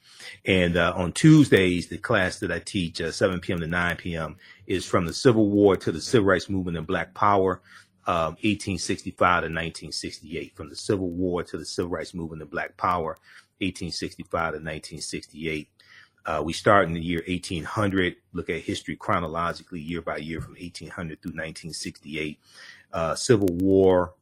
And 0.45 0.77
uh, 0.77 0.93
on 0.95 1.11
Tuesdays, 1.11 1.87
the 1.87 1.97
class 1.97 2.39
that 2.39 2.51
I 2.51 2.59
teach, 2.59 3.01
uh, 3.01 3.11
7 3.11 3.39
p.m. 3.39 3.59
to 3.59 3.67
9 3.67 3.95
p.m., 3.97 4.37
is 4.67 4.85
from 4.85 5.05
the 5.05 5.13
Civil 5.13 5.49
War 5.49 5.75
to 5.77 5.91
the 5.91 6.01
Civil 6.01 6.27
Rights 6.27 6.49
Movement 6.49 6.77
and 6.77 6.87
Black 6.87 7.13
Power, 7.13 7.61
1865 8.05 9.21
um, 9.21 9.41
to 9.41 9.45
1968. 9.45 10.55
From 10.55 10.69
the 10.69 10.75
Civil 10.75 11.09
War 11.09 11.43
to 11.43 11.57
the 11.57 11.65
Civil 11.65 11.91
Rights 11.91 12.13
Movement 12.13 12.41
and 12.41 12.51
Black 12.51 12.77
Power, 12.77 13.17
1865 13.59 14.29
to 14.29 14.57
1968. 14.57 15.69
Uh, 16.25 16.41
we 16.43 16.53
start 16.53 16.87
in 16.87 16.93
the 16.93 17.01
year 17.01 17.23
1800, 17.27 18.15
look 18.33 18.49
at 18.49 18.61
history 18.61 18.95
chronologically 18.95 19.79
year 19.79 20.01
by 20.01 20.17
year 20.17 20.41
from 20.41 20.53
1800 20.53 21.21
through 21.21 21.31
1968. 21.31 22.39
Uh, 22.91 23.15
Civil 23.15 23.47
War, 23.53 24.13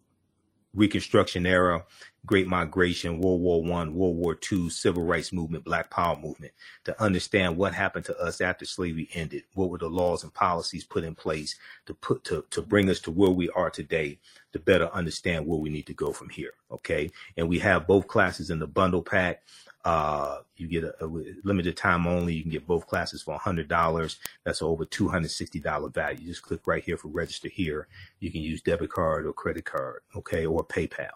Reconstruction 0.78 1.46
era, 1.46 1.84
Great 2.26 2.48
Migration, 2.48 3.20
World 3.20 3.42
War 3.42 3.64
One, 3.64 3.96
World 3.96 4.18
War 4.18 4.36
Two, 4.36 4.70
Civil 4.70 5.04
Rights 5.04 5.34
Movement, 5.34 5.64
Black 5.64 5.90
Power 5.90 6.16
Movement, 6.16 6.54
to 6.84 7.02
understand 7.02 7.58
what 7.58 7.74
happened 7.74 8.06
to 8.06 8.18
us 8.20 8.42
after 8.42 8.64
slavery 8.64 9.10
ended. 9.14 9.44
What 9.56 9.70
were 9.70 9.78
the 9.80 9.90
laws 9.90 10.24
and 10.24 10.34
policies 10.34 10.84
put 10.84 11.04
in 11.04 11.16
place 11.16 11.56
to 11.88 11.94
put 11.94 12.24
to, 12.26 12.46
to 12.52 12.62
bring 12.62 12.90
us 12.90 13.00
to 13.02 13.12
where 13.12 13.32
we 13.32 13.50
are 13.50 13.72
today, 13.72 14.20
to 14.54 14.60
better 14.60 14.90
understand 14.94 15.48
where 15.48 15.60
we 15.60 15.70
need 15.70 15.88
to 15.88 15.94
go 15.94 16.12
from 16.12 16.30
here. 16.30 16.52
Okay. 16.72 17.10
And 17.38 17.50
we 17.50 17.60
have 17.60 17.88
both 17.88 18.08
classes 18.08 18.50
in 18.50 18.60
the 18.60 18.68
bundle 18.68 19.02
pack. 19.02 19.44
Uh, 19.88 20.42
you 20.58 20.68
get 20.68 20.84
a, 20.84 21.06
a, 21.06 21.08
limited 21.46 21.78
time 21.78 22.08
only. 22.08 22.34
You 22.34 22.42
can 22.42 22.52
get 22.52 22.68
both 22.68 22.88
classes 22.88 23.22
for 23.22 23.40
$100. 23.40 24.18
That's 24.44 24.62
over 24.62 24.86
$260 24.86 25.94
value. 25.94 26.28
Just 26.28 26.42
click 26.42 26.60
right 26.66 26.84
here 26.84 26.98
for 26.98 27.08
register 27.08 27.48
here. 27.48 27.88
You 28.20 28.30
can 28.30 28.42
use 28.42 28.62
debit 28.62 28.92
card 28.92 29.26
or 29.26 29.32
credit 29.32 29.64
card, 29.64 30.02
okay, 30.14 30.46
or 30.46 30.66
PayPal. 30.66 31.12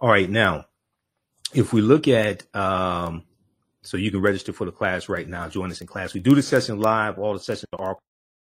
All 0.00 0.08
right, 0.08 0.30
now, 0.30 0.64
if 1.52 1.74
we 1.74 1.82
look 1.82 2.08
at, 2.08 2.46
um, 2.56 3.24
so 3.82 3.98
you 3.98 4.10
can 4.10 4.22
register 4.22 4.54
for 4.54 4.64
the 4.64 4.72
class 4.72 5.10
right 5.10 5.28
now. 5.28 5.46
Join 5.50 5.70
us 5.70 5.82
in 5.82 5.86
class. 5.86 6.14
We 6.14 6.20
do 6.20 6.34
the 6.34 6.42
session 6.42 6.80
live. 6.80 7.18
All 7.18 7.34
the 7.34 7.38
sessions 7.38 7.68
are 7.74 7.98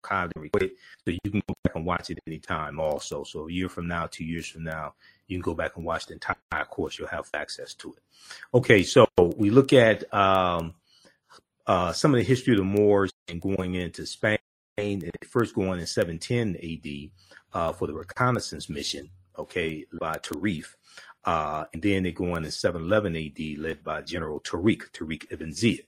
archived 0.03 0.33
and 0.35 0.43
recorded, 0.43 0.73
so 1.05 1.11
you 1.11 1.31
can 1.31 1.43
go 1.47 1.55
back 1.65 1.75
and 1.75 1.87
watch 1.87 2.11
it 2.11 2.19
anytime. 2.27 2.81
Also, 2.81 3.25
so 3.25 3.49
a 3.49 3.53
year 3.53 3.69
from 3.69 3.87
now, 3.87 4.07
two 4.07 4.25
years 4.25 4.47
from 4.49 4.65
now, 4.65 4.95
you 5.27 5.37
can 5.37 5.43
go 5.43 5.55
back 5.55 5.77
and 5.77 5.85
watch 5.85 6.07
the 6.07 6.15
entire 6.15 6.65
course. 6.69 6.99
You'll 6.99 7.09
have 7.09 7.29
access 7.35 7.75
to 7.75 7.93
it. 7.93 8.03
Okay, 8.55 8.83
so 8.83 9.07
we 9.37 9.51
look 9.51 9.73
at 9.73 10.13
um, 10.13 10.75
uh, 11.67 11.93
some 11.93 12.15
of 12.15 12.19
the 12.19 12.25
history 12.25 12.55
of 12.55 12.59
the 12.59 12.65
Moors 12.65 13.13
and 13.29 13.41
going 13.41 13.75
into 13.75 14.07
Spain. 14.07 14.39
First 15.29 15.55
going 15.55 15.79
in 15.79 15.87
710 15.87 16.57
AD 16.57 17.11
uh, 17.53 17.73
for 17.75 17.87
the 17.87 17.93
reconnaissance 17.93 18.71
mission, 18.71 19.11
okay, 19.39 19.85
by 20.01 20.15
Tarif. 20.15 20.75
Uh, 21.25 21.65
and 21.75 21.83
then 21.83 22.03
they 22.03 22.13
go 22.13 22.35
on 22.35 22.45
in 22.45 22.51
711 22.51 23.17
AD, 23.17 23.59
led 23.59 23.85
by 23.85 24.01
General 24.01 24.41
Tariq, 24.41 24.91
Tariq 24.93 25.27
ibn 25.31 25.51
Ziyad. 25.51 25.85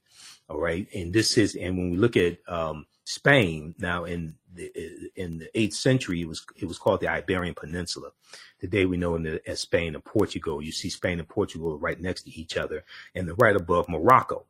All 0.49 0.59
right. 0.59 0.87
And 0.93 1.11
this 1.11 1.37
is, 1.37 1.55
and 1.55 1.77
when 1.77 1.89
we 1.89 1.97
look 1.97 2.17
at 2.17 2.37
um, 2.47 2.85
Spain 3.05 3.75
now 3.79 4.05
in 4.05 4.35
the 4.53 4.71
in 5.15 5.39
the 5.39 5.59
eighth 5.59 5.75
century, 5.75 6.21
it 6.21 6.27
was 6.27 6.45
it 6.55 6.65
was 6.65 6.77
called 6.77 7.01
the 7.01 7.07
Iberian 7.07 7.55
Peninsula. 7.55 8.11
Today 8.59 8.85
we 8.85 8.97
know 8.97 9.15
it 9.15 9.43
as 9.45 9.61
Spain 9.61 9.95
and 9.95 10.03
Portugal. 10.03 10.61
You 10.61 10.71
see 10.71 10.89
Spain 10.89 11.19
and 11.19 11.27
Portugal 11.27 11.77
right 11.77 11.99
next 11.99 12.23
to 12.23 12.31
each 12.31 12.55
other, 12.57 12.83
and 13.15 13.27
they're 13.27 13.35
right 13.35 13.55
above 13.55 13.89
Morocco. 13.89 14.45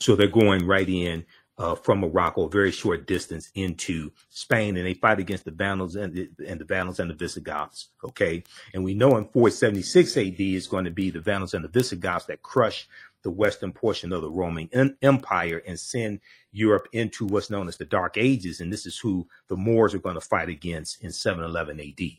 So 0.00 0.14
they're 0.14 0.28
going 0.28 0.66
right 0.66 0.88
in 0.88 1.24
uh, 1.56 1.74
from 1.74 2.00
Morocco, 2.00 2.46
a 2.46 2.50
very 2.50 2.72
short 2.72 3.06
distance 3.06 3.50
into 3.54 4.10
Spain, 4.28 4.76
and 4.76 4.86
they 4.86 4.94
fight 4.94 5.20
against 5.20 5.44
the 5.44 5.50
Vandals 5.52 5.96
and 5.96 6.12
the, 6.12 6.28
and 6.46 6.60
the 6.60 6.64
Vandals 6.64 6.98
and 6.98 7.10
the 7.10 7.14
Visigoths. 7.14 7.88
Okay, 8.04 8.42
and 8.72 8.84
we 8.84 8.94
know 8.94 9.16
in 9.16 9.24
476 9.26 10.16
AD 10.16 10.40
is 10.40 10.66
going 10.66 10.84
to 10.84 10.90
be 10.90 11.10
the 11.10 11.20
Vandals 11.20 11.54
and 11.54 11.64
the 11.64 11.68
Visigoths 11.68 12.26
that 12.26 12.42
crush 12.42 12.88
the 13.24 13.30
western 13.30 13.72
portion 13.72 14.12
of 14.12 14.22
the 14.22 14.30
Roman 14.30 14.70
Empire 15.02 15.62
and 15.66 15.80
send 15.80 16.20
Europe 16.52 16.86
into 16.92 17.26
what's 17.26 17.50
known 17.50 17.66
as 17.66 17.76
the 17.76 17.86
Dark 17.86 18.16
Ages. 18.16 18.60
And 18.60 18.72
this 18.72 18.86
is 18.86 18.98
who 18.98 19.26
the 19.48 19.56
Moors 19.56 19.94
are 19.94 19.98
going 19.98 20.14
to 20.14 20.20
fight 20.20 20.48
against 20.48 21.02
in 21.02 21.10
711 21.10 21.80
AD. 21.80 22.10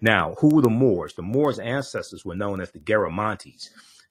Now, 0.00 0.34
who 0.38 0.54
were 0.54 0.62
the 0.62 0.70
Moors? 0.70 1.14
The 1.14 1.22
Moors' 1.22 1.58
ancestors 1.58 2.24
were 2.24 2.36
known 2.36 2.60
as 2.60 2.70
the 2.70 2.78
Garamantes. 2.78 3.68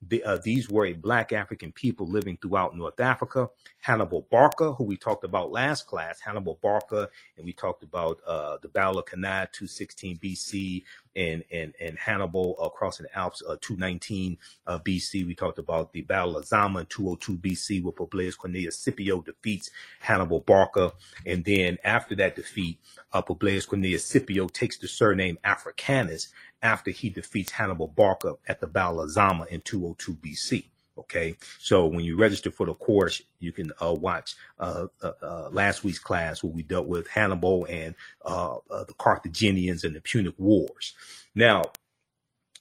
The, 0.08 0.24
uh, 0.24 0.40
these 0.44 0.70
were 0.70 0.86
a 0.88 0.94
black 0.94 1.32
African 1.32 1.72
people 1.72 2.08
living 2.08 2.38
throughout 2.42 2.76
North 2.76 3.00
Africa. 3.00 3.50
Hannibal 3.80 4.28
Barca, 4.32 4.74
who 4.74 4.84
we 4.84 4.98
talked 4.98 5.24
about 5.24 5.52
last 5.52 5.88
class, 5.88 6.20
Hannibal 6.20 6.60
Barca, 6.62 7.10
and 7.38 7.46
we 7.46 7.54
talked 7.54 7.84
about 7.84 8.20
uh, 8.26 8.58
the 8.62 8.68
Battle 8.68 9.00
of 9.00 9.06
Cannae, 9.06 9.48
216 9.52 10.18
BC, 10.18 10.84
and 11.16 11.44
and 11.52 11.74
and 11.80 11.98
Hannibal 11.98 12.56
uh, 12.62 12.70
crossing 12.70 13.06
the 13.06 13.18
Alps, 13.18 13.42
uh, 13.48 13.58
219 13.62 14.38
uh, 14.68 14.80
BC. 14.80 15.26
We 15.26 15.36
talked 15.36 15.60
about 15.60 15.94
the 15.94 16.02
Battle 16.02 16.38
of 16.38 16.46
Zama, 16.46 16.86
202 16.86 17.38
BC, 17.38 17.84
where 17.84 17.92
Publius 17.92 18.36
Cornelius 18.36 18.78
Scipio 18.78 19.22
defeats 19.22 19.72
Hannibal 20.00 20.40
Barca, 20.42 20.94
and 21.26 21.44
then 21.44 21.78
after 21.84 22.16
that 22.16 22.36
defeat, 22.36 22.80
uh, 23.14 23.22
Publius 23.22 23.66
Cornelius 23.66 24.06
Scipio 24.06 24.48
takes 24.48 24.78
the 24.78 24.88
surname 24.88 25.38
Africanus 25.44 26.30
after 26.62 26.92
he 26.92 27.10
defeats 27.10 27.52
Hannibal 27.52 27.88
Barca 27.88 28.36
at 28.48 28.60
the 28.60 28.68
Battle 28.68 29.02
of 29.02 29.10
Zama 29.10 29.46
in 29.50 29.62
202 29.62 30.14
BC. 30.16 30.66
Okay, 30.98 31.36
so 31.58 31.88
when 31.88 32.04
you 32.04 32.18
register 32.18 32.52
for 32.52 32.66
the 32.66 32.74
course, 32.74 33.22
you 33.40 33.52
can 33.52 33.72
uh, 33.82 33.94
watch 33.94 34.36
uh, 34.60 34.88
uh, 35.02 35.12
uh 35.22 35.50
last 35.52 35.84
week's 35.84 36.00
class 36.00 36.44
where 36.44 36.52
we 36.52 36.64
dealt 36.64 36.86
with 36.86 37.08
Hannibal 37.08 37.66
and 37.70 37.96
uh, 38.26 38.58
uh, 38.70 38.84
the 38.84 38.94
Carthaginians 38.94 39.84
and 39.84 39.96
the 39.96 40.02
Punic 40.02 40.36
Wars. 40.38 40.94
Now, 41.34 41.64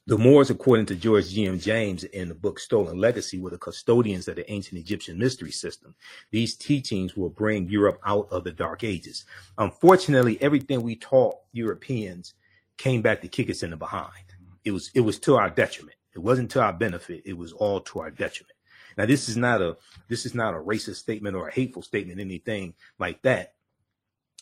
the 0.06 0.16
Moors, 0.16 0.50
according 0.50 0.86
to 0.86 0.94
George 0.94 1.28
G.M. 1.28 1.58
James 1.60 2.04
in 2.04 2.28
the 2.28 2.34
book 2.34 2.58
Stolen 2.58 2.98
Legacy, 2.98 3.38
were 3.38 3.50
the 3.50 3.58
custodians 3.58 4.26
of 4.26 4.36
the 4.36 4.50
ancient 4.50 4.80
Egyptian 4.80 5.18
mystery 5.18 5.52
system. 5.52 5.94
These 6.30 6.56
teachings 6.56 7.16
will 7.16 7.28
bring 7.28 7.68
Europe 7.68 8.00
out 8.04 8.26
of 8.30 8.44
the 8.44 8.52
Dark 8.52 8.82
Ages. 8.82 9.24
Unfortunately, 9.58 10.40
everything 10.40 10.82
we 10.82 10.96
taught 10.96 11.36
Europeans 11.52 12.34
came 12.80 13.02
back 13.02 13.20
to 13.20 13.28
kick 13.28 13.50
us 13.50 13.62
in 13.62 13.70
the 13.70 13.76
behind. 13.76 14.24
It 14.64 14.72
was 14.72 14.90
it 14.94 15.00
was 15.00 15.18
to 15.20 15.36
our 15.36 15.50
detriment. 15.50 15.96
It 16.14 16.18
wasn't 16.18 16.50
to 16.52 16.62
our 16.62 16.72
benefit. 16.72 17.22
It 17.26 17.36
was 17.36 17.52
all 17.52 17.80
to 17.82 18.00
our 18.00 18.10
detriment. 18.10 18.56
Now 18.96 19.04
this 19.06 19.28
is 19.28 19.36
not 19.36 19.60
a 19.60 19.76
this 20.08 20.24
is 20.24 20.34
not 20.34 20.54
a 20.54 20.58
racist 20.58 20.96
statement 20.96 21.36
or 21.36 21.48
a 21.48 21.52
hateful 21.52 21.82
statement, 21.82 22.20
anything 22.20 22.74
like 22.98 23.20
that. 23.22 23.52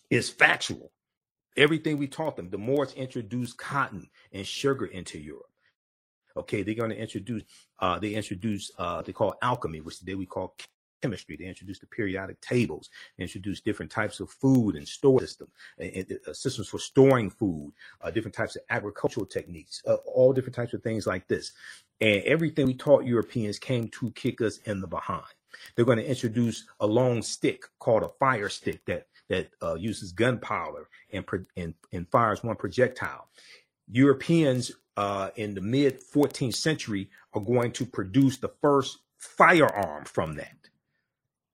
It's 0.09 0.29
factual. 0.29 0.92
Everything 1.57 1.98
we 1.98 2.07
taught 2.07 2.37
them, 2.37 2.51
the 2.51 2.59
Moors 2.59 2.92
introduced 2.94 3.59
cotton 3.59 4.09
and 4.33 4.46
sugar 4.46 4.87
into 4.87 5.18
Europe. 5.18 5.51
Okay, 6.37 6.62
they're 6.62 6.74
going 6.74 6.90
to 6.90 6.96
introduce 6.96 7.42
uh, 7.81 7.98
they 7.98 8.14
introduce 8.14 8.70
uh, 8.79 9.03
they 9.03 9.12
call 9.12 9.35
alchemy, 9.42 9.81
which 9.81 9.98
today 9.98 10.14
we 10.14 10.27
call 10.27 10.55
chemistry. 11.03 11.37
They 11.37 11.47
introduced 11.47 11.81
the 11.81 11.87
periodic 11.87 12.41
tables, 12.41 12.91
they 13.17 13.25
introduced 13.25 13.65
different 13.65 13.91
types 13.91 14.21
of 14.21 14.31
food 14.31 14.77
and 14.77 14.87
store 14.87 15.21
systems, 15.21 15.51
and, 15.79 15.93
and, 15.95 16.19
uh, 16.27 16.33
systems 16.33 16.69
for 16.69 16.79
storing 16.79 17.31
food, 17.31 17.73
uh, 18.01 18.11
different 18.11 18.35
types 18.35 18.57
of 18.57 18.63
agricultural 18.71 19.27
techniques, 19.27 19.83
uh, 19.87 19.95
all 20.07 20.33
different 20.33 20.55
types 20.55 20.75
of 20.75 20.83
things 20.83 21.07
like 21.07 21.29
this. 21.29 21.53
And 22.01 22.23
everything 22.25 22.67
we 22.67 22.75
taught 22.75 23.05
Europeans 23.05 23.59
came 23.59 23.89
to 23.89 24.11
kick 24.13 24.41
us 24.41 24.59
in 24.59 24.81
the 24.81 24.87
behind. 24.87 25.25
They're 25.75 25.85
going 25.85 25.99
to 25.99 26.09
introduce 26.09 26.65
a 26.81 26.87
long 26.87 27.23
stick 27.23 27.63
called 27.79 28.03
a 28.03 28.11
fire 28.21 28.49
stick 28.49 28.85
that 28.87 29.07
that 29.29 29.51
uh, 29.63 29.75
uses 29.75 30.13
gunpowder 30.13 30.89
and, 31.13 31.25
and 31.57 31.75
and 31.93 32.09
fires 32.09 32.43
one 32.43 32.57
projectile. 32.57 33.29
Europeans 33.91 34.73
uh, 34.97 35.31
in 35.37 35.55
the 35.55 35.61
mid 35.61 36.01
14th 36.03 36.55
century 36.55 37.11
are 37.33 37.41
going 37.41 37.73
to 37.73 37.87
produce 37.87 38.37
the 38.39 38.51
first 38.61 38.99
firearm 39.17 40.05
from 40.05 40.35
that. 40.35 40.57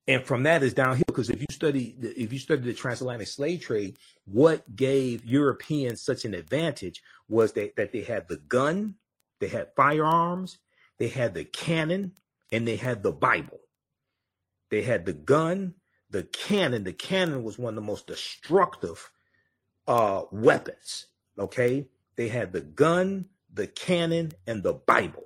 And 0.06 0.22
from 0.22 0.42
that 0.42 0.62
is 0.62 0.74
downhill 0.74 1.04
because 1.06 1.30
if 1.30 1.40
you 1.40 1.46
study 1.50 1.96
if 2.00 2.32
you 2.32 2.38
study 2.38 2.62
the 2.62 2.74
transatlantic 2.74 3.28
slave 3.28 3.60
trade, 3.62 3.96
what 4.26 4.76
gave 4.76 5.24
Europeans 5.24 6.02
such 6.02 6.24
an 6.24 6.34
advantage 6.34 7.02
was 7.28 7.52
that, 7.52 7.76
that 7.76 7.92
they 7.92 8.02
had 8.02 8.28
the 8.28 8.36
gun, 8.36 8.96
they 9.40 9.48
had 9.48 9.74
firearms, 9.74 10.58
they 10.98 11.08
had 11.08 11.32
the 11.34 11.44
cannon, 11.44 12.12
and 12.52 12.68
they 12.68 12.76
had 12.76 13.02
the 13.02 13.12
Bible. 13.12 13.60
They 14.70 14.82
had 14.82 15.06
the 15.06 15.12
gun, 15.12 15.74
the 16.10 16.24
cannon. 16.24 16.84
The 16.84 16.92
cannon 16.92 17.42
was 17.42 17.58
one 17.58 17.70
of 17.70 17.76
the 17.76 17.80
most 17.80 18.06
destructive 18.06 19.10
uh, 19.86 20.22
weapons. 20.30 21.06
Okay, 21.38 21.86
they 22.16 22.28
had 22.28 22.52
the 22.52 22.60
gun, 22.60 23.26
the 23.52 23.66
cannon, 23.66 24.32
and 24.46 24.62
the 24.62 24.74
Bible. 24.74 25.24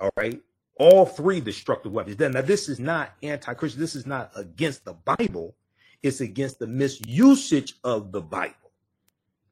All 0.00 0.10
right. 0.16 0.40
All 0.76 1.06
three 1.06 1.40
destructive 1.40 1.92
weapons. 1.92 2.18
Now, 2.18 2.42
this 2.42 2.68
is 2.68 2.80
not 2.80 3.12
anti-Christian. 3.22 3.80
This 3.80 3.94
is 3.94 4.06
not 4.06 4.32
against 4.34 4.84
the 4.84 4.94
Bible. 4.94 5.54
It's 6.02 6.20
against 6.20 6.58
the 6.58 6.66
misusage 6.66 7.74
of 7.84 8.12
the 8.12 8.20
Bible. 8.20 8.72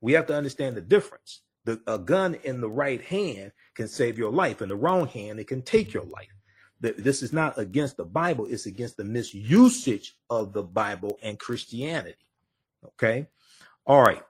We 0.00 0.12
have 0.14 0.26
to 0.26 0.36
understand 0.36 0.76
the 0.76 0.80
difference. 0.80 1.42
The, 1.64 1.80
a 1.86 1.96
gun 1.96 2.34
in 2.42 2.60
the 2.60 2.68
right 2.68 3.00
hand 3.00 3.52
can 3.74 3.86
save 3.86 4.18
your 4.18 4.32
life. 4.32 4.60
In 4.60 4.68
the 4.68 4.76
wrong 4.76 5.06
hand, 5.06 5.38
it 5.38 5.46
can 5.46 5.62
take 5.62 5.94
your 5.94 6.04
life. 6.04 6.28
This 6.80 7.22
is 7.22 7.32
not 7.32 7.56
against 7.56 7.96
the 7.96 8.04
Bible. 8.04 8.48
It's 8.50 8.66
against 8.66 8.96
the 8.96 9.04
misusage 9.04 10.08
of 10.28 10.52
the 10.52 10.64
Bible 10.64 11.16
and 11.22 11.38
Christianity. 11.38 12.16
Okay. 12.84 13.28
All 13.86 14.02
right. 14.02 14.24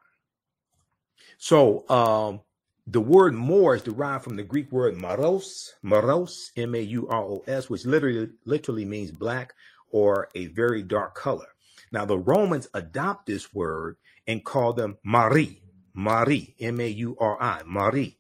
So, 1.39 1.89
um, 1.89 2.41
the 2.87 3.01
word 3.01 3.35
Moor 3.35 3.77
is 3.77 3.83
derived 3.83 4.25
from 4.25 4.37
the 4.37 4.43
Greek 4.43 4.71
word 4.73 4.97
mauros, 4.97 5.71
mauros, 5.85 6.51
M-A-U-R-O-S, 6.57 7.71
which 7.71 7.87
literally 7.87 8.31
literally 8.45 8.85
means 8.85 9.11
black 9.11 9.55
or 9.91 10.29
a 10.35 10.47
very 10.49 10.83
dark 10.83 11.15
color. 11.15 11.47
Now 11.93 12.05
the 12.05 12.19
Romans 12.19 12.69
adopt 12.75 13.27
this 13.27 13.55
word 13.55 13.97
and 14.27 14.45
call 14.45 14.73
them 14.73 14.99
Mauri, 15.05 15.63
Mauri, 15.95 16.55
M-A-U-R-I, 16.59 17.63
Mauri. 17.67 18.17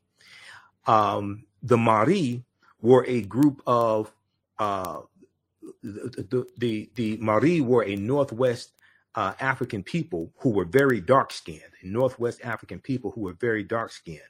Um, 0.87 1.45
the 1.63 1.79
Mauri 1.79 2.45
were 2.81 3.05
a 3.07 3.23
group 3.23 3.63
of 3.67 4.13
uh, 4.59 5.01
the, 5.83 6.25
the, 6.29 6.47
the, 6.59 6.91
the 6.95 7.17
Mauri 7.19 7.61
were 7.61 7.85
a 7.85 7.97
northwest 7.97 8.73
uh, 9.15 9.35
African 9.41 9.83
people 9.83 10.33
who 10.39 10.51
were 10.51 10.65
very 10.65 11.01
dark 11.01 11.33
skinned, 11.33 11.63
Northwest 11.83 12.41
African 12.45 12.81
people 12.81 13.11
who 13.11 13.23
were 13.23 13.35
very 13.35 13.63
dark 13.63 13.91
skinned. 13.93 14.21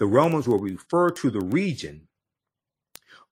The 0.00 0.06
Romans 0.06 0.48
will 0.48 0.58
refer 0.58 1.10
to 1.10 1.30
the 1.30 1.42
region 1.42 2.08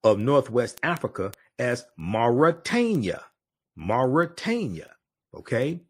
of 0.05 0.19
Northwest 0.19 0.79
Africa 0.83 1.33
as 1.59 1.87
Mauritania. 1.97 3.25
Mauritania. 3.75 4.95
Okay. 5.35 5.81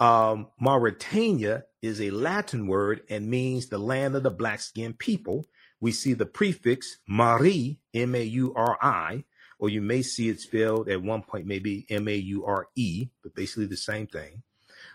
Um, 0.00 0.48
Mauritania 0.58 1.64
is 1.82 2.00
a 2.00 2.10
Latin 2.10 2.66
word 2.66 3.02
and 3.10 3.28
means 3.28 3.68
the 3.68 3.78
land 3.78 4.16
of 4.16 4.22
the 4.22 4.30
black 4.30 4.60
skinned 4.62 4.98
people. 4.98 5.46
We 5.80 5.92
see 5.92 6.14
the 6.14 6.26
prefix 6.26 6.98
Mauri, 7.06 7.78
M 7.92 8.14
A 8.14 8.22
U 8.22 8.54
R 8.56 8.78
I, 8.80 9.24
or 9.58 9.68
you 9.68 9.82
may 9.82 10.00
see 10.00 10.30
it 10.30 10.40
spelled 10.40 10.88
at 10.88 11.02
one 11.02 11.22
point 11.22 11.46
maybe 11.46 11.86
M 11.90 12.08
A 12.08 12.16
U 12.16 12.46
R 12.46 12.68
E, 12.74 13.08
but 13.22 13.34
basically 13.34 13.66
the 13.66 13.76
same 13.76 14.06
thing. 14.06 14.42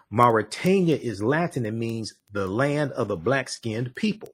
Mauritania 0.10 0.98
is 0.98 1.22
Latin 1.22 1.66
and 1.68 1.80
means 1.80 2.16
the 2.32 2.48
land 2.48 2.92
of 2.94 3.08
the 3.08 3.18
black 3.18 3.50
skinned 3.50 3.96
people. 3.96 4.30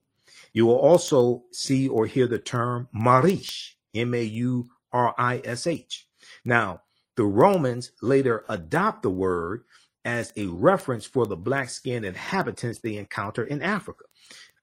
You 0.57 0.65
will 0.65 0.79
also 0.79 1.43
see 1.51 1.87
or 1.87 2.07
hear 2.07 2.25
the 2.25 2.39
term 2.39 2.87
Maurish, 2.91 3.77
M 3.93 4.15
A 4.15 4.23
U 4.23 4.67
R 4.91 5.13
I 5.15 5.39
S 5.45 5.67
H. 5.67 6.07
Now, 6.43 6.81
the 7.15 7.25
Romans 7.25 7.91
later 8.01 8.43
adopt 8.49 9.03
the 9.03 9.11
word 9.11 9.65
as 10.03 10.33
a 10.35 10.47
reference 10.47 11.05
for 11.05 11.27
the 11.27 11.35
black 11.37 11.69
skinned 11.69 12.05
inhabitants 12.05 12.79
they 12.79 12.97
encounter 12.97 13.43
in 13.43 13.61
Africa. 13.61 14.05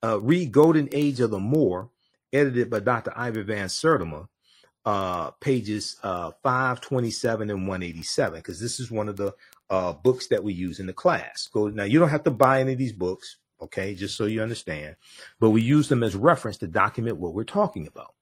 Uh, 0.02 0.20
read 0.20 0.50
Golden 0.50 0.88
Age 0.90 1.20
of 1.20 1.30
the 1.30 1.38
Moor, 1.38 1.90
edited 2.32 2.70
by 2.70 2.80
Dr. 2.80 3.12
Ivor 3.14 3.44
Van 3.44 3.68
Sertima, 3.68 4.26
uh, 4.84 5.30
pages 5.30 5.94
uh, 6.02 6.32
527 6.42 7.50
and 7.50 7.68
187, 7.68 8.40
because 8.40 8.58
this 8.58 8.80
is 8.80 8.90
one 8.90 9.08
of 9.08 9.16
the 9.16 9.32
uh, 9.70 9.92
books 9.92 10.26
that 10.26 10.42
we 10.42 10.54
use 10.54 10.80
in 10.80 10.86
the 10.86 10.92
class. 10.92 11.46
Go 11.52 11.68
now. 11.68 11.84
You 11.84 12.00
don't 12.00 12.08
have 12.08 12.24
to 12.24 12.32
buy 12.32 12.60
any 12.62 12.72
of 12.72 12.78
these 12.78 12.92
books, 12.92 13.36
okay? 13.60 13.94
Just 13.94 14.16
so 14.16 14.24
you 14.26 14.42
understand, 14.42 14.96
but 15.40 15.50
we 15.50 15.62
use 15.62 15.88
them 15.88 16.02
as 16.02 16.14
reference 16.14 16.58
to 16.58 16.66
document 16.66 17.18
what 17.18 17.34
we're 17.34 17.44
talking 17.44 17.86
about. 17.86 18.14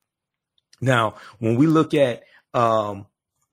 Now, 0.81 1.15
when 1.39 1.55
we 1.55 1.67
look 1.67 1.93
at 1.93 2.23
um, 2.53 3.07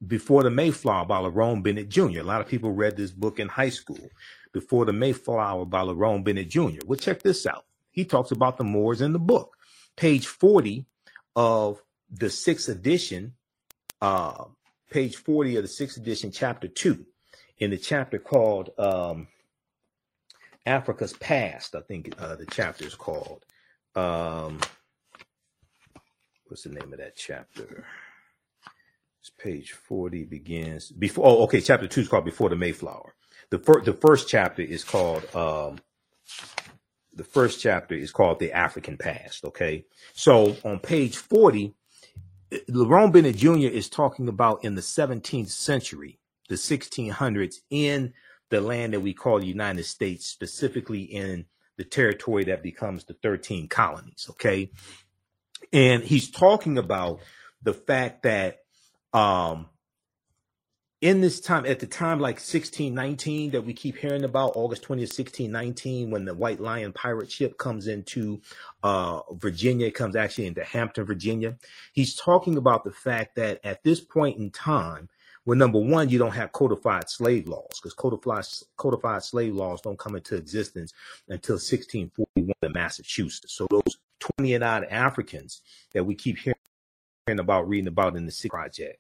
before 0.07 0.43
the 0.43 0.51
Mayflower 0.51 1.07
by 1.07 1.19
Lerone 1.21 1.63
Bennett 1.63 1.89
Jr., 1.89 2.21
a 2.21 2.25
lot 2.25 2.41
of 2.41 2.49
people 2.49 2.73
read 2.73 2.97
this 2.97 3.11
book 3.11 3.39
in 3.39 3.49
high 3.49 3.69
school. 3.69 4.11
Before 4.53 4.85
the 4.85 4.93
Mayflower 4.93 5.65
by 5.65 5.83
Lerone 5.83 6.25
Bennett 6.25 6.49
Jr. 6.49 6.81
Well, 6.85 6.99
check 6.99 7.23
this 7.23 7.47
out. 7.47 7.67
He 7.93 8.05
talks 8.05 8.33
about 8.33 8.57
the 8.57 8.65
Moors 8.65 9.01
in 9.01 9.13
the 9.13 9.19
book, 9.19 9.57
page 9.97 10.27
40 10.27 10.87
of 11.37 11.81
the 12.11 12.31
sixth 12.31 12.69
edition, 12.69 13.35
uh, 14.01 14.45
page 14.91 15.17
40 15.17 15.57
of 15.57 15.63
the 15.63 15.69
sixth 15.69 15.97
edition, 15.97 16.33
chapter 16.33 16.67
two, 16.67 17.07
in 17.59 17.71
the 17.71 17.79
chapter 17.79 18.19
called 18.19 18.71
um, 18.79 19.29
Africa's 20.67 21.13
Past, 21.15 21.75
I 21.75 21.81
think 21.81 22.15
uh, 22.19 22.37
the 22.37 22.47
chapter 22.47 22.85
is 22.87 22.95
called. 22.95 23.45
Um, 23.95 24.61
what's 26.47 26.65
the 26.65 26.71
name 26.71 26.93
of 26.93 26.99
that 26.99 27.17
chapter? 27.17 27.85
It's 29.21 29.31
page 29.31 29.73
40 29.73 30.25
begins 30.25 30.91
before. 30.91 31.27
Oh, 31.27 31.43
okay. 31.45 31.61
Chapter 31.61 31.87
two 31.87 32.03
is 32.03 32.09
called 32.09 32.25
Before 32.25 32.49
the 32.49 32.57
Mayflower. 32.57 33.15
The 33.51 33.59
first, 33.59 33.85
the 33.85 33.93
first 33.93 34.29
chapter 34.29 34.63
is 34.63 34.85
called, 34.85 35.25
um, 35.35 35.79
the 37.15 37.25
first 37.25 37.61
chapter 37.61 37.95
is 37.95 38.13
called 38.13 38.39
The 38.39 38.53
African 38.53 38.97
Past. 38.97 39.45
Okay. 39.45 39.85
So 40.15 40.57
on 40.65 40.79
page 40.79 41.17
40, 41.17 41.75
Lerone 42.71 43.13
Bennett 43.13 43.37
Jr. 43.37 43.69
is 43.69 43.89
talking 43.89 44.29
about 44.29 44.65
in 44.65 44.75
the 44.75 44.81
17th 44.81 45.51
century, 45.51 46.19
the 46.49 46.55
1600s, 46.55 47.57
in 47.71 48.13
the 48.51 48.61
land 48.61 48.93
that 48.93 49.01
we 49.01 49.15
call 49.15 49.41
the 49.41 49.47
United 49.47 49.85
States, 49.85 50.27
specifically 50.27 51.03
in 51.03 51.47
the 51.77 51.85
territory 51.85 52.45
that 52.45 52.63
becomes 52.63 53.05
the 53.05 53.15
13 53.15 53.69
colonies. 53.69 54.27
Okay. 54.31 54.71
And 55.73 56.03
he's 56.03 56.31
talking 56.31 56.79
about 56.79 57.21
the 57.63 57.73
fact 57.73 58.25
that 58.25 58.59
um, 59.13 59.67
in 61.01 61.23
this 61.23 61.41
time, 61.41 61.65
at 61.65 61.81
the 61.81 61.87
time 61.87 62.21
like 62.21 62.37
1619 62.37 63.53
that 63.53 63.65
we 63.65 63.73
keep 63.73 63.97
hearing 63.97 64.25
about, 64.25 64.53
August 64.55 64.83
20th, 64.83 65.17
1619, 65.17 66.11
when 66.11 66.27
the 66.27 66.35
White 66.35 66.61
Lion 66.61 66.93
pirate 66.93 67.31
ship 67.31 67.57
comes 67.57 67.87
into 67.87 68.43
uh, 68.83 69.21
Virginia, 69.33 69.87
it 69.87 69.95
comes 69.95 70.15
actually 70.15 70.47
into 70.47 70.63
Hampton, 70.63 71.07
Virginia. 71.07 71.57
He's 71.93 72.15
talking 72.15 72.57
about 72.57 72.85
the 72.85 72.93
fact 72.93 73.37
that 73.37 73.61
at 73.65 73.83
this 73.83 74.01
point 74.01 74.39
in 74.39 74.51
time, 74.51 75.09
well, 75.47 75.57
number 75.57 75.79
one, 75.79 76.09
you 76.09 76.19
don't 76.19 76.35
have 76.35 76.53
codified 76.53 77.09
slave 77.09 77.49
laws 77.49 77.81
because 77.81 77.95
codified, 77.95 78.45
codified 78.77 79.23
slave 79.23 79.55
laws 79.55 79.81
don't 79.81 79.99
come 79.99 80.17
into 80.17 80.37
existence 80.37 80.93
until 81.29 81.55
1641 81.55 82.53
in 82.63 82.73
Massachusetts. 82.73 83.55
So 83.55 83.67
those 83.71 83.99
20 84.37 84.55
and 84.55 84.65
odd 84.65 84.85
Africans 84.85 85.63
that 85.93 86.05
we 86.05 86.15
keep 86.15 86.39
hearing 86.39 86.57
about 87.39 87.69
reading 87.69 87.89
about 87.89 88.17
in 88.17 88.27
the 88.27 88.33
Six 88.33 88.51
Project. 88.51 88.99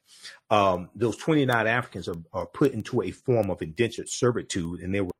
Um, 0.50 0.88
those 0.94 1.16
29 1.16 1.66
Africans 1.66 2.08
are, 2.08 2.16
are, 2.32 2.46
put 2.46 2.72
into 2.72 3.02
a 3.02 3.10
form 3.10 3.50
of 3.50 3.60
indentured 3.60 4.08
servitude, 4.08 4.80
and 4.80 4.94
they 4.94 5.00
were 5.00 5.10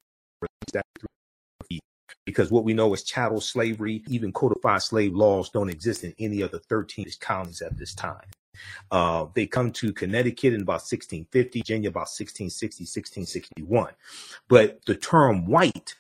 because 2.27 2.51
what 2.51 2.65
we 2.65 2.75
know 2.75 2.95
is 2.95 3.03
chattel 3.03 3.41
slavery, 3.41 4.05
even 4.09 4.33
codified 4.33 4.83
slave 4.83 5.15
laws 5.15 5.51
don't 5.51 5.71
exist 5.71 6.05
in 6.05 6.15
any 6.19 6.43
of 6.43 6.53
the 6.53 6.61
13 6.61 7.07
colonies 7.19 7.61
at 7.61 7.77
this 7.77 7.93
time. 7.95 8.27
Uh, 8.91 9.27
they 9.35 9.47
come 9.47 9.73
to 9.73 9.93
Connecticut 9.93 10.55
in 10.55 10.63
about 10.63 10.83
1650, 10.83 11.61
Virginia 11.61 11.89
about 11.89 12.09
1660, 12.09 12.85
1661. 12.85 13.93
But 14.49 14.85
the 14.87 14.95
term 14.95 15.47
white, 15.47 15.95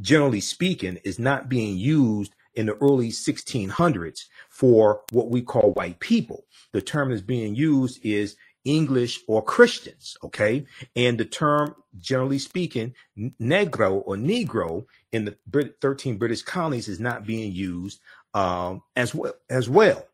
generally 0.00 0.40
speaking, 0.40 0.98
is 1.04 1.18
not 1.18 1.48
being 1.48 1.76
used 1.76 2.34
in 2.54 2.66
the 2.66 2.76
early 2.76 3.08
1600s 3.08 4.26
for 4.50 5.02
what 5.10 5.30
we 5.30 5.42
call 5.42 5.72
white 5.72 6.00
people. 6.00 6.44
The 6.72 6.82
term 6.82 7.10
that's 7.10 7.22
being 7.22 7.54
used 7.54 8.04
is 8.04 8.36
English 8.64 9.20
or 9.26 9.42
Christians. 9.42 10.16
Okay. 10.22 10.64
And 10.94 11.18
the 11.18 11.24
term, 11.24 11.74
generally 11.98 12.38
speaking, 12.38 12.94
Negro 13.40 14.02
or 14.06 14.16
Negro 14.16 14.86
in 15.12 15.24
the 15.24 15.36
13 15.80 16.16
British 16.16 16.42
colonies 16.42 16.88
is 16.88 17.00
not 17.00 17.26
being 17.26 17.52
used 17.52 18.00
um, 18.34 18.82
as 18.96 19.14
well 19.14 19.34
as 19.50 19.68
well. 19.68 20.06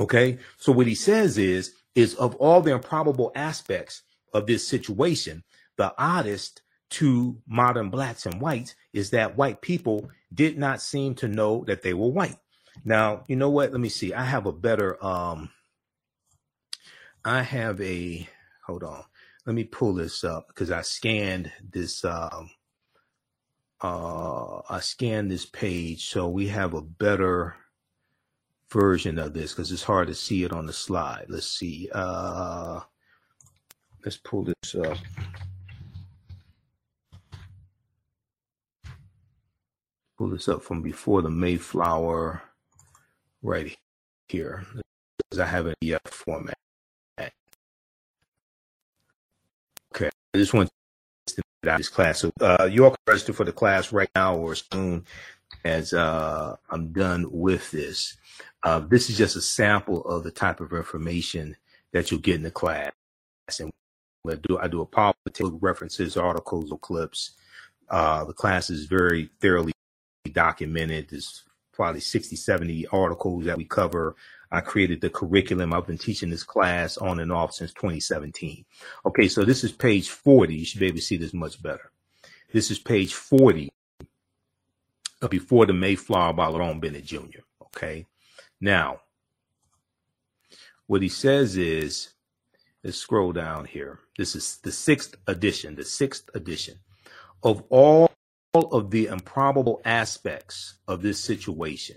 Okay. 0.00 0.38
So 0.56 0.72
what 0.72 0.86
he 0.86 0.94
says 0.94 1.38
is, 1.38 1.74
is 1.94 2.14
of 2.14 2.34
all 2.36 2.60
the 2.60 2.72
improbable 2.72 3.30
aspects 3.34 4.02
of 4.32 4.46
this 4.46 4.66
situation, 4.66 5.44
the 5.76 5.94
oddest 5.98 6.62
to 6.90 7.40
modern 7.46 7.90
blacks 7.90 8.26
and 8.26 8.40
whites 8.40 8.74
is 8.92 9.10
that 9.10 9.36
white 9.36 9.60
people 9.60 10.10
did 10.32 10.58
not 10.58 10.80
seem 10.80 11.14
to 11.16 11.28
know 11.28 11.64
that 11.66 11.82
they 11.82 11.94
were 11.94 12.08
white. 12.08 12.38
Now, 12.84 13.24
you 13.28 13.36
know 13.36 13.50
what? 13.50 13.72
Let 13.72 13.80
me 13.80 13.88
see. 13.88 14.12
I 14.12 14.24
have 14.24 14.46
a 14.46 14.52
better 14.52 15.02
um 15.04 15.50
I 17.24 17.42
have 17.42 17.80
a 17.80 18.28
hold 18.66 18.84
on. 18.84 19.04
Let 19.46 19.54
me 19.54 19.64
pull 19.64 19.94
this 19.94 20.24
up 20.24 20.48
because 20.48 20.70
I 20.70 20.82
scanned 20.82 21.52
this 21.68 22.04
um 22.04 22.50
uh 23.82 24.60
I 24.68 24.80
scanned 24.80 25.30
this 25.30 25.46
page 25.46 26.08
so 26.08 26.28
we 26.28 26.48
have 26.48 26.74
a 26.74 26.82
better 26.82 27.56
version 28.74 29.20
of 29.20 29.32
this 29.32 29.52
because 29.52 29.70
it's 29.70 29.84
hard 29.84 30.08
to 30.08 30.14
see 30.14 30.42
it 30.42 30.52
on 30.52 30.66
the 30.66 30.72
slide. 30.72 31.26
Let's 31.28 31.46
see. 31.46 31.88
Uh 31.94 32.80
let's 34.04 34.16
pull 34.16 34.44
this 34.44 34.74
up. 34.74 34.98
Pull 40.18 40.30
this 40.30 40.48
up 40.48 40.62
from 40.62 40.82
before 40.82 41.22
the 41.22 41.30
Mayflower 41.30 42.42
right 43.42 43.76
here 44.28 44.64
because 45.18 45.38
I 45.38 45.46
have 45.46 45.66
an 45.66 45.74
EF 45.82 46.00
format. 46.06 46.54
Okay, 49.94 50.10
I 50.34 50.38
just 50.38 50.52
want 50.52 50.68
to 51.28 51.42
get 51.62 51.72
out 51.72 51.78
this 51.78 51.88
class. 51.88 52.18
So 52.18 52.32
uh, 52.40 52.68
you 52.70 52.84
all 52.84 52.90
can 52.90 52.98
register 53.06 53.32
for 53.32 53.44
the 53.44 53.52
class 53.52 53.92
right 53.92 54.10
now 54.16 54.34
or 54.36 54.56
soon 54.56 55.04
as 55.64 55.92
uh, 55.92 56.56
I'm 56.70 56.92
done 56.92 57.26
with 57.30 57.70
this. 57.70 58.16
Uh, 58.64 58.80
this 58.80 59.10
is 59.10 59.18
just 59.18 59.36
a 59.36 59.42
sample 59.42 60.02
of 60.06 60.24
the 60.24 60.30
type 60.30 60.60
of 60.60 60.72
information 60.72 61.54
that 61.92 62.10
you'll 62.10 62.20
get 62.20 62.36
in 62.36 62.42
the 62.42 62.50
class. 62.50 62.90
And 63.60 63.70
I 64.26 64.36
do 64.36 64.58
I 64.58 64.68
do 64.68 64.80
a 64.80 64.86
PowerPoint 64.86 65.58
references, 65.60 66.16
articles, 66.16 66.72
or 66.72 66.78
clips. 66.78 67.32
Uh, 67.90 68.24
the 68.24 68.32
class 68.32 68.70
is 68.70 68.86
very 68.86 69.30
thoroughly 69.40 69.72
documented. 70.32 71.10
There's 71.10 71.42
probably 71.72 72.00
60, 72.00 72.36
70 72.36 72.86
articles 72.88 73.44
that 73.44 73.58
we 73.58 73.64
cover. 73.64 74.16
I 74.50 74.60
created 74.60 75.00
the 75.00 75.10
curriculum. 75.10 75.74
I've 75.74 75.86
been 75.86 75.98
teaching 75.98 76.30
this 76.30 76.44
class 76.44 76.96
on 76.96 77.20
and 77.20 77.32
off 77.32 77.52
since 77.52 77.72
2017. 77.74 78.64
Okay, 79.04 79.28
so 79.28 79.44
this 79.44 79.62
is 79.62 79.72
page 79.72 80.08
40. 80.08 80.54
You 80.54 80.64
should 80.64 80.80
be 80.80 80.86
able 80.86 80.96
to 80.96 81.02
see 81.02 81.16
this 81.16 81.34
much 81.34 81.62
better. 81.62 81.90
This 82.52 82.70
is 82.70 82.78
page 82.78 83.12
40 83.12 83.70
before 85.28 85.66
the 85.66 85.72
Mayflower 85.72 86.32
by 86.32 86.46
Lerone 86.46 86.80
Bennett 86.80 87.04
Jr. 87.04 87.40
Okay, 87.62 88.06
now 88.64 89.00
what 90.86 91.02
he 91.02 91.08
says 91.08 91.56
is, 91.56 92.10
let's 92.82 92.98
scroll 92.98 93.32
down 93.32 93.64
here. 93.64 94.00
This 94.18 94.36
is 94.36 94.58
the 94.62 94.72
sixth 94.72 95.16
edition, 95.26 95.74
the 95.74 95.84
sixth 95.84 96.28
edition 96.34 96.78
of 97.42 97.62
all 97.70 98.10
of 98.54 98.90
the 98.90 99.06
improbable 99.06 99.80
aspects 99.84 100.74
of 100.86 101.02
this 101.02 101.18
situation, 101.18 101.96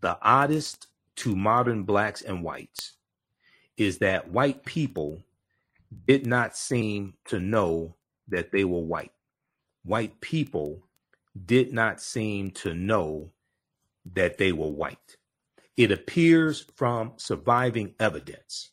the 0.00 0.18
oddest 0.22 0.88
to 1.16 1.34
modern 1.34 1.82
blacks 1.84 2.22
and 2.22 2.42
whites 2.42 2.94
is 3.76 3.98
that 3.98 4.30
white 4.30 4.64
people 4.64 5.22
did 6.06 6.26
not 6.26 6.56
seem 6.56 7.14
to 7.26 7.40
know 7.40 7.96
that 8.28 8.52
they 8.52 8.64
were 8.64 8.80
white. 8.80 9.12
White 9.84 10.20
people 10.20 10.82
did 11.44 11.72
not 11.72 12.00
seem 12.00 12.50
to 12.50 12.74
know 12.74 13.30
that 14.14 14.38
they 14.38 14.52
were 14.52 14.70
white. 14.70 15.16
It 15.76 15.92
appears 15.92 16.66
from 16.74 17.12
surviving 17.16 17.94
evidence 18.00 18.70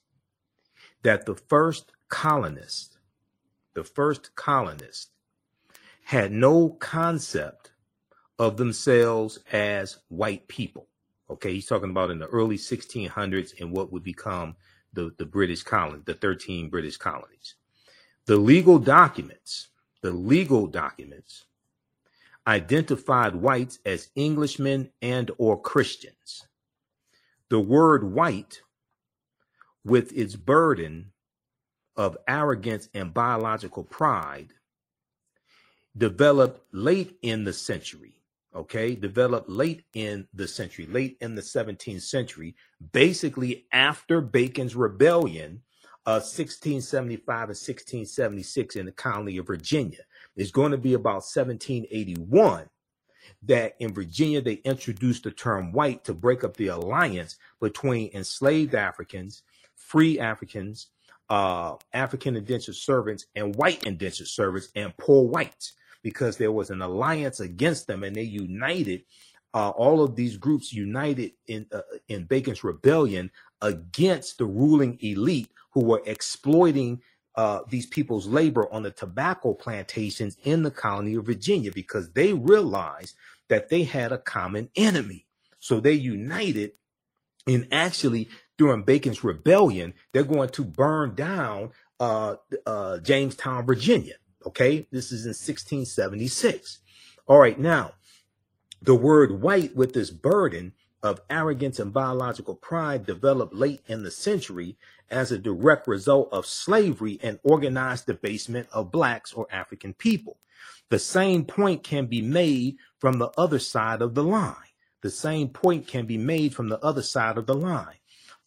that 1.04 1.26
the 1.26 1.36
first 1.36 1.92
colonist, 2.08 2.98
the 3.74 3.84
first 3.84 4.36
colonist 4.36 5.10
had 6.06 6.32
no 6.32 6.70
concept 6.70 7.72
of 8.40 8.58
themselves 8.58 9.40
as 9.52 9.98
white 10.08 10.48
people. 10.48 10.88
Okay, 11.30 11.54
he's 11.54 11.66
talking 11.66 11.90
about 11.90 12.12
in 12.12 12.20
the 12.20 12.28
early 12.28 12.58
1600s 12.58 13.60
and 13.60 13.72
what 13.72 13.92
would 13.92 14.04
become 14.04 14.56
the, 14.94 15.14
the 15.18 15.26
British 15.26 15.64
colony, 15.64 16.02
the 16.06 16.14
13 16.14 16.70
British 16.70 16.98
colonies. 16.98 17.56
The 18.26 18.38
legal 18.38 18.80
documents, 18.80 19.70
the 20.02 20.12
legal 20.12 20.68
documents 20.68 21.46
identified 22.48 23.36
whites 23.36 23.80
as 23.86 24.10
Englishmen 24.16 24.90
and 25.02 25.32
or 25.38 25.60
Christians. 25.62 26.46
The 27.54 27.60
word 27.60 28.04
white 28.04 28.64
with 29.86 30.12
its 30.18 30.36
burden 30.36 31.12
of 31.96 32.18
arrogance 32.28 32.90
and 32.96 33.14
biological 33.14 33.84
pride 33.84 34.54
developed 35.96 36.66
late 36.74 37.16
in 37.22 37.44
the 37.44 37.54
century 37.54 38.16
okay? 38.56 38.96
Developed 38.96 39.50
late 39.50 39.84
in 39.94 40.28
the 40.34 40.48
century 40.48 40.88
late 40.88 41.16
in 41.22 41.36
the 41.36 41.44
17th 41.44 42.02
century 42.02 42.56
basically 42.92 43.68
after 43.72 44.20
bacon's 44.20 44.76
rebellion 44.76 45.62
of 46.08 46.24
1675 46.24 47.20
and 47.28 47.50
1676 47.50 48.78
in 48.78 48.88
the 48.88 48.92
colony 48.92 49.38
of 49.38 49.46
virginia. 49.46 50.00
It's 50.36 50.50
going 50.50 50.72
to 50.72 50.78
be 50.80 50.96
about 50.96 51.22
1781 51.22 52.68
that 53.42 53.76
in 53.80 53.94
virginia 53.94 54.42
they 54.42 54.56
introduced 54.66 55.24
the 55.24 55.32
term 55.32 55.72
white 55.72 56.04
to 56.04 56.14
break 56.14 56.44
up 56.44 56.56
the 56.58 56.68
alliance 56.68 57.38
between 57.60 58.10
enslaved 58.14 58.76
africans 58.76 59.44
free 59.76 60.20
africans 60.20 60.88
uh, 61.30 61.76
african 61.94 62.36
indentured 62.36 62.76
servants 62.76 63.26
and 63.36 63.56
white 63.56 63.84
indentured 63.86 64.28
servants 64.28 64.70
and 64.76 64.96
poor 64.98 65.24
whites 65.28 65.74
because 66.02 66.38
there 66.38 66.52
was 66.52 66.70
an 66.70 66.82
alliance 66.82 67.40
against 67.40 67.88
them 67.88 68.04
and 68.04 68.16
they 68.16 68.24
united 68.24 69.04
uh, 69.54 69.70
all 69.70 70.04
of 70.04 70.16
these 70.16 70.38
groups 70.38 70.74
united 70.74 71.32
in 71.48 71.66
uh, 71.72 71.82
in 72.08 72.26
Bacon's 72.26 72.64
rebellion 72.64 73.30
against 73.62 74.38
the 74.38 74.46
ruling 74.46 74.98
elite 75.02 75.50
who 75.72 75.84
were 75.84 76.02
exploiting 76.06 77.02
uh, 77.36 77.62
these 77.70 77.88
people's 77.88 78.28
labor 78.28 78.72
on 78.74 78.84
the 78.84 78.92
tobacco 78.92 79.54
plantations 79.54 80.38
in 80.44 80.64
the 80.64 80.72
colony 80.72 81.16
of 81.16 81.26
Virginia 81.26 81.72
because 81.74 82.12
they 82.12 82.34
realized 82.34 83.16
that 83.50 83.70
they 83.70 83.84
had 83.84 84.12
a 84.12 84.18
common 84.20 84.70
enemy. 84.76 85.26
So 85.60 85.80
they 85.80 85.94
united 85.94 86.72
and 87.48 87.68
actually 87.72 88.30
during 88.58 88.84
Bacon's 88.84 89.24
rebellion, 89.24 89.94
they're 90.14 90.24
going 90.24 90.50
to 90.50 90.64
burn 90.64 91.16
down 91.16 91.72
uh, 92.00 92.36
uh, 92.66 93.00
Jamestown, 93.00 93.66
Virginia. 93.66 94.16
Okay, 94.46 94.88
this 94.92 95.12
is 95.12 95.26
in 95.26 95.30
1676. 95.30 96.80
All 97.28 97.40
right, 97.40 97.60
now 97.60 97.94
the 98.82 98.96
word 98.96 99.42
white 99.42 99.76
with 99.76 99.94
this 99.94 100.12
burden 100.12 100.74
of 101.04 101.22
arrogance 101.30 101.80
and 101.80 101.94
biological 101.94 102.56
pride 102.56 103.06
developed 103.06 103.54
late 103.56 103.82
in 103.88 104.04
the 104.04 104.12
century 104.12 104.78
as 105.14 105.32
a 105.32 105.38
direct 105.38 105.88
result 105.88 106.30
of 106.32 106.46
slavery 106.46 107.20
and 107.24 107.40
organized 107.44 108.08
debasement 108.08 108.68
of 108.72 108.92
blacks 108.92 109.32
or 109.34 109.48
African 109.52 109.94
people. 109.94 110.40
The 110.90 111.00
same 111.00 111.46
point 111.46 111.84
can 111.84 112.08
be 112.08 112.22
made 112.22 112.78
from 113.00 113.20
the 113.20 113.30
other 113.38 113.60
side 113.60 114.02
of 114.02 114.16
the 114.16 114.24
line. 114.24 114.56
The 115.02 115.10
same 115.10 115.50
point 115.50 115.88
can 115.88 116.06
be 116.06 116.18
made 116.18 116.56
from 116.56 116.70
the 116.70 116.80
other 116.80 117.02
side 117.02 117.38
of 117.38 117.46
the 117.46 117.56
line. 117.56 117.98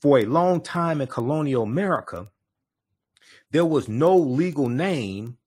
For 0.00 0.18
a 0.18 0.24
long 0.24 0.60
time 0.60 1.00
in 1.00 1.06
colonial 1.06 1.62
America, 1.62 2.28
there 3.50 3.64
was 3.64 3.88
no 3.88 4.16
legal 4.16 4.68
name 4.68 5.38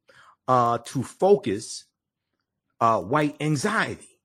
uh, 0.47 0.79
to 0.85 1.03
focus 1.03 1.85
uh, 2.79 3.01
white 3.01 3.35
anxiety. 3.39 4.19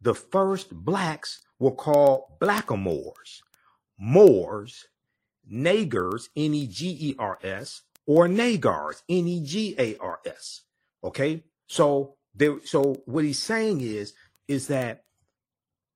The 0.00 0.14
first 0.14 0.74
blacks 0.74 1.42
were 1.58 1.74
called 1.74 2.24
blackamoors, 2.40 3.40
Moors, 3.98 4.86
Negers, 5.50 6.28
N 6.36 6.54
E 6.54 6.66
G 6.66 6.96
E 7.00 7.14
R 7.18 7.38
S, 7.42 7.82
or 8.06 8.28
Negars, 8.28 9.02
N 9.08 9.26
E 9.26 9.44
G 9.44 9.74
A 9.78 9.96
R 9.98 10.20
S. 10.26 10.62
Okay, 11.04 11.44
so 11.66 12.16
there. 12.34 12.58
So 12.64 13.02
what 13.06 13.24
he's 13.24 13.38
saying 13.38 13.80
is, 13.80 14.14
is 14.48 14.68
that 14.68 15.04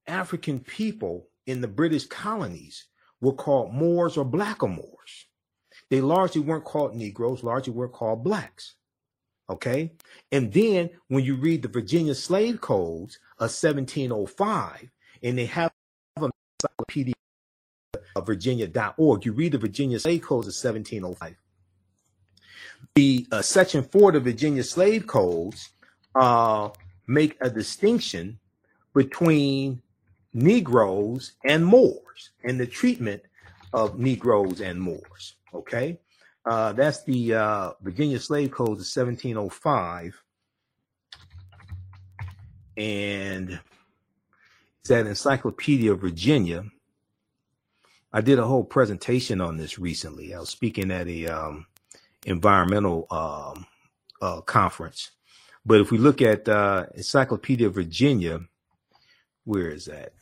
African 0.07 0.61
people 0.61 1.29
in 1.47 1.61
the 1.61 1.69
British 1.69 2.07
colonies 2.07 2.87
were 3.21 3.33
called 3.33 3.75
Moors 3.75 4.17
or 4.17 4.25
blackamoors. 4.25 5.27
They 5.91 6.01
largely 6.01 6.41
weren't 6.41 6.65
called 6.65 6.97
Negroes, 6.97 7.43
largely 7.43 7.73
were 7.73 7.89
called 7.89 8.25
blacks. 8.25 8.75
Okay. 9.49 9.93
And 10.33 10.53
then 10.53 10.91
when 11.09 11.25
you 11.25 11.37
read 11.37 11.63
the 11.63 11.69
Virginia 11.69 12.15
slave 12.15 12.61
codes 12.61 13.19
of 13.39 13.53
1705, 13.53 14.91
and 15.23 15.39
they 15.39 15.47
have 15.47 15.73
a 16.19 16.31
encyclopedia 16.61 17.15
of 18.15 18.27
Virginia.org, 18.27 19.25
you 19.25 19.33
read 19.33 19.53
the 19.53 19.59
Virginia 19.59 19.99
slave 19.99 20.23
codes 20.23 20.47
of 20.47 20.55
1705. 20.55 21.37
the 22.95 23.27
uh, 23.33 23.43
Section 23.43 23.83
4 23.83 24.09
of 24.09 24.15
the 24.15 24.21
Virginia 24.33 24.63
Slave 24.65 25.07
Codes 25.07 25.71
uh, 26.15 26.71
make 27.07 27.37
a 27.41 27.51
distinction 27.51 28.39
between 28.95 29.83
Negroes 30.33 31.33
and 31.45 31.65
Moors 31.65 32.31
and 32.45 32.59
the 32.59 32.67
treatment 32.67 33.23
of 33.73 33.99
Negroes 33.99 34.61
and 34.61 34.81
Moors. 34.81 35.37
Okay, 35.55 35.99
uh, 36.45 36.73
that's 36.73 37.03
the 37.05 37.35
uh, 37.35 37.73
Virginia 37.81 38.19
Slave 38.19 38.51
Codes 38.51 38.81
of 38.81 39.07
1705, 39.07 40.23
and 42.77 43.61
it's 44.81 44.89
that 44.89 45.07
Encyclopedia 45.07 45.93
of 45.93 46.01
Virginia. 46.01 46.65
I 48.17 48.23
did 48.23 48.39
a 48.39 48.47
whole 48.47 48.65
presentation 48.65 49.43
on 49.43 49.59
this 49.59 49.79
recently. 49.79 50.35
I 50.35 50.41
was 50.41 50.49
speaking 50.49 50.91
at 50.91 51.07
a 51.07 51.27
um, 51.27 51.67
environmental 52.25 53.07
um, 53.11 53.67
uh, 54.23 54.41
conference. 54.41 55.11
But 55.67 55.83
if 55.83 55.91
we 55.91 55.99
look 55.99 56.23
at 56.23 56.49
uh, 56.49 56.87
Encyclopedia 56.95 57.69
Virginia, 57.69 58.41
where 59.45 59.69
is 59.69 59.85
that? 59.85 60.15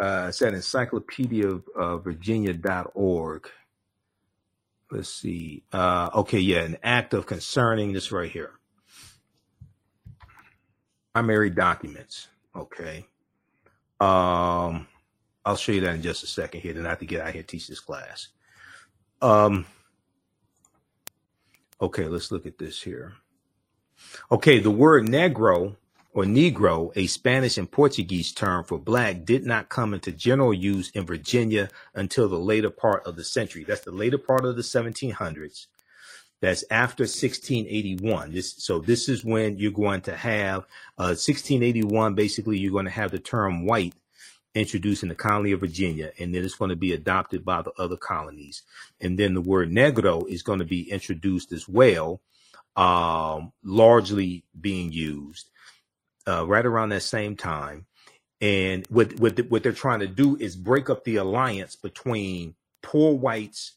Uh, 0.00 0.26
it's 0.30 0.40
at 0.40 0.54
encyclopedia 0.54 1.46
of 1.46 2.04
uh. 2.54 3.50
Let's 4.90 5.10
see. 5.10 5.64
Uh, 5.70 6.08
okay, 6.14 6.38
yeah, 6.38 6.60
an 6.60 6.78
act 6.82 7.12
of 7.12 7.26
concerning 7.26 7.92
this 7.92 8.10
right 8.10 8.30
here. 8.30 8.55
Primary 11.16 11.48
documents. 11.48 12.28
Okay. 12.54 13.06
Um, 14.00 14.86
I'll 15.46 15.56
show 15.56 15.72
you 15.72 15.80
that 15.80 15.94
in 15.94 16.02
just 16.02 16.22
a 16.22 16.26
second 16.26 16.60
here. 16.60 16.74
Then 16.74 16.84
I 16.84 16.90
have 16.90 16.98
to 16.98 17.06
get 17.06 17.22
out 17.22 17.30
here 17.30 17.40
and 17.40 17.48
teach 17.48 17.68
this 17.68 17.80
class. 17.80 18.28
Um, 19.22 19.64
okay, 21.80 22.04
let's 22.04 22.30
look 22.30 22.44
at 22.44 22.58
this 22.58 22.82
here. 22.82 23.14
Okay, 24.30 24.58
the 24.58 24.70
word 24.70 25.06
negro 25.06 25.76
or 26.12 26.24
negro, 26.24 26.92
a 26.94 27.06
Spanish 27.06 27.56
and 27.56 27.70
Portuguese 27.72 28.30
term 28.30 28.62
for 28.64 28.78
black, 28.78 29.24
did 29.24 29.46
not 29.46 29.70
come 29.70 29.94
into 29.94 30.12
general 30.12 30.52
use 30.52 30.90
in 30.90 31.06
Virginia 31.06 31.70
until 31.94 32.28
the 32.28 32.38
later 32.38 32.68
part 32.68 33.06
of 33.06 33.16
the 33.16 33.24
century. 33.24 33.64
That's 33.64 33.80
the 33.80 33.90
later 33.90 34.18
part 34.18 34.44
of 34.44 34.54
the 34.54 34.60
1700s. 34.60 35.66
That's 36.40 36.64
after 36.70 37.02
1681. 37.04 38.32
This, 38.32 38.54
so 38.58 38.78
this 38.78 39.08
is 39.08 39.24
when 39.24 39.58
you're 39.58 39.72
going 39.72 40.02
to 40.02 40.16
have 40.16 40.64
uh, 40.98 41.16
1681. 41.16 42.14
Basically, 42.14 42.58
you're 42.58 42.72
going 42.72 42.84
to 42.84 42.90
have 42.90 43.10
the 43.10 43.18
term 43.18 43.64
white 43.64 43.94
introduced 44.54 45.02
in 45.02 45.08
the 45.08 45.14
colony 45.14 45.52
of 45.52 45.60
Virginia, 45.60 46.12
and 46.18 46.34
then 46.34 46.44
it's 46.44 46.54
going 46.54 46.70
to 46.70 46.76
be 46.76 46.92
adopted 46.92 47.44
by 47.44 47.62
the 47.62 47.72
other 47.78 47.96
colonies. 47.96 48.62
And 49.00 49.18
then 49.18 49.34
the 49.34 49.40
word 49.40 49.70
negro 49.70 50.28
is 50.28 50.42
going 50.42 50.58
to 50.58 50.64
be 50.64 50.90
introduced 50.90 51.52
as 51.52 51.68
well, 51.68 52.20
um, 52.74 53.52
largely 53.62 54.44
being 54.58 54.92
used 54.92 55.50
uh, 56.26 56.46
right 56.46 56.66
around 56.66 56.90
that 56.90 57.02
same 57.02 57.36
time. 57.36 57.86
And 58.40 58.86
what 58.88 59.18
what, 59.18 59.38
what 59.50 59.62
they're 59.62 59.72
trying 59.72 60.00
to 60.00 60.06
do 60.06 60.36
is 60.36 60.56
break 60.56 60.90
up 60.90 61.04
the 61.04 61.16
alliance 61.16 61.76
between 61.76 62.54
poor 62.82 63.14
whites 63.14 63.75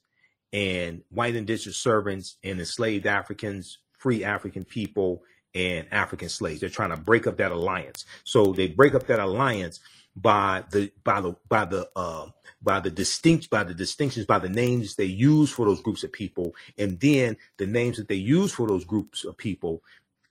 and 0.52 1.04
white 1.10 1.36
indentured 1.36 1.76
servants 1.76 2.38
and 2.44 2.60
enslaved 2.60 3.06
Africans, 3.06 3.80
free 3.98 4.24
African 4.24 4.66
people, 4.66 5.24
and 5.56 5.88
African 5.92 6.30
slaves. 6.30 6.60
They're 6.60 6.70
trying 6.70 6.92
to 6.92 6.98
break 6.98 7.28
up 7.28 7.38
that 7.38 7.52
alliance. 7.52 8.06
So 8.24 8.54
they 8.54 8.68
break 8.68 8.96
up 8.96 9.08
that 9.08 9.20
alliance 9.20 9.80
by 10.16 10.64
the 10.72 10.92
by 11.04 11.22
the 11.22 11.36
by 11.48 11.66
the 11.66 11.90
uh, 11.96 12.28
by 12.62 12.80
the 12.80 12.90
distinct 12.90 13.50
by 13.50 13.64
the 13.64 13.74
distinctions 13.74 14.26
by 14.26 14.40
the 14.40 14.50
names 14.50 14.96
they 14.96 15.06
use 15.06 15.52
for 15.52 15.66
those 15.66 15.82
groups 15.82 16.04
of 16.04 16.12
people, 16.12 16.56
and 16.78 17.00
then 17.00 17.38
the 17.58 17.68
names 17.68 17.98
that 17.98 18.08
they 18.08 18.16
use 18.16 18.52
for 18.52 18.68
those 18.68 18.86
groups 18.86 19.24
of 19.24 19.38
people. 19.38 19.84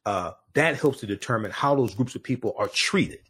Uh, 0.07 0.33
that 0.55 0.81
helps 0.81 1.01
to 1.01 1.07
determine 1.07 1.51
how 1.51 1.75
those 1.75 1.95
groups 1.95 2.15
of 2.15 2.23
people 2.23 2.55
are 2.57 2.69
treated, 2.69 3.21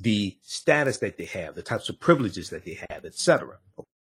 the 0.00 0.34
status 0.40 0.96
that 0.98 1.18
they 1.18 1.26
have, 1.26 1.54
the 1.54 1.62
types 1.62 1.90
of 1.90 2.00
privileges 2.00 2.48
that 2.48 2.64
they 2.64 2.78
have, 2.88 3.04
etc. 3.04 3.58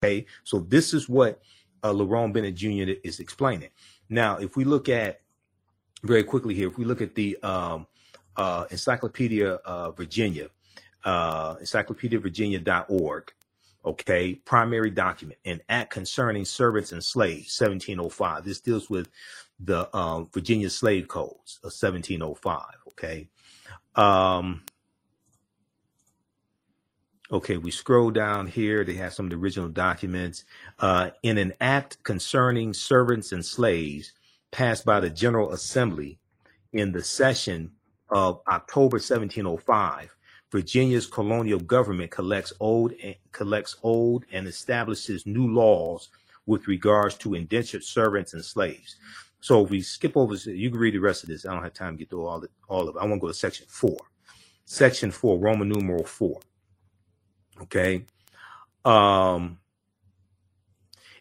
Okay, 0.03 0.25
so 0.43 0.61
this 0.61 0.95
is 0.95 1.09
what 1.11 1.43
uh, 1.83 1.93
Lerone 1.93 2.33
Bennett 2.33 2.55
Jr. 2.55 2.99
is 3.05 3.21
explaining. 3.21 3.71
Now, 4.09 4.39
if 4.39 4.57
we 4.57 4.65
look 4.65 4.89
at 4.89 5.21
very 6.03 6.25
quickly 6.25 6.55
here, 6.55 6.69
if 6.69 6.79
we 6.79 6.85
look 6.85 7.01
at 7.01 7.15
the 7.15 7.37
um, 7.43 7.87
uh, 8.37 8.67
Encyclopedia 8.71 9.55
uh, 9.65 9.91
Virginia, 9.93 10.49
uh, 11.05 11.57
encyclopediavirginia.org, 11.57 13.33
okay, 13.85 14.35
primary 14.35 14.91
document, 14.91 15.39
an 15.45 15.61
act 15.69 15.91
concerning 15.91 16.45
servants 16.45 16.93
and 16.93 17.03
slaves, 17.03 17.59
1705. 17.59 18.45
This 18.45 18.61
deals 18.61 18.91
with 18.91 19.09
the 19.61 19.95
um, 19.97 20.29
Virginia 20.33 20.69
slave 20.69 21.09
codes 21.09 21.59
of 21.63 21.73
1705, 21.73 22.63
okay. 22.89 23.29
Um, 23.95 24.63
Okay, 27.33 27.57
we 27.57 27.73
scroll 27.73 28.13
down 28.13 28.47
here. 28.47 28.85
They 28.85 28.95
have 28.95 29.13
some 29.13 29.27
of 29.27 29.31
the 29.31 29.37
original 29.37 29.69
documents. 29.69 30.45
Uh, 30.79 31.11
in 31.25 31.39
an 31.39 31.55
act 31.61 32.03
concerning 32.05 32.73
servants 32.73 33.33
and 33.33 33.45
slaves 33.45 34.13
passed 34.53 34.85
by 34.85 35.01
the 35.01 35.11
General 35.11 35.53
Assembly 35.53 36.21
in 36.73 36.93
the 36.93 37.03
session 37.03 37.73
of 38.11 38.41
October 38.47 38.97
1705, 38.97 40.15
Virginia's 40.53 41.09
colonial 41.09 41.59
government 41.59 42.13
collects 42.13 42.53
old 42.61 42.93
and 43.03 43.17
collects 43.33 43.77
old 43.83 44.25
and 44.31 44.47
establishes 44.47 45.27
new 45.27 45.53
laws 45.53 46.11
with 46.47 46.69
regards 46.69 47.17
to 47.17 47.35
indentured 47.35 47.83
servants 47.83 48.35
and 48.35 48.45
slaves. 48.45 48.97
So 49.41 49.65
if 49.65 49.71
we 49.71 49.81
skip 49.81 50.17
over, 50.17 50.35
you 50.35 50.71
can 50.71 50.79
read 50.79 50.95
the 50.95 50.99
rest 50.99 51.25
of 51.25 51.29
this. 51.29 51.45
I 51.45 51.53
don't 51.53 51.65
have 51.65 51.75
time 51.75 51.95
to 51.95 51.99
get 51.99 52.11
through 52.11 52.25
all, 52.25 52.39
the, 52.39 52.49
all 52.69 52.89
of 52.89 52.95
it. 52.95 53.01
I 53.01 53.03
want 53.03 53.15
to 53.15 53.21
go 53.21 53.27
to 53.29 53.35
section 53.35 53.67
four. 53.69 53.99
Section 54.65 55.11
four, 55.11 55.39
Roman 55.41 55.69
numeral 55.69 56.05
four. 56.05 56.39
Okay. 57.63 58.05
Um, 58.85 59.59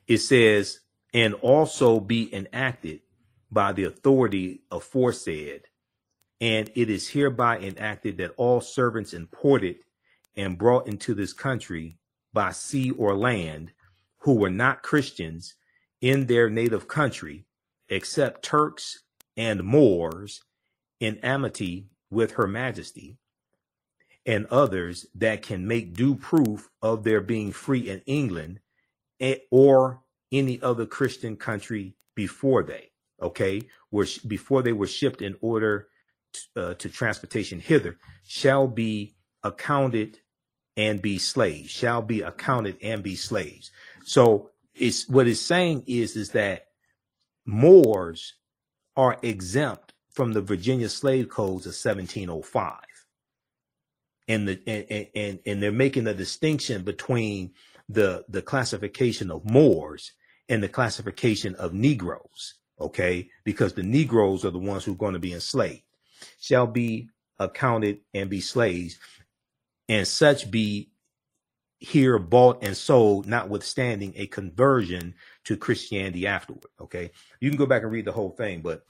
it 0.07 0.19
says, 0.19 0.81
and 1.13 1.33
also 1.35 1.99
be 1.99 2.33
enacted 2.33 3.01
by 3.51 3.71
the 3.71 3.85
authority 3.85 4.61
aforesaid. 4.71 5.63
And 6.41 6.69
it 6.75 6.89
is 6.89 7.09
hereby 7.09 7.59
enacted 7.59 8.17
that 8.17 8.33
all 8.37 8.61
servants 8.61 9.13
imported 9.13 9.77
and 10.35 10.57
brought 10.57 10.87
into 10.87 11.13
this 11.13 11.33
country 11.33 11.97
by 12.33 12.51
sea 12.51 12.91
or 12.91 13.15
land 13.15 13.71
who 14.19 14.33
were 14.33 14.49
not 14.49 14.83
Christians 14.83 15.55
in 16.01 16.25
their 16.25 16.49
native 16.49 16.87
country, 16.87 17.45
except 17.87 18.43
Turks 18.43 19.03
and 19.37 19.63
Moors, 19.63 20.43
in 20.99 21.17
amity 21.19 21.87
with 22.09 22.31
her 22.31 22.47
majesty, 22.47 23.17
and 24.25 24.45
others 24.47 25.05
that 25.15 25.41
can 25.41 25.67
make 25.67 25.93
due 25.93 26.15
proof 26.15 26.69
of 26.81 27.03
their 27.03 27.21
being 27.21 27.51
free 27.51 27.89
in 27.89 28.01
England 28.05 28.59
or 29.51 30.01
any 30.31 30.61
other 30.61 30.85
Christian 30.85 31.35
country 31.35 31.95
before 32.15 32.63
they, 32.63 32.91
okay, 33.21 33.61
were 33.91 34.07
before 34.27 34.61
they 34.63 34.73
were 34.73 34.87
shipped 34.87 35.21
in 35.21 35.35
order 35.41 35.87
to, 36.33 36.61
uh, 36.61 36.73
to 36.75 36.89
transportation 36.89 37.59
hither, 37.59 37.97
shall 38.27 38.67
be 38.67 39.15
accounted 39.43 40.19
and 40.77 41.01
be 41.01 41.17
slaves, 41.17 41.69
shall 41.69 42.01
be 42.01 42.21
accounted 42.21 42.77
and 42.81 43.03
be 43.03 43.15
slaves. 43.15 43.71
So 44.03 44.51
it's 44.73 45.07
what 45.07 45.27
it's 45.27 45.39
saying 45.41 45.83
is 45.87 46.15
is 46.15 46.31
that 46.31 46.67
Moors 47.45 48.33
are 48.97 49.19
exempt 49.21 49.93
from 50.11 50.33
the 50.33 50.41
Virginia 50.41 50.89
slave 50.89 51.29
codes 51.29 51.65
of 51.67 51.73
1705 51.73 52.84
and 54.27 54.47
the 54.47 54.59
and, 54.67 55.07
and 55.15 55.39
and 55.45 55.63
they're 55.63 55.71
making 55.71 56.07
a 56.07 56.13
distinction 56.13 56.83
between 56.83 57.51
the 57.89 58.25
the 58.29 58.41
classification 58.41 59.31
of 59.31 59.49
Moors 59.49 60.11
and 60.49 60.61
the 60.61 60.69
classification 60.69 61.55
of 61.55 61.73
Negroes. 61.73 62.55
Okay, 62.79 63.29
because 63.43 63.73
the 63.73 63.83
Negroes 63.83 64.43
are 64.43 64.51
the 64.51 64.57
ones 64.57 64.83
who 64.83 64.93
are 64.93 64.97
going 64.97 65.13
to 65.13 65.19
be 65.19 65.33
enslaved, 65.33 65.83
shall 66.39 66.67
be 66.67 67.09
accounted 67.39 67.99
and 68.13 68.29
be 68.29 68.41
slaves, 68.41 68.97
and 69.87 70.07
such 70.07 70.49
be 70.51 70.91
here 71.79 72.17
bought 72.17 72.63
and 72.63 72.75
sold, 72.75 73.27
notwithstanding 73.27 74.13
a 74.15 74.27
conversion 74.27 75.13
to 75.43 75.55
Christianity 75.55 76.25
afterward. 76.25 76.65
Okay, 76.81 77.11
you 77.39 77.49
can 77.49 77.57
go 77.57 77.65
back 77.65 77.83
and 77.83 77.91
read 77.91 78.05
the 78.05 78.11
whole 78.11 78.31
thing, 78.31 78.61
but 78.61 78.83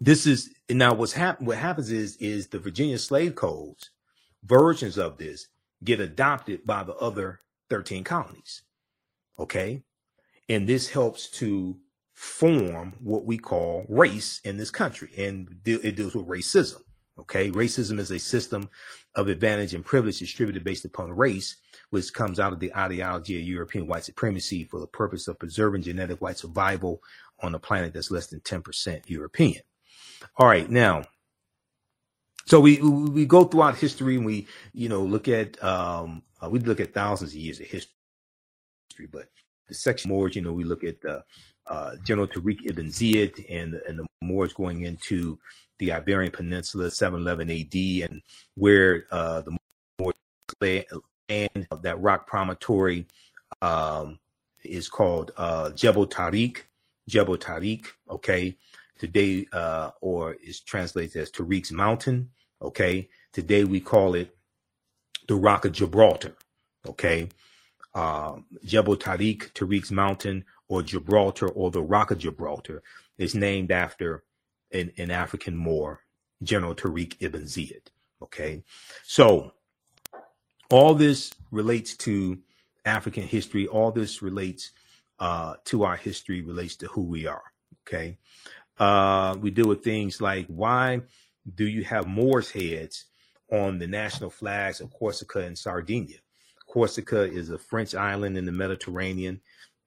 this 0.00 0.26
is 0.26 0.54
now 0.70 0.94
what's 0.94 1.12
happened. 1.12 1.48
What 1.48 1.58
happens 1.58 1.90
is 1.90 2.16
is 2.16 2.46
the 2.46 2.58
Virginia 2.58 2.98
slave 2.98 3.34
codes 3.34 3.90
versions 4.44 4.98
of 4.98 5.18
this 5.18 5.48
get 5.82 6.00
adopted 6.00 6.66
by 6.66 6.82
the 6.82 6.94
other 6.96 7.40
13 7.68 8.04
colonies. 8.04 8.62
Okay. 9.38 9.82
And 10.48 10.68
this 10.68 10.90
helps 10.90 11.30
to 11.38 11.78
form 12.12 12.94
what 13.00 13.24
we 13.24 13.38
call 13.38 13.86
race 13.88 14.40
in 14.44 14.56
this 14.56 14.70
country. 14.70 15.10
And 15.16 15.56
it 15.64 15.96
deals 15.96 16.14
with 16.14 16.26
racism. 16.26 16.82
Okay, 17.18 17.50
racism 17.50 17.98
is 17.98 18.10
a 18.10 18.18
system 18.18 18.70
of 19.14 19.28
advantage 19.28 19.74
and 19.74 19.84
privilege 19.84 20.20
distributed 20.20 20.64
based 20.64 20.86
upon 20.86 21.12
race, 21.12 21.56
which 21.90 22.14
comes 22.14 22.40
out 22.40 22.54
of 22.54 22.60
the 22.60 22.74
ideology 22.74 23.38
of 23.38 23.46
European 23.46 23.86
white 23.86 24.04
supremacy 24.04 24.64
for 24.64 24.80
the 24.80 24.86
purpose 24.86 25.28
of 25.28 25.38
preserving 25.38 25.82
genetic 25.82 26.22
white 26.22 26.38
survival 26.38 27.02
on 27.40 27.54
a 27.54 27.58
planet 27.58 27.92
that's 27.92 28.10
less 28.10 28.28
than 28.28 28.40
10% 28.40 29.02
European. 29.06 29.60
All 30.36 30.46
right, 30.46 30.70
now, 30.70 31.04
so 32.46 32.60
we 32.60 32.80
we 32.80 33.26
go 33.26 33.44
throughout 33.44 33.76
history 33.76 34.16
and 34.16 34.26
we 34.26 34.46
you 34.72 34.88
know 34.88 35.02
look 35.02 35.28
at 35.28 35.62
um, 35.62 36.22
uh, 36.42 36.48
we 36.48 36.58
look 36.60 36.80
at 36.80 36.94
thousands 36.94 37.32
of 37.32 37.36
years 37.36 37.60
of 37.60 37.66
history, 37.66 37.90
but 39.10 39.28
the 39.68 39.74
section 39.74 40.10
Moors, 40.10 40.34
you 40.36 40.42
know, 40.42 40.52
we 40.52 40.64
look 40.64 40.84
at 40.84 40.96
uh, 41.04 41.20
uh, 41.66 41.92
General 42.04 42.26
Tariq 42.26 42.66
ibn 42.66 42.88
Ziyad 42.88 43.44
and 43.48 43.74
and 43.88 43.98
the 43.98 44.06
Moors 44.22 44.52
going 44.52 44.82
into 44.82 45.38
the 45.78 45.92
Iberian 45.92 46.32
Peninsula, 46.32 46.90
711 46.90 47.50
AD, 47.50 48.10
and 48.10 48.22
where 48.56 49.04
uh, 49.10 49.40
the 49.42 49.56
Moors 49.98 50.14
and 51.28 51.66
that 51.82 52.00
rock 52.00 52.26
promontory 52.26 53.06
um, 53.62 54.18
is 54.64 54.88
called 54.88 55.32
uh, 55.36 55.70
Jebel 55.70 56.06
Tariq, 56.06 56.58
Jebel 57.08 57.38
Tariq, 57.38 57.86
okay, 58.10 58.56
today, 59.00 59.46
uh, 59.52 59.90
or 60.00 60.34
is 60.34 60.60
translated 60.60 61.22
as 61.22 61.30
Tariq's 61.32 61.72
Mountain, 61.72 62.30
okay. 62.60 63.08
Today 63.32 63.64
we 63.64 63.80
call 63.80 64.14
it 64.14 64.36
the 65.26 65.34
Rock 65.34 65.64
of 65.64 65.72
Gibraltar, 65.72 66.36
okay. 66.86 67.28
Um, 67.94 68.44
Jebel 68.64 68.96
Tariq, 68.96 69.52
Tariq's 69.52 69.90
Mountain, 69.90 70.44
or 70.68 70.82
Gibraltar, 70.82 71.48
or 71.48 71.70
the 71.70 71.82
Rock 71.82 72.12
of 72.12 72.18
Gibraltar, 72.18 72.82
is 73.18 73.34
named 73.34 73.72
after 73.72 74.22
an, 74.70 74.92
an 74.98 75.10
African 75.10 75.56
Moor, 75.56 76.00
General 76.42 76.74
Tariq 76.74 77.16
ibn 77.20 77.42
Ziyad. 77.42 77.88
Okay, 78.22 78.62
so 79.02 79.52
all 80.70 80.94
this 80.94 81.32
relates 81.50 81.96
to 81.96 82.38
African 82.84 83.24
history. 83.24 83.66
All 83.66 83.90
this 83.90 84.22
relates 84.22 84.72
uh, 85.18 85.54
to 85.64 85.84
our 85.84 85.96
history, 85.96 86.42
relates 86.42 86.76
to 86.76 86.86
who 86.86 87.02
we 87.02 87.26
are. 87.26 87.42
Okay, 87.86 88.18
uh, 88.80 89.36
we 89.40 89.50
deal 89.50 89.68
with 89.68 89.84
things 89.84 90.20
like 90.20 90.46
why 90.46 91.02
do 91.54 91.66
you 91.66 91.84
have 91.84 92.08
Moors 92.08 92.50
heads 92.50 93.04
on 93.52 93.78
the 93.78 93.86
national 93.86 94.30
flags 94.30 94.80
of 94.80 94.90
Corsica 94.90 95.40
and 95.40 95.56
Sardinia? 95.56 96.16
Corsica 96.66 97.22
is 97.22 97.50
a 97.50 97.58
French 97.58 97.94
island 97.94 98.38
in 98.38 98.46
the 98.46 98.52
Mediterranean, 98.52 99.40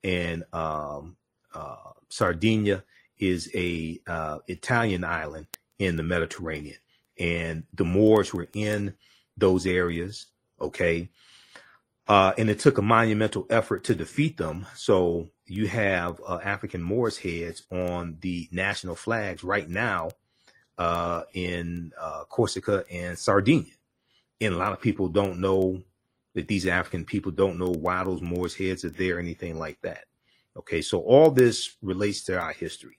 and 0.03 0.43
um, 0.53 1.17
uh, 1.53 1.91
Sardinia 2.09 2.83
is 3.17 3.49
a 3.55 3.99
uh, 4.05 4.39
Italian 4.47 5.03
island 5.03 5.47
in 5.79 5.95
the 5.97 6.03
Mediterranean, 6.03 6.77
and 7.17 7.63
the 7.73 7.85
Moors 7.85 8.33
were 8.33 8.47
in 8.53 8.93
those 9.37 9.65
areas. 9.65 10.27
Okay, 10.61 11.09
uh, 12.07 12.33
and 12.37 12.49
it 12.49 12.59
took 12.59 12.77
a 12.77 12.81
monumental 12.81 13.45
effort 13.49 13.83
to 13.85 13.95
defeat 13.95 14.37
them. 14.37 14.65
So 14.75 15.29
you 15.45 15.67
have 15.67 16.21
uh, 16.27 16.39
African 16.43 16.81
Moors 16.81 17.17
heads 17.17 17.63
on 17.71 18.17
the 18.21 18.49
national 18.51 18.95
flags 18.95 19.43
right 19.43 19.69
now 19.69 20.09
uh, 20.77 21.23
in 21.33 21.91
uh, 21.99 22.25
Corsica 22.25 22.83
and 22.91 23.17
Sardinia, 23.17 23.73
and 24.41 24.53
a 24.53 24.57
lot 24.57 24.73
of 24.73 24.81
people 24.81 25.07
don't 25.07 25.39
know 25.39 25.81
that 26.33 26.47
these 26.47 26.67
African 26.67 27.05
people 27.05 27.31
don't 27.31 27.59
know 27.59 27.69
why 27.69 28.03
those 28.03 28.21
Moors 28.21 28.55
heads 28.55 28.83
are 28.83 28.89
there, 28.89 29.19
anything 29.19 29.59
like 29.59 29.79
that. 29.81 30.05
Okay, 30.57 30.81
so 30.81 30.99
all 30.99 31.31
this 31.31 31.77
relates 31.81 32.23
to 32.23 32.39
our 32.39 32.53
history. 32.53 32.97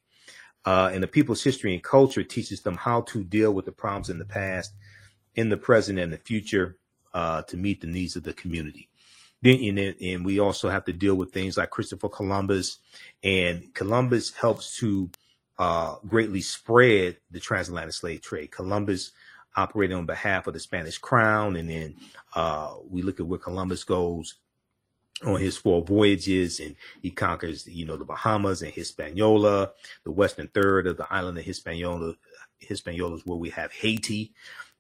Uh, 0.65 0.91
and 0.93 1.03
the 1.03 1.09
people's 1.09 1.43
history 1.43 1.75
and 1.75 1.83
culture 1.83 2.23
teaches 2.23 2.63
them 2.63 2.77
how 2.77 3.03
to 3.03 3.23
deal 3.23 3.53
with 3.53 3.65
the 3.67 3.73
problems 3.73 4.09
in 4.09 4.19
the 4.19 4.25
past, 4.25 4.73
in 5.35 5.49
the 5.49 5.57
present, 5.57 5.99
and 5.99 6.13
the 6.13 6.19
future 6.19 6.79
uh, 7.13 7.43
to 7.43 7.57
meet 7.57 7.81
the 7.81 7.87
needs 7.87 8.17
of 8.17 8.23
the 8.23 8.33
community. 8.33 8.89
Then, 9.45 9.79
and, 9.79 9.95
and 10.01 10.25
we 10.25 10.41
also 10.41 10.71
have 10.71 10.87
to 10.87 10.93
deal 10.93 11.15
with 11.15 11.33
things 11.33 11.59
like 11.59 11.69
Christopher 11.69 12.09
Columbus, 12.09 12.79
and 13.23 13.73
Columbus 13.75 14.33
helps 14.33 14.79
to 14.79 15.11
uh, 15.59 15.97
greatly 16.09 16.41
spread 16.41 17.19
the 17.31 17.41
transatlantic 17.41 17.95
slave 17.95 18.23
trade. 18.23 18.51
Columbus 18.51 19.13
operated 19.55 19.97
on 19.97 20.07
behalf 20.07 20.47
of 20.47 20.55
the 20.55 20.61
Spanish 20.61 20.97
crown, 20.97 21.57
and 21.57 21.69
then 21.69 21.95
uh, 22.35 22.75
we 22.89 23.03
look 23.03 23.21
at 23.21 23.27
where 23.27 23.39
Columbus 23.39 23.85
goes 23.85 24.35
on 25.25 25.39
his 25.39 25.57
four 25.57 25.83
voyages 25.83 26.59
and 26.59 26.75
he 27.03 27.11
conquers, 27.11 27.67
you 27.67 27.87
know, 27.87 27.97
the 27.97 28.05
Bahamas 28.05 28.63
and 28.63 28.73
Hispaniola, 28.73 29.71
the 30.05 30.11
western 30.11 30.49
third 30.49 30.87
of 30.87 30.97
the 30.97 31.07
island 31.13 31.39
of 31.39 31.45
Hispaniola. 31.45 32.15
Hispaniola 32.59 33.17
is 33.17 33.27
where 33.27 33.39
we 33.39 33.51
have 33.51 33.73
Haiti. 33.73 34.33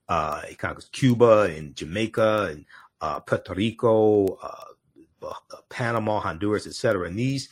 Uh, 0.09 0.41
he 0.43 0.55
conquers 0.55 0.89
Cuba 0.93 1.43
and 1.43 1.77
Jamaica 1.77 2.49
and 2.51 2.65
uh, 3.01 3.20
Puerto 3.20 3.55
Rico, 3.55 4.38
uh, 4.42 5.34
Panama, 5.68 6.20
Honduras, 6.20 6.66
etc. 6.66 7.07
And 7.07 7.18
these 7.18 7.49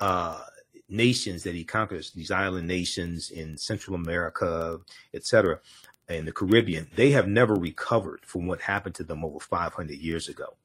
uh, 0.00 0.40
nations 0.88 1.42
that 1.42 1.54
he 1.54 1.64
conquers, 1.64 2.12
these 2.12 2.30
island 2.30 2.66
nations 2.66 3.30
in 3.30 3.56
Central 3.56 3.94
America, 3.96 4.78
etc., 5.14 5.60
and 6.08 6.26
the 6.26 6.32
Caribbean, 6.32 6.88
they 6.96 7.10
have 7.10 7.28
never 7.28 7.54
recovered 7.54 8.20
from 8.24 8.46
what 8.46 8.62
happened 8.62 8.94
to 8.94 9.04
them 9.04 9.24
over 9.24 9.38
500 9.38 9.98
years 9.98 10.28
ago. 10.28 10.56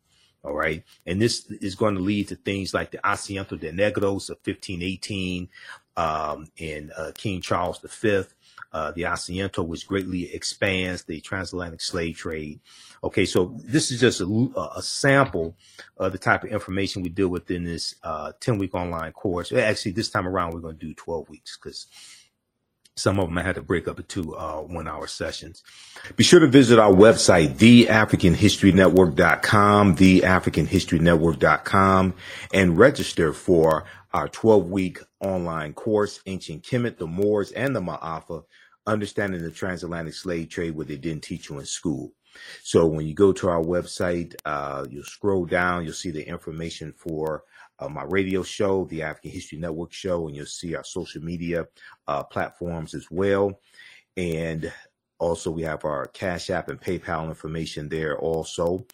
All 0.44 0.54
right. 0.54 0.84
And 1.06 1.22
this 1.22 1.46
is 1.62 1.76
going 1.76 1.96
to 1.96 2.02
lead 2.02 2.30
to 2.30 2.36
things 2.36 2.74
like 2.74 2.92
the 2.92 2.98
Asiento 3.00 3.60
de 3.60 3.72
Negros 3.72 4.30
of 4.30 4.38
1518 4.44 5.50
um, 5.96 6.48
and 6.60 6.92
uh, 6.98 7.12
King 7.16 7.42
Charles 7.42 7.80
V, 7.80 8.24
uh, 8.74 8.92
the 8.92 9.04
Asiento, 9.04 9.66
which 9.66 9.88
greatly 9.88 10.34
expands 10.34 11.04
the 11.04 11.22
transatlantic 11.22 11.82
slave 11.82 12.18
trade. 12.18 12.60
Okay, 13.04 13.26
so 13.26 13.56
this 13.64 13.92
is 13.92 14.00
just 14.00 14.22
a, 14.22 14.72
a 14.76 14.82
sample 14.82 15.56
of 15.98 16.12
the 16.12 16.18
type 16.18 16.44
of 16.44 16.52
information 16.52 17.04
we 17.04 17.10
deal 17.10 17.28
with 17.28 17.52
in 17.52 17.66
this 17.66 17.96
10 18.40 18.56
uh, 18.56 18.58
week 18.58 18.74
online 18.74 19.12
course. 19.12 19.52
Actually, 19.52 19.92
this 19.92 20.10
time 20.10 20.28
around, 20.28 20.54
we're 20.54 20.62
going 20.62 20.78
to 20.78 20.86
do 20.86 20.94
12 20.94 21.30
weeks 21.30 21.58
because 21.58 21.88
some 22.96 23.20
of 23.20 23.28
them 23.28 23.38
I 23.38 23.44
had 23.44 23.56
to 23.56 23.62
break 23.62 23.88
up 23.88 24.00
into 24.00 24.36
uh, 24.36 24.62
one 24.62 24.88
hour 24.88 25.06
sessions. 25.08 25.62
Be 26.16 26.24
sure 26.24 26.40
to 26.40 26.48
visit 26.48 26.80
our 26.80 26.94
website, 26.94 27.56
theafricanhistorynetwork.com, 27.56 29.96
theafricanhistorynetwork.com, 29.96 32.14
and 32.54 32.78
register 32.78 33.34
for 33.34 33.86
our 34.14 34.28
12 34.28 34.70
week 34.70 35.00
online 35.20 35.74
course, 35.74 36.20
Ancient 36.28 36.64
Kemet, 36.64 36.98
the 36.98 37.08
Moors, 37.08 37.52
and 37.52 37.76
the 37.76 37.82
Ma'afa, 37.82 38.44
Understanding 38.86 39.42
the 39.42 39.52
Transatlantic 39.52 40.14
Slave 40.14 40.50
Trade, 40.50 40.76
what 40.76 40.88
they 40.88 40.98
didn't 40.98 41.24
teach 41.24 41.50
you 41.50 41.60
in 41.60 41.66
school. 41.66 42.12
So 42.64 42.86
when 42.86 43.06
you 43.06 43.14
go 43.14 43.32
to 43.34 43.50
our 43.50 43.62
website, 43.62 44.36
uh, 44.46 44.86
you'll 44.90 45.04
scroll 45.04 45.46
down, 45.46 45.84
you'll 45.84 45.94
see 45.94 46.12
the 46.12 46.28
information 46.28 46.94
for 46.98 47.44
uh, 47.80 47.90
my 47.90 48.04
radio 48.04 48.44
show, 48.44 48.86
the 48.86 49.04
African 49.04 49.32
History 49.32 49.58
Network 49.58 49.92
show, 49.92 50.28
and 50.28 50.36
you'll 50.36 50.46
see 50.46 50.76
our 50.76 50.84
social 50.84 51.22
media 51.22 51.68
uh, 52.08 52.24
platforms 52.24 52.94
as 52.94 53.08
well. 53.10 53.60
And 54.18 54.72
also, 55.20 55.52
we 55.52 55.62
have 55.64 55.86
our 55.86 56.06
Cash 56.08 56.50
App 56.50 56.70
and 56.70 56.82
PayPal 56.82 57.28
information 57.28 57.88
there 57.88 58.18
also, 58.18 58.86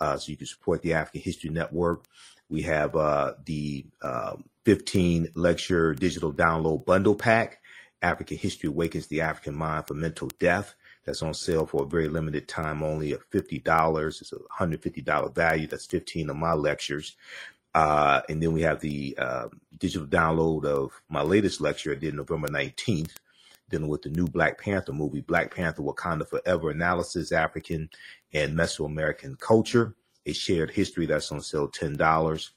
uh, 0.00 0.16
so 0.16 0.30
you 0.30 0.36
can 0.36 0.46
support 0.46 0.82
the 0.82 0.92
African 0.92 1.22
History 1.22 1.50
Network. 1.50 2.04
We 2.50 2.62
have 2.62 2.94
uh, 2.96 3.34
the 3.44 3.86
uh, 4.02 4.36
15 4.64 5.28
lecture 5.34 5.94
digital 5.94 6.32
download 6.32 6.84
bundle 6.84 7.14
pack. 7.14 7.60
African 8.02 8.36
History 8.36 8.68
Awakens 8.68 9.06
the 9.08 9.20
African 9.20 9.54
Mind 9.54 9.86
for 9.86 9.94
Mental 9.94 10.28
Death. 10.38 10.74
That's 11.04 11.22
on 11.22 11.34
sale 11.34 11.66
for 11.66 11.84
a 11.84 11.88
very 11.88 12.08
limited 12.08 12.48
time, 12.48 12.82
only 12.82 13.12
at 13.12 13.20
$50. 13.30 14.20
It's 14.20 14.32
a 14.32 14.36
$150 14.60 15.34
value. 15.34 15.66
That's 15.66 15.86
15 15.86 16.30
of 16.30 16.36
my 16.36 16.52
lectures. 16.52 17.16
Uh, 17.74 18.22
and 18.28 18.42
then 18.42 18.52
we 18.52 18.62
have 18.62 18.80
the 18.80 19.16
uh, 19.18 19.48
digital 19.78 20.06
download 20.06 20.64
of 20.64 21.00
my 21.08 21.22
latest 21.22 21.60
lecture 21.60 21.92
I 21.92 21.96
did 21.96 22.14
November 22.14 22.48
19th, 22.48 23.12
dealing 23.70 23.88
with 23.88 24.02
the 24.02 24.10
new 24.10 24.26
Black 24.26 24.60
Panther 24.60 24.92
movie, 24.92 25.20
Black 25.20 25.54
Panther 25.54 25.82
Wakanda 25.82 26.26
Forever 26.26 26.70
Analysis, 26.70 27.32
African 27.32 27.90
and 28.32 28.56
Mesoamerican 28.56 29.38
Culture, 29.38 29.94
a 30.26 30.32
shared 30.32 30.70
history 30.70 31.06
that's 31.06 31.30
on 31.30 31.40
sale 31.40 31.68
$10. 31.68 32.50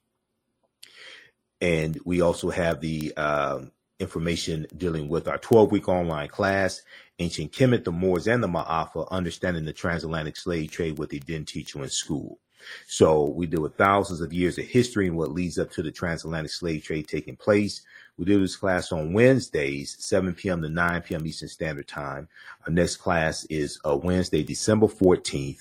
And 1.59 1.99
we 2.05 2.21
also 2.21 2.49
have 2.49 2.81
the 2.81 3.13
uh, 3.15 3.59
information 4.01 4.65
dealing 4.75 5.07
with 5.07 5.27
our 5.27 5.37
12 5.37 5.71
week 5.71 5.87
online 5.87 6.27
class, 6.27 6.81
Ancient 7.19 7.51
Kemet, 7.53 7.83
the 7.83 7.91
Moors, 7.91 8.27
and 8.27 8.43
the 8.43 8.47
Ma'afa, 8.47 9.09
Understanding 9.11 9.65
the 9.65 9.73
Transatlantic 9.73 10.35
Slave 10.35 10.71
Trade, 10.71 10.97
what 10.97 11.09
they 11.09 11.19
didn't 11.19 11.47
teach 11.47 11.75
you 11.75 11.83
in 11.83 11.89
school. 11.89 12.39
So 12.87 13.25
we 13.25 13.47
deal 13.47 13.61
with 13.61 13.75
thousands 13.75 14.21
of 14.21 14.33
years 14.33 14.57
of 14.57 14.65
history 14.65 15.07
and 15.07 15.17
what 15.17 15.31
leads 15.31 15.57
up 15.57 15.71
to 15.71 15.83
the 15.83 15.91
transatlantic 15.91 16.51
slave 16.51 16.83
trade 16.83 17.07
taking 17.07 17.35
place. 17.35 17.81
We 18.17 18.25
do 18.25 18.39
this 18.39 18.55
class 18.55 18.91
on 18.91 19.13
Wednesdays, 19.13 19.95
7 19.99 20.33
p.m. 20.35 20.61
to 20.61 20.69
9 20.69 21.01
p.m. 21.01 21.25
Eastern 21.25 21.49
Standard 21.49 21.87
Time. 21.87 22.27
Our 22.67 22.73
next 22.73 22.97
class 22.97 23.45
is 23.45 23.79
uh, 23.85 23.97
Wednesday, 23.97 24.43
December 24.43 24.87
14th, 24.87 25.59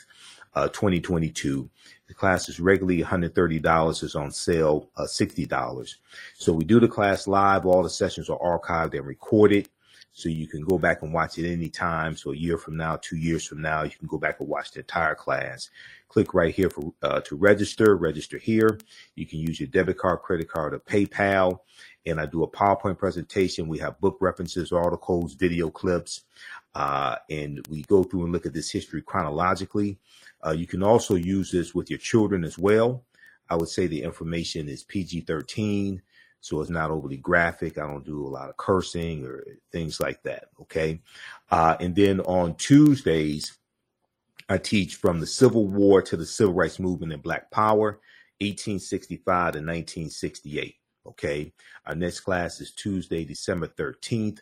uh, 0.55 0.69
2022. 0.69 1.71
The 2.11 2.15
class 2.15 2.49
is 2.49 2.59
regularly 2.59 3.01
$130. 3.05 4.03
It's 4.03 4.17
on 4.17 4.33
sale, 4.33 4.91
uh, 4.97 5.05
$60. 5.05 5.95
So 6.35 6.53
we 6.53 6.65
do 6.65 6.81
the 6.81 6.89
class 6.89 7.29
live. 7.29 7.65
All 7.65 7.85
the 7.85 7.89
sessions 7.89 8.29
are 8.29 8.37
archived 8.41 8.95
and 8.95 9.07
recorded. 9.07 9.69
so 10.13 10.29
you 10.29 10.49
can 10.49 10.63
go 10.65 10.77
back 10.77 11.03
and 11.03 11.15
watch 11.15 11.39
it 11.39 11.49
anytime. 11.49 12.17
So 12.17 12.33
a 12.33 12.37
year 12.37 12.59
from 12.59 12.77
now, 12.77 12.97
two 13.01 13.17
years 13.17 13.47
from 13.47 13.63
now, 13.63 13.85
you 13.85 13.93
can 13.97 14.09
go 14.09 14.19
back 14.19 14.41
and 14.41 14.49
watch 14.49 14.73
the 14.73 14.81
entire 14.81 15.15
class. 15.15 15.71
Click 16.09 16.35
right 16.35 16.53
here 16.53 16.69
for 16.69 16.93
uh, 17.01 17.21
to 17.21 17.37
register. 17.37 17.95
Register 17.97 18.39
here. 18.39 18.77
You 19.15 19.25
can 19.25 19.39
use 19.39 19.61
your 19.61 19.69
debit 19.69 19.99
card, 19.99 20.19
credit 20.23 20.49
card, 20.49 20.75
or 20.75 20.81
PayPal. 20.81 21.61
And 22.07 22.21
I 22.21 22.27
do 22.27 22.43
a 22.43 22.51
PowerPoint 22.51 22.99
presentation. 22.99 23.69
We 23.69 23.79
have 23.79 24.01
book 24.01 24.17
references, 24.21 24.73
articles, 24.73 25.35
video 25.35 25.71
clips, 25.71 26.23
uh, 26.75 27.15
and 27.31 27.65
we 27.71 27.83
go 27.83 28.03
through 28.03 28.25
and 28.25 28.33
look 28.33 28.47
at 28.47 28.53
this 28.53 28.73
history 28.73 29.01
chronologically. 29.01 30.01
Uh, 30.45 30.53
you 30.53 30.67
can 30.67 30.83
also 30.83 31.15
use 31.15 31.51
this 31.51 31.75
with 31.75 31.91
your 31.91 31.99
children 31.99 32.45
as 32.45 32.59
well. 32.59 33.05
I 33.49 33.57
would 33.57 33.69
say 33.69 33.87
the 33.87 34.03
information 34.03 34.69
is 34.69 34.85
PG 34.85 35.23
13 35.23 36.03
so 36.41 36.61
it's 36.61 36.71
not 36.71 36.91
overly 36.91 37.19
graphic. 37.19 37.77
I 37.79 37.87
don't 37.87 38.05
do 38.05 38.27
a 38.27 38.29
lot 38.29 38.49
of 38.49 38.57
cursing 38.57 39.27
or 39.27 39.45
things 39.71 40.01
like 40.01 40.23
that. 40.23 40.47
Okay. 40.63 41.01
Uh, 41.51 41.77
and 41.81 41.95
then 41.95 42.21
on 42.21 42.55
Tuesdays, 42.57 43.59
I 44.49 44.59
teach 44.59 44.97
from 44.97 45.21
the 45.21 45.27
Civil 45.27 45.69
War 45.69 46.03
to 46.03 46.17
the 46.17 46.27
Civil 46.27 46.55
Rights 46.55 46.79
Movement 46.79 47.13
and 47.13 47.23
Black 47.23 47.51
Power, 47.51 48.01
1865 48.41 49.25
to 49.25 49.59
1968. 49.59 50.75
Okay. 51.07 51.53
Our 51.87 51.95
next 51.95 52.21
class 52.21 52.61
is 52.61 52.73
Tuesday, 52.73 53.25
December 53.25 53.69
13th, 53.69 54.41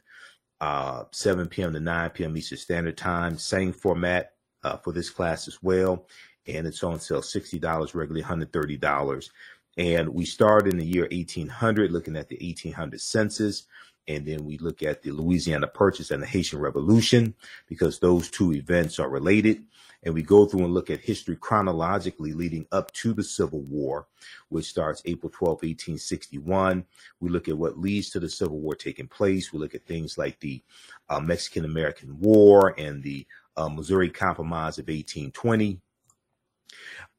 uh, 0.61 1.05
7 1.11 1.49
p.m. 1.49 1.73
to 1.73 1.81
9 1.81 2.11
p.m. 2.11 2.37
Eastern 2.37 2.59
Standard 2.59 2.97
Time. 2.97 3.37
Same 3.39 3.73
format 3.73 4.35
uh, 4.65 4.77
for 4.77 4.93
this 4.93 5.11
class 5.11 5.49
as 5.49 5.63
well. 5.63 6.07
And 6.47 6.67
it's 6.67 6.83
on 6.83 6.99
sale 7.01 7.21
$60, 7.21 7.95
regularly 7.95 8.23
$130. 8.23 9.31
And 9.77 10.09
we 10.09 10.25
start 10.25 10.67
in 10.67 10.77
the 10.77 10.85
year 10.85 11.09
1800, 11.13 11.93
looking 11.93 12.17
at 12.17 12.29
the 12.29 12.39
1800 12.41 13.01
census. 13.01 13.67
And 14.09 14.27
then 14.27 14.45
we 14.45 14.57
look 14.59 14.83
at 14.83 15.03
the 15.03 15.11
Louisiana 15.11 15.67
Purchase 15.67 16.11
and 16.11 16.23
the 16.23 16.27
Haitian 16.27 16.59
Revolution 16.59 17.35
because 17.69 17.99
those 17.99 18.31
two 18.31 18.55
events 18.55 18.99
are 18.99 19.11
related. 19.11 19.65
And 20.03 20.15
we 20.15 20.23
go 20.23 20.47
through 20.47 20.65
and 20.65 20.73
look 20.73 20.91
at 20.91 21.01
history 21.01 21.37
chronologically 21.37 22.33
leading 22.33 22.67
up 22.73 22.93
to 22.95 23.13
the 23.13 23.25
Civil 23.25 23.63
War, 23.63 24.07
which 24.49 24.67
starts 24.67 25.03
April 25.05 25.31
12, 25.31 25.51
1861. 25.57 26.85
We 27.21 27.29
look 27.29 27.49
at 27.49 27.59
what 27.59 27.79
leads 27.79 28.11
to 28.11 28.21
the 28.21 28.29
Civil 28.29 28.61
War 28.61 28.75
taking 28.75 29.09
place. 29.09 29.53
We 29.53 29.59
look 29.59 29.75
at 29.75 29.87
things 29.87 30.17
like 30.17 30.39
the 30.41 30.63
uh, 31.09 31.21
Mexican 31.21 31.65
American 31.65 32.19
War 32.21 32.75
and 32.79 33.03
the 33.03 33.27
uh, 33.59 33.69
Missouri 33.69 34.09
Compromise 34.09 34.79
of 34.79 34.87
1820. 34.87 35.81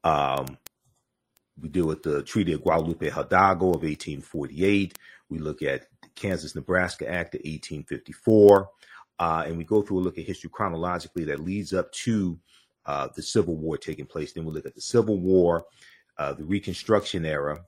Um, 0.02 0.58
we 1.60 1.68
deal 1.68 1.86
with 1.86 2.02
the 2.02 2.22
Treaty 2.22 2.54
of 2.54 2.62
Guadalupe 2.62 3.10
Hidalgo 3.10 3.66
of 3.66 3.82
1848. 3.82 4.98
We 5.28 5.38
look 5.38 5.62
at 5.62 5.86
the 6.02 6.08
Kansas 6.14 6.54
Nebraska 6.54 7.06
Act 7.06 7.34
of 7.34 7.40
1854. 7.40 8.68
Uh, 9.18 9.44
and 9.46 9.58
we 9.58 9.64
go 9.64 9.82
through 9.82 9.98
a 9.98 10.00
look 10.00 10.16
at 10.16 10.24
history 10.24 10.48
chronologically 10.50 11.24
that 11.24 11.40
leads 11.40 11.74
up 11.74 11.92
to 11.92 12.38
uh, 12.86 13.08
the 13.14 13.22
Civil 13.22 13.56
War 13.56 13.76
taking 13.76 14.06
place. 14.06 14.32
Then 14.32 14.46
we 14.46 14.52
look 14.52 14.64
at 14.64 14.74
the 14.74 14.80
Civil 14.80 15.18
War, 15.18 15.66
uh, 16.16 16.32
the 16.32 16.44
Reconstruction 16.44 17.26
era, 17.26 17.62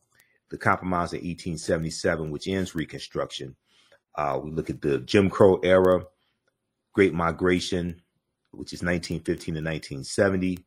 the 0.49 0.57
Compromise 0.57 1.13
of 1.13 1.19
1877, 1.19 2.31
which 2.31 2.49
ends 2.49 2.75
Reconstruction. 2.75 3.55
Uh, 4.15 4.41
we 4.43 4.51
look 4.51 4.71
at 4.71 4.81
the 4.81 5.01
Jim 5.01 5.29
Crow 5.29 5.57
era, 5.63 6.07
Great 6.95 7.13
Migration, 7.13 8.02
which 8.53 8.73
is 8.73 8.83
1915 8.83 9.55
to 9.55 9.61
1970. 9.61 10.59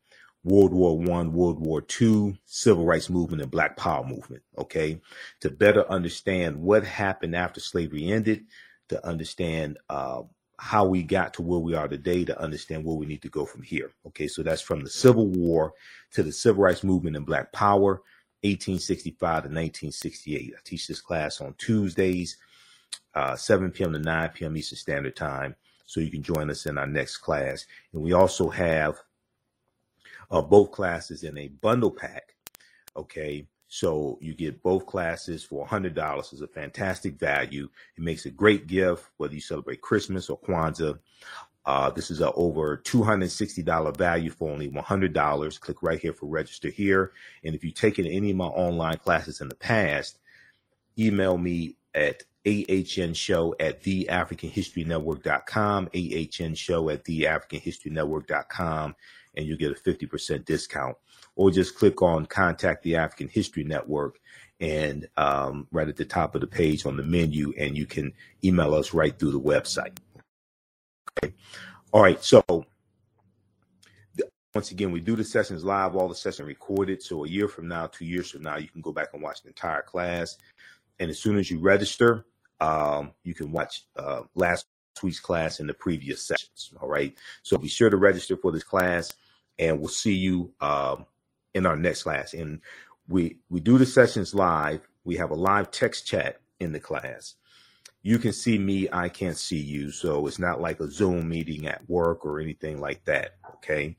World 0.43 0.73
War 0.73 0.97
One, 0.97 1.33
World 1.33 1.59
War 1.59 1.81
Two, 1.81 2.37
Civil 2.45 2.85
Rights 2.85 3.09
Movement, 3.09 3.41
and 3.41 3.49
Black 3.49 3.75
Power 3.77 4.05
Movement. 4.05 4.43
Okay, 4.57 5.01
to 5.41 5.49
better 5.49 5.89
understand 5.91 6.55
what 6.55 6.85
happened 6.85 7.35
after 7.35 7.59
slavery 7.59 8.11
ended, 8.11 8.45
to 8.89 9.05
understand 9.05 9.79
uh, 9.89 10.21
how 10.59 10.85
we 10.85 11.01
got 11.01 11.33
to 11.33 11.41
where 11.41 11.59
we 11.59 11.73
are 11.73 11.87
today, 11.87 12.23
to 12.25 12.39
understand 12.39 12.85
where 12.85 12.95
we 12.95 13.07
need 13.07 13.23
to 13.23 13.29
go 13.29 13.43
from 13.43 13.63
here. 13.63 13.91
Okay, 14.05 14.27
so 14.27 14.43
that's 14.43 14.61
from 14.61 14.81
the 14.81 14.89
Civil 14.89 15.27
War 15.27 15.73
to 16.11 16.21
the 16.21 16.31
Civil 16.31 16.63
Rights 16.63 16.83
Movement 16.83 17.15
and 17.15 17.25
Black 17.25 17.51
Power, 17.51 18.03
1865 18.41 19.19
to 19.19 19.49
1968. 19.49 20.53
I 20.55 20.59
teach 20.63 20.87
this 20.87 21.01
class 21.01 21.41
on 21.41 21.55
Tuesdays, 21.57 22.37
uh, 23.15 23.35
7 23.35 23.71
p.m. 23.71 23.93
to 23.93 23.99
9 23.99 24.29
p.m. 24.29 24.55
Eastern 24.57 24.77
Standard 24.77 25.15
Time. 25.15 25.55
So 25.85 25.99
you 25.99 26.11
can 26.11 26.23
join 26.23 26.49
us 26.49 26.65
in 26.65 26.77
our 26.77 26.87
next 26.87 27.17
class. 27.17 27.65
And 27.93 28.01
we 28.01 28.13
also 28.13 28.49
have 28.49 28.99
uh, 30.31 30.41
both 30.41 30.71
classes 30.71 31.23
in 31.23 31.37
a 31.37 31.47
bundle 31.47 31.91
pack. 31.91 32.35
Okay. 32.95 33.47
So 33.67 34.17
you 34.21 34.33
get 34.33 34.63
both 34.63 34.85
classes 34.85 35.43
for 35.43 35.67
$100. 35.67 36.19
It's 36.31 36.41
a 36.41 36.47
fantastic 36.47 37.19
value. 37.19 37.67
It 37.97 38.03
makes 38.03 38.25
a 38.25 38.29
great 38.29 38.67
gift, 38.67 39.09
whether 39.17 39.33
you 39.33 39.41
celebrate 39.41 39.81
Christmas 39.81 40.29
or 40.29 40.39
Kwanzaa. 40.39 40.99
Uh, 41.65 41.89
this 41.89 42.11
is 42.11 42.21
a 42.21 42.31
over 42.33 42.77
$260 42.77 43.97
value 43.97 44.29
for 44.29 44.51
only 44.51 44.69
$100. 44.69 45.59
Click 45.59 45.81
right 45.81 45.99
here 45.99 46.13
for 46.13 46.27
register 46.27 46.69
here. 46.69 47.11
And 47.43 47.55
if 47.55 47.63
you've 47.63 47.73
taken 47.73 48.05
any 48.05 48.31
of 48.31 48.37
my 48.37 48.45
online 48.45 48.97
classes 48.97 49.41
in 49.41 49.49
the 49.49 49.55
past, 49.55 50.19
email 50.97 51.37
me 51.37 51.75
at 51.95 52.23
ahnshow 52.45 53.53
at 53.59 53.83
theafricanhistorynetwork.com, 53.83 55.87
ahnshow 55.87 56.93
at 56.93 57.03
theafricanhistorynetwork.com, 57.03 58.95
and 59.35 59.45
you'll 59.45 59.57
get 59.57 59.71
a 59.71 59.75
50% 59.75 60.45
discount. 60.45 60.95
Or 61.35 61.51
just 61.51 61.77
click 61.77 62.01
on 62.01 62.27
Contact 62.27 62.83
the 62.83 62.95
African 62.95 63.27
History 63.27 63.65
Network 63.65 64.19
and 64.61 65.09
um, 65.17 65.67
right 65.71 65.89
at 65.89 65.97
the 65.97 66.05
top 66.05 66.33
of 66.33 66.41
the 66.41 66.47
page 66.47 66.85
on 66.85 66.95
the 66.95 67.03
menu, 67.03 67.53
and 67.57 67.75
you 67.75 67.85
can 67.85 68.13
email 68.43 68.73
us 68.73 68.93
right 68.93 69.17
through 69.17 69.31
the 69.31 69.39
website. 69.39 69.97
Okay. 71.23 71.33
All 71.91 72.01
right. 72.01 72.23
So 72.23 72.65
once 74.55 74.71
again, 74.71 74.91
we 74.91 75.01
do 75.01 75.17
the 75.17 75.23
sessions 75.23 75.65
live, 75.65 75.95
all 75.95 76.07
the 76.07 76.15
sessions 76.15 76.47
recorded. 76.47 77.03
So 77.03 77.25
a 77.25 77.27
year 77.27 77.49
from 77.49 77.67
now, 77.67 77.87
two 77.87 78.05
years 78.05 78.31
from 78.31 78.43
now, 78.43 78.55
you 78.55 78.69
can 78.69 78.79
go 78.79 78.93
back 78.93 79.09
and 79.13 79.21
watch 79.21 79.41
the 79.41 79.49
entire 79.49 79.81
class. 79.81 80.37
And 80.97 81.11
as 81.11 81.19
soon 81.19 81.37
as 81.37 81.51
you 81.51 81.59
register, 81.59 82.25
um, 82.59 83.11
you 83.23 83.33
can 83.33 83.51
watch 83.51 83.83
uh, 83.95 84.21
last 84.35 84.65
week's 85.03 85.19
class 85.19 85.59
and 85.59 85.67
the 85.67 85.73
previous 85.73 86.25
sessions. 86.25 86.73
All 86.81 86.87
right. 86.87 87.15
So 87.43 87.57
be 87.57 87.67
sure 87.67 87.89
to 87.89 87.97
register 87.97 88.37
for 88.37 88.51
this 88.51 88.63
class 88.63 89.13
and 89.59 89.79
we'll 89.79 89.89
see 89.89 90.13
you 90.13 90.53
um, 90.61 91.05
in 91.53 91.65
our 91.65 91.75
next 91.75 92.03
class. 92.03 92.33
And 92.33 92.61
we 93.07 93.37
we 93.49 93.59
do 93.59 93.77
the 93.77 93.85
sessions 93.85 94.33
live. 94.33 94.87
We 95.03 95.17
have 95.17 95.31
a 95.31 95.35
live 95.35 95.71
text 95.71 96.07
chat 96.07 96.41
in 96.59 96.71
the 96.71 96.79
class. 96.79 97.35
You 98.01 98.19
can 98.19 98.33
see 98.33 98.59
me, 98.59 98.87
I 98.91 99.09
can't 99.09 99.37
see 99.37 99.59
you, 99.59 99.89
so 99.89 100.27
it's 100.27 100.37
not 100.37 100.61
like 100.61 100.79
a 100.79 100.91
Zoom 100.91 101.27
meeting 101.27 101.65
at 101.65 101.89
work 101.89 102.23
or 102.23 102.39
anything 102.39 102.79
like 102.79 103.03
that. 103.05 103.37
Okay. 103.55 103.97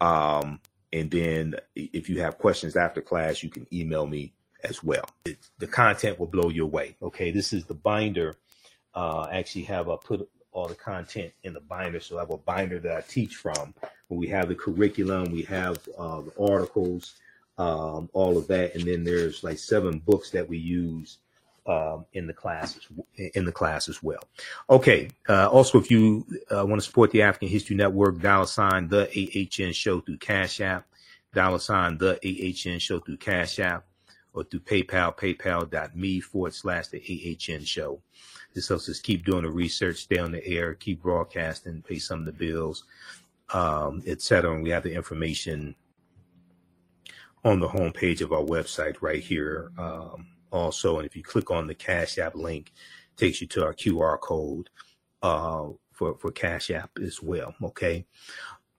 Um, 0.00 0.60
and 0.92 1.10
then 1.10 1.56
if 1.74 2.08
you 2.08 2.22
have 2.22 2.38
questions 2.38 2.74
after 2.74 3.02
class, 3.02 3.42
you 3.42 3.50
can 3.50 3.66
email 3.72 4.06
me 4.06 4.32
as 4.64 4.82
well. 4.82 5.08
It, 5.24 5.38
the 5.58 5.66
content 5.66 6.18
will 6.18 6.26
blow 6.26 6.48
your 6.50 6.66
way. 6.66 6.96
Okay, 7.02 7.30
this 7.30 7.52
is 7.52 7.64
the 7.64 7.74
binder. 7.74 8.36
Uh, 8.94 9.28
actually, 9.30 9.64
have 9.64 9.88
I 9.88 9.96
put 9.96 10.28
all 10.58 10.68
the 10.68 10.74
content 10.74 11.32
in 11.44 11.52
the 11.54 11.60
binder. 11.60 12.00
So 12.00 12.16
I 12.16 12.20
have 12.20 12.30
a 12.30 12.36
binder 12.36 12.78
that 12.80 12.96
I 12.96 13.00
teach 13.02 13.36
from. 13.36 13.74
we 14.08 14.26
have 14.28 14.48
the 14.48 14.54
curriculum, 14.54 15.30
we 15.30 15.42
have 15.42 15.78
uh, 15.96 16.22
the 16.22 16.32
articles, 16.40 17.14
um, 17.58 18.08
all 18.12 18.36
of 18.36 18.46
that, 18.48 18.74
and 18.74 18.84
then 18.84 19.04
there's 19.04 19.44
like 19.44 19.58
seven 19.58 19.98
books 19.98 20.30
that 20.30 20.48
we 20.48 20.58
use 20.58 21.18
um, 21.66 22.06
in 22.14 22.26
the 22.26 22.32
classes 22.32 22.86
in 23.34 23.44
the 23.44 23.52
class 23.52 23.88
as 23.88 24.02
well. 24.02 24.22
Okay. 24.70 25.10
Uh, 25.28 25.48
also, 25.48 25.78
if 25.78 25.90
you 25.90 26.26
uh, 26.50 26.64
want 26.64 26.80
to 26.80 26.86
support 26.86 27.10
the 27.10 27.22
African 27.22 27.48
History 27.48 27.76
Network, 27.76 28.20
dollar 28.20 28.46
sign 28.46 28.88
the 28.88 29.06
AHN 29.06 29.72
show 29.72 30.00
through 30.00 30.16
Cash 30.16 30.60
App, 30.60 30.86
dollar 31.34 31.58
sign 31.58 31.98
the 31.98 32.18
AHN 32.24 32.78
show 32.78 33.00
through 33.00 33.18
Cash 33.18 33.58
App, 33.58 33.84
or 34.34 34.44
through 34.44 34.60
PayPal, 34.60 35.16
paypal.me 35.16 36.20
forward 36.20 36.54
slash 36.54 36.88
the 36.88 36.98
AHN 37.48 37.64
show. 37.64 38.00
This 38.54 38.68
helps 38.68 38.88
us 38.88 39.00
keep 39.00 39.24
doing 39.24 39.42
the 39.42 39.50
research, 39.50 39.98
stay 39.98 40.18
on 40.18 40.32
the 40.32 40.46
air, 40.46 40.74
keep 40.74 41.02
broadcasting, 41.02 41.82
pay 41.82 41.98
some 41.98 42.20
of 42.20 42.26
the 42.26 42.32
bills, 42.32 42.84
um, 43.52 44.02
etc. 44.06 44.52
And 44.52 44.62
we 44.62 44.70
have 44.70 44.82
the 44.82 44.94
information 44.94 45.74
on 47.44 47.60
the 47.60 47.68
homepage 47.68 48.20
of 48.20 48.32
our 48.32 48.42
website 48.42 48.96
right 49.00 49.22
here. 49.22 49.70
Um, 49.78 50.26
also, 50.50 50.98
and 50.98 51.06
if 51.06 51.14
you 51.14 51.22
click 51.22 51.50
on 51.50 51.66
the 51.66 51.74
Cash 51.74 52.18
App 52.18 52.34
link, 52.34 52.72
takes 53.16 53.40
you 53.40 53.46
to 53.48 53.64
our 53.64 53.74
QR 53.74 54.18
code 54.18 54.70
uh, 55.22 55.68
for 55.92 56.16
for 56.16 56.30
Cash 56.30 56.70
App 56.70 56.90
as 57.02 57.22
well. 57.22 57.54
Okay. 57.62 58.06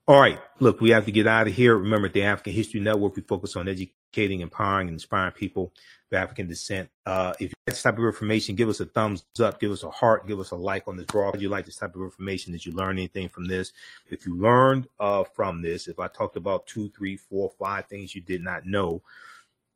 All 0.08 0.20
right. 0.20 0.39
Look, 0.60 0.82
we 0.82 0.89
have 0.89 1.06
to 1.06 1.12
get 1.12 1.28
out 1.28 1.47
of 1.47 1.54
here. 1.54 1.78
Remember, 1.78 2.10
the 2.10 2.24
African 2.24 2.54
History 2.54 2.80
Network, 2.80 3.16
we 3.16 3.22
focus 3.22 3.56
on 3.56 3.68
educating, 4.10 4.41
empowering, 4.41 4.88
and 4.88 4.95
inspiring 4.95 5.34
people 5.34 5.72
of 6.12 6.18
African 6.18 6.47
descent. 6.47 6.89
Uh, 7.05 7.34
if 7.39 7.41
you 7.41 7.53
like 7.68 7.76
this 7.76 7.84
type 7.84 7.97
of 7.97 8.03
information, 8.03 8.55
give 8.55 8.70
us 8.70 8.80
a 8.80 8.86
thumbs 8.86 9.24
up, 9.39 9.60
give 9.60 9.72
us 9.72 9.84
a 9.84 9.89
heart, 9.89 10.28
give 10.28 10.39
us 10.39 10.51
a 10.51 10.55
like 10.55 10.88
on 10.88 10.97
this 10.97 11.05
broadcast. 11.05 11.36
If 11.36 11.41
you 11.41 11.49
like 11.49 11.66
this 11.66 11.76
type 11.76 11.95
of 11.95 12.01
information, 12.01 12.51
did 12.51 12.66
you 12.66 12.74
learn 12.74 12.97
anything 12.97 13.30
from 13.30 13.45
this? 13.47 13.72
If 14.10 14.26
you 14.26 14.36
learned 14.36 14.88
uh, 14.99 15.24
from 15.36 15.62
this, 15.62 15.88
if 15.88 15.99
I 15.99 16.07
talked 16.07 16.36
about 16.36 16.66
two, 16.66 16.89
three, 16.89 17.18
four, 17.18 17.51
five 17.60 17.86
things 17.88 18.16
you 18.16 18.22
did 18.22 18.43
not 18.43 18.66
know, 18.66 19.01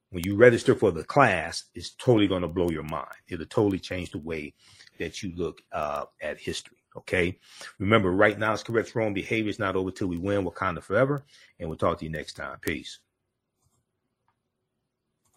when 0.09 0.23
you 0.25 0.35
register 0.35 0.75
for 0.75 0.91
the 0.91 1.03
class, 1.03 1.65
it's 1.73 1.91
totally 1.91 2.27
going 2.27 2.43
to 2.43 2.47
blow 2.47 2.69
your 2.69 2.83
mind. 2.83 3.07
It'll 3.27 3.45
totally 3.45 3.79
change 3.79 4.11
the 4.11 4.19
way 4.19 4.53
that 4.99 5.23
you 5.23 5.33
look 5.35 5.61
uh, 5.71 6.05
at 6.21 6.39
history. 6.39 6.77
Okay. 6.95 7.39
Remember, 7.79 8.11
right 8.11 8.37
now 8.37 8.53
it's 8.53 8.61
correct 8.61 8.93
wrong 8.93 9.15
behavior 9.15 9.49
is 9.49 9.57
not 9.57 9.75
over 9.75 9.89
till 9.89 10.07
we 10.07 10.17
win 10.17 10.45
Wakanda 10.45 10.83
forever. 10.83 11.25
And 11.59 11.67
we'll 11.67 11.79
talk 11.79 11.97
to 11.99 12.05
you 12.05 12.11
next 12.11 12.33
time. 12.33 12.59
Peace. 12.61 12.99